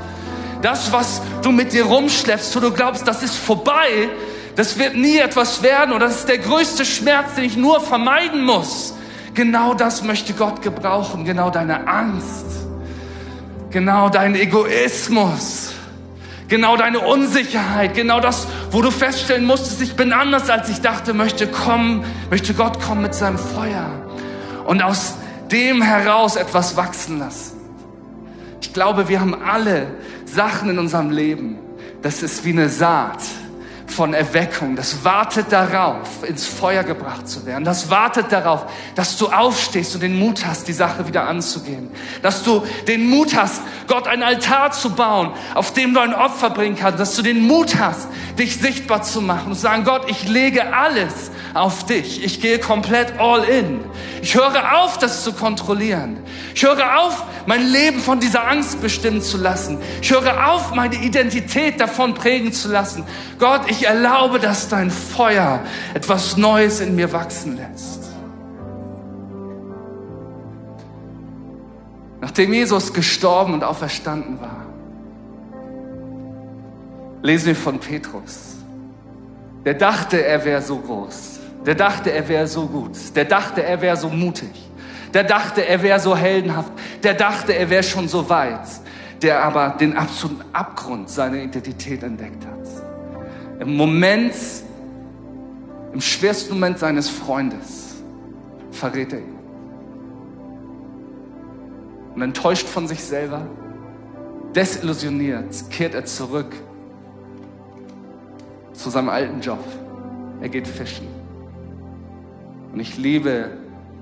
Das, 0.63 0.91
was 0.91 1.21
du 1.43 1.51
mit 1.51 1.73
dir 1.73 1.85
rumschleppst, 1.85 2.55
wo 2.55 2.59
du 2.59 2.71
glaubst, 2.71 3.07
das 3.07 3.21
ist 3.21 3.35
vorbei, 3.35 4.09
das 4.55 4.79
wird 4.79 4.95
nie 4.95 5.19
etwas 5.19 5.61
werden 5.61 5.93
oder 5.93 6.07
das 6.07 6.21
ist 6.21 6.29
der 6.29 6.39
größte 6.39 6.85
Schmerz, 6.85 7.35
den 7.35 7.43
ich 7.43 7.57
nur 7.57 7.81
vermeiden 7.81 8.43
muss. 8.43 8.95
Genau 9.35 9.75
das 9.75 10.01
möchte 10.03 10.33
Gott 10.33 10.63
gebrauchen, 10.63 11.25
genau 11.25 11.51
deine 11.51 11.87
Angst 11.87 12.63
genau 13.73 14.07
dein 14.07 14.35
Egoismus, 14.35 15.73
genau 16.47 16.77
deine 16.77 16.99
Unsicherheit, 16.99 17.95
genau 17.95 18.19
das, 18.19 18.47
wo 18.71 18.81
du 18.81 18.91
feststellen 18.91 19.45
musstest, 19.45 19.81
ich 19.81 19.95
bin 19.95 20.13
anders 20.13 20.49
als 20.49 20.69
ich 20.69 20.79
dachte, 20.79 21.13
möchte 21.13 21.47
kommen, 21.47 22.05
möchte 22.29 22.53
Gott 22.53 22.79
kommen 22.79 23.01
mit 23.01 23.15
seinem 23.15 23.39
Feuer 23.39 23.89
und 24.65 24.81
aus 24.81 25.15
dem 25.53 25.81
heraus 25.81 26.35
etwas 26.35 26.75
wachsen 26.75 27.19
lassen. 27.19 27.57
Ich 28.61 28.73
glaube, 28.73 29.07
wir 29.07 29.19
haben 29.19 29.35
alle 29.35 29.87
Sachen 30.25 30.69
in 30.69 30.79
unserem 30.79 31.11
Leben. 31.11 31.59
Das 32.01 32.23
ist 32.23 32.43
wie 32.43 32.49
eine 32.49 32.69
Saat 32.69 33.21
von 33.85 34.15
Erweckung. 34.15 34.75
Das 34.75 35.03
wartet 35.05 35.51
darauf, 35.51 36.27
ins 36.27 36.47
Feuer 36.47 36.83
gebracht 36.83 37.27
zu 37.29 37.45
werden. 37.45 37.63
Das 37.63 37.91
wartet 37.91 38.31
darauf, 38.31 38.65
dass 38.95 39.15
du 39.17 39.27
aufstehst 39.27 39.93
und 39.93 40.01
den 40.01 40.17
Mut 40.17 40.43
hast, 40.43 40.67
die 40.67 40.73
Sache 40.73 41.07
wieder 41.07 41.27
anzugehen. 41.27 41.91
Dass 42.23 42.43
du 42.43 42.63
den 42.87 43.07
Mut 43.07 43.35
hast, 43.35 43.61
Gott 43.87 44.07
ein 44.07 44.23
Altar 44.23 44.71
zu 44.71 44.89
bauen, 44.89 45.33
auf 45.53 45.73
dem 45.73 45.93
du 45.93 45.99
ein 45.99 46.15
Opfer 46.15 46.49
bringen 46.49 46.75
kannst. 46.75 46.99
Dass 46.99 47.15
du 47.15 47.21
den 47.21 47.45
Mut 47.45 47.77
hast, 47.79 48.07
dich 48.39 48.57
sichtbar 48.57 49.03
zu 49.03 49.21
machen 49.21 49.49
und 49.49 49.55
zu 49.55 49.61
sagen, 49.61 49.83
Gott, 49.83 50.09
ich 50.09 50.27
lege 50.27 50.73
alles 50.73 51.29
auf 51.53 51.85
dich. 51.85 52.23
Ich 52.23 52.41
gehe 52.41 52.59
komplett 52.59 53.19
all 53.19 53.43
in. 53.43 53.79
Ich 54.21 54.35
höre 54.35 54.81
auf, 54.81 54.97
das 54.97 55.23
zu 55.23 55.33
kontrollieren. 55.33 56.17
Ich 56.55 56.63
höre 56.63 56.99
auf, 56.99 57.23
mein 57.45 57.65
Leben 57.67 57.99
von 57.99 58.19
dieser 58.19 58.47
Angst 58.47 58.81
bestimmen 58.81 59.21
zu 59.21 59.37
lassen. 59.37 59.79
Ich 60.01 60.11
höre 60.11 60.47
auf, 60.49 60.73
meine 60.73 60.95
Identität 60.95 61.79
davon 61.79 62.13
prägen 62.13 62.53
zu 62.53 62.71
lassen. 62.71 63.03
Gott, 63.39 63.61
ich 63.67 63.85
erlaube, 63.85 64.39
dass 64.39 64.69
dein 64.69 64.89
Feuer 64.89 65.59
etwas 65.93 66.37
Neues 66.37 66.79
in 66.79 66.95
mir 66.95 67.11
wachsen 67.13 67.57
lässt. 67.57 68.03
Nachdem 72.21 72.53
Jesus 72.53 72.93
gestorben 72.93 73.53
und 73.53 73.63
auferstanden 73.63 74.39
war, 74.39 74.65
lesen 77.21 77.47
wir 77.47 77.55
von 77.55 77.79
Petrus. 77.79 78.55
Der 79.65 79.73
dachte, 79.73 80.25
er 80.25 80.43
wäre 80.43 80.61
so 80.61 80.77
groß. 80.77 81.32
Der 81.65 81.75
dachte, 81.75 82.11
er 82.11 82.27
wäre 82.27 82.47
so 82.47 82.67
gut. 82.67 82.97
Der 83.15 83.25
dachte, 83.25 83.63
er 83.63 83.81
wäre 83.81 83.95
so 83.95 84.09
mutig. 84.09 84.49
Der 85.13 85.23
dachte, 85.23 85.65
er 85.65 85.81
wäre 85.81 85.99
so 85.99 86.15
heldenhaft. 86.15 86.71
Der 87.03 87.13
dachte, 87.13 87.53
er 87.53 87.69
wäre 87.69 87.83
schon 87.83 88.07
so 88.07 88.29
weit. 88.29 88.67
Der 89.21 89.43
aber 89.43 89.75
den 89.79 89.95
absoluten 89.95 90.43
Abgrund 90.51 91.09
seiner 91.09 91.37
Identität 91.37 92.03
entdeckt 92.03 92.45
hat. 92.45 93.61
Im 93.61 93.77
Moment, 93.77 94.33
im 95.93 96.01
schwersten 96.01 96.55
Moment 96.55 96.79
seines 96.79 97.09
Freundes, 97.09 98.03
verrät 98.71 99.13
er 99.13 99.19
ihn. 99.19 99.37
Und 102.15 102.21
enttäuscht 102.21 102.67
von 102.67 102.87
sich 102.87 103.01
selber, 103.03 103.47
desillusioniert, 104.53 105.69
kehrt 105.69 105.95
er 105.95 106.05
zurück 106.05 106.53
zu 108.73 108.89
seinem 108.89 109.09
alten 109.09 109.39
Job. 109.39 109.63
Er 110.41 110.49
geht 110.49 110.67
fischen. 110.67 111.12
Und 112.73 112.79
ich 112.79 112.97
liebe 112.97 113.51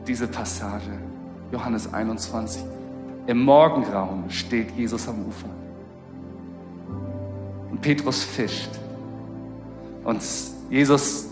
diese 0.07 0.27
Passage, 0.27 0.91
Johannes 1.51 1.93
21. 1.93 2.63
Im 3.27 3.43
Morgengrauen 3.43 4.29
steht 4.29 4.71
Jesus 4.71 5.09
am 5.09 5.25
Ufer. 5.25 5.49
Und 7.69 7.81
Petrus 7.81 8.23
fischt. 8.23 8.69
Und 10.05 10.23
Jesus 10.69 11.27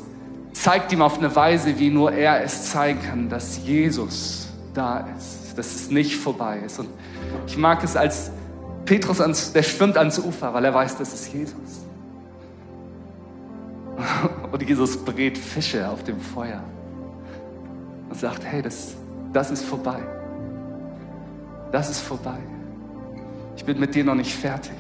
zeigt 0.52 0.92
ihm 0.92 1.02
auf 1.02 1.18
eine 1.18 1.34
Weise, 1.34 1.80
wie 1.80 1.90
nur 1.90 2.12
er 2.12 2.44
es 2.44 2.72
zeigen 2.72 3.00
kann, 3.02 3.30
dass 3.30 3.66
Jesus 3.66 4.50
da 4.74 5.08
ist, 5.18 5.58
dass 5.58 5.74
es 5.74 5.90
nicht 5.90 6.18
vorbei 6.18 6.60
ist. 6.66 6.80
Und 6.80 6.90
ich 7.48 7.58
mag 7.58 7.82
es, 7.86 7.96
als 7.96 8.32
Petrus 8.84 9.22
ans, 9.22 9.54
der 9.54 9.64
schwimmt 9.64 9.98
ans 9.98 10.20
Ufer, 10.20 10.54
weil 10.54 10.66
er 10.66 10.74
weiß, 10.74 10.98
das 10.98 11.14
ist 11.14 11.34
Jesus. 11.34 11.86
Und 14.52 14.62
Jesus 14.62 14.98
brät 14.98 15.38
Fische 15.38 15.90
auf 15.90 16.04
dem 16.04 16.20
Feuer 16.20 16.62
und 18.10 18.16
sagt, 18.16 18.44
hey, 18.44 18.62
das, 18.62 18.96
das 19.32 19.52
ist 19.52 19.64
vorbei. 19.64 20.00
Das 21.72 21.90
ist 21.90 22.02
vorbei. 22.02 22.40
Ich 23.56 23.64
bin 23.64 23.80
mit 23.80 23.94
dir 23.94 24.04
noch 24.04 24.16
nicht 24.16 24.34
fertig. 24.34 24.74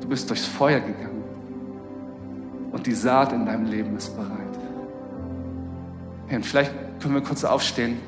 Du 0.00 0.08
bist 0.08 0.30
durchs 0.30 0.46
Feuer 0.46 0.80
gegangen 0.80 1.22
und 2.72 2.86
die 2.86 2.94
Saat 2.94 3.32
in 3.32 3.44
deinem 3.44 3.66
Leben 3.66 3.96
ist 3.96 4.16
bereit. 4.16 4.38
Und 6.30 6.46
vielleicht 6.46 6.72
können 7.00 7.14
wir 7.14 7.22
kurz 7.22 7.44
aufstehen. 7.44 7.98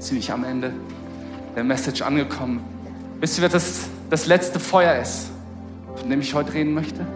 Ziemlich 0.00 0.32
am 0.32 0.44
Ende 0.44 0.72
der 1.54 1.64
Message 1.64 2.02
angekommen. 2.02 2.60
Wisst 3.20 3.38
ihr, 3.38 3.44
was 3.44 3.52
das, 3.52 3.88
das 4.10 4.26
letzte 4.26 4.58
Feuer 4.58 5.00
ist, 5.00 5.30
von 5.96 6.10
dem 6.10 6.20
ich 6.20 6.34
heute 6.34 6.54
reden 6.54 6.74
möchte? 6.74 7.06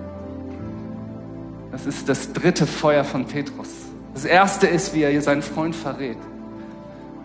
Das 1.72 1.86
ist 1.86 2.08
das 2.08 2.32
dritte 2.32 2.66
Feuer 2.66 3.02
von 3.02 3.24
Petrus. 3.24 3.85
Das 4.16 4.24
erste 4.24 4.66
ist, 4.66 4.94
wie 4.94 5.02
er 5.02 5.20
seinen 5.20 5.42
Freund 5.42 5.76
verrät. 5.76 6.16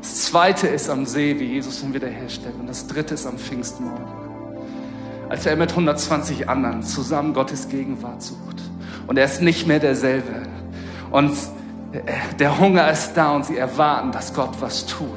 Das 0.02 0.26
zweite 0.26 0.68
ist 0.68 0.90
am 0.90 1.06
See, 1.06 1.40
wie 1.40 1.46
Jesus 1.46 1.82
ihn 1.84 1.94
wiederherstellt. 1.94 2.56
Und 2.60 2.68
das 2.68 2.86
dritte 2.86 3.14
ist 3.14 3.26
am 3.26 3.38
Pfingstmorgen, 3.38 4.04
als 5.30 5.46
er 5.46 5.56
mit 5.56 5.70
120 5.70 6.50
anderen 6.50 6.84
zusammen 6.84 7.34
Gottes 7.34 7.70
Gegenwart 7.70 8.22
sucht. 8.22 8.62
Und 9.08 9.18
er 9.18 9.24
ist 9.24 9.42
nicht 9.42 9.68
mehr 9.68 9.80
derselbe. 9.80 10.42
Und 11.12 11.32
der 12.38 12.60
Hunger 12.60 12.92
ist 12.92 13.14
da 13.14 13.38
und 13.38 13.46
sie 13.46 13.56
erwarten, 13.56 14.12
dass 14.12 14.34
Gott 14.34 14.58
was 14.60 14.86
tut. 14.86 15.08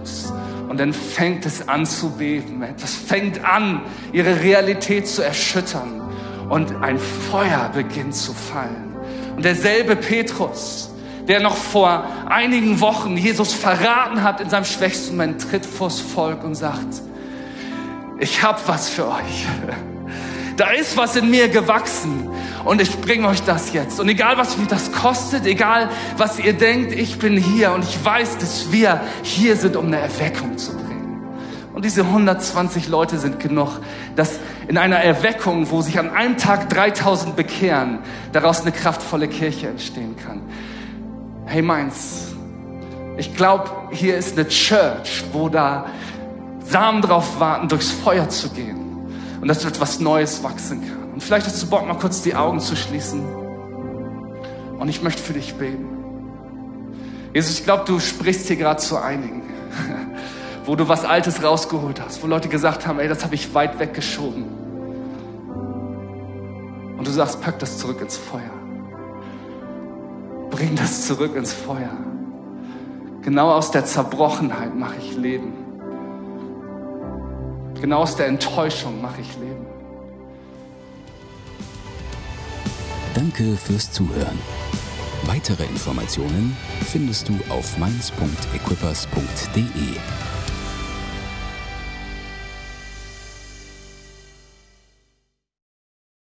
Und 0.68 0.78
dann 0.78 0.92
fängt 0.92 1.44
es 1.44 1.66
an 1.66 1.86
zu 1.86 2.10
beben. 2.10 2.62
Es 2.76 2.94
fängt 2.94 3.44
an, 3.44 3.80
ihre 4.12 4.42
Realität 4.42 5.08
zu 5.08 5.22
erschüttern. 5.22 6.02
Und 6.48 6.72
ein 6.82 7.00
Feuer 7.00 7.68
beginnt 7.74 8.14
zu 8.14 8.32
fallen. 8.32 8.94
Und 9.34 9.44
derselbe 9.44 9.96
Petrus, 9.96 10.93
der 11.28 11.40
noch 11.40 11.56
vor 11.56 12.06
einigen 12.28 12.80
Wochen 12.80 13.16
Jesus 13.16 13.52
verraten 13.54 14.22
hat 14.22 14.40
in 14.40 14.50
seinem 14.50 14.64
schwächsten 14.64 15.16
Moment, 15.16 15.50
tritt 15.50 15.64
vors 15.64 16.00
Volk 16.00 16.44
und 16.44 16.54
sagt, 16.54 17.02
ich 18.18 18.42
hab 18.42 18.66
was 18.68 18.88
für 18.88 19.08
euch. 19.08 19.46
Da 20.56 20.70
ist 20.70 20.96
was 20.96 21.16
in 21.16 21.32
mir 21.32 21.48
gewachsen 21.48 22.28
und 22.64 22.80
ich 22.80 23.00
bringe 23.00 23.26
euch 23.26 23.42
das 23.42 23.72
jetzt. 23.72 23.98
Und 23.98 24.08
egal, 24.08 24.38
was 24.38 24.56
mich 24.56 24.68
das 24.68 24.92
kostet, 24.92 25.46
egal, 25.46 25.90
was 26.16 26.38
ihr 26.38 26.52
denkt, 26.52 26.92
ich 26.92 27.18
bin 27.18 27.36
hier 27.36 27.72
und 27.72 27.82
ich 27.82 28.04
weiß, 28.04 28.38
dass 28.38 28.70
wir 28.70 29.00
hier 29.24 29.56
sind, 29.56 29.74
um 29.74 29.86
eine 29.86 29.98
Erweckung 29.98 30.56
zu 30.56 30.76
bringen. 30.76 30.94
Und 31.74 31.84
diese 31.84 32.02
120 32.02 32.86
Leute 32.86 33.18
sind 33.18 33.40
genug, 33.40 33.80
dass 34.14 34.38
in 34.68 34.78
einer 34.78 34.98
Erweckung, 34.98 35.72
wo 35.72 35.82
sich 35.82 35.98
an 35.98 36.10
einem 36.10 36.36
Tag 36.36 36.68
3000 36.70 37.34
bekehren, 37.34 37.98
daraus 38.30 38.60
eine 38.60 38.70
kraftvolle 38.70 39.26
Kirche 39.26 39.66
entstehen 39.66 40.14
kann. 40.16 40.40
Hey 41.46 41.62
Mainz, 41.62 42.34
ich 43.16 43.36
glaube, 43.36 43.70
hier 43.90 44.16
ist 44.16 44.38
eine 44.38 44.48
Church, 44.48 45.24
wo 45.32 45.48
da 45.48 45.86
Samen 46.64 47.02
drauf 47.02 47.38
warten, 47.38 47.68
durchs 47.68 47.90
Feuer 47.90 48.28
zu 48.28 48.50
gehen 48.50 49.08
und 49.40 49.48
dass 49.48 49.64
etwas 49.64 50.00
Neues 50.00 50.42
wachsen 50.42 50.80
kann. 50.80 51.12
Und 51.12 51.22
vielleicht 51.22 51.46
hast 51.46 51.62
du 51.62 51.66
Bock, 51.68 51.86
mal 51.86 51.94
kurz 51.94 52.22
die 52.22 52.34
Augen 52.34 52.60
zu 52.60 52.74
schließen. 52.74 53.22
Und 54.78 54.88
ich 54.88 55.02
möchte 55.02 55.22
für 55.22 55.34
dich 55.34 55.54
beten. 55.54 55.86
Jesus, 57.32 57.58
ich 57.58 57.64
glaube, 57.64 57.84
du 57.86 58.00
sprichst 58.00 58.46
hier 58.48 58.56
gerade 58.56 58.80
zu 58.80 58.96
einigen 58.96 59.42
wo 60.64 60.76
du 60.76 60.88
was 60.88 61.04
Altes 61.04 61.42
rausgeholt 61.42 62.00
hast, 62.00 62.22
wo 62.22 62.26
Leute 62.26 62.48
gesagt 62.48 62.86
haben, 62.86 62.98
ey, 62.98 63.08
das 63.08 63.24
habe 63.24 63.34
ich 63.34 63.52
weit 63.54 63.78
weggeschoben. 63.78 64.44
Und 66.96 67.06
du 67.06 67.10
sagst, 67.10 67.40
pack 67.42 67.58
das 67.58 67.78
zurück 67.78 68.00
ins 68.00 68.16
Feuer. 68.16 68.53
Bring 70.54 70.76
das 70.76 71.06
zurück 71.08 71.34
ins 71.34 71.52
Feuer. 71.52 71.90
Genau 73.22 73.50
aus 73.50 73.72
der 73.72 73.84
Zerbrochenheit 73.84 74.72
mache 74.76 74.94
ich 75.00 75.16
Leben. 75.16 75.52
Genau 77.80 78.02
aus 78.02 78.14
der 78.14 78.28
Enttäuschung 78.28 79.02
mache 79.02 79.20
ich 79.20 79.36
Leben. 79.36 79.66
Danke 83.14 83.56
fürs 83.56 83.90
Zuhören. 83.90 84.38
Weitere 85.26 85.64
Informationen 85.64 86.56
findest 86.86 87.28
du 87.28 87.32
auf 87.48 87.76
mainz.equippers.de. 87.78 89.64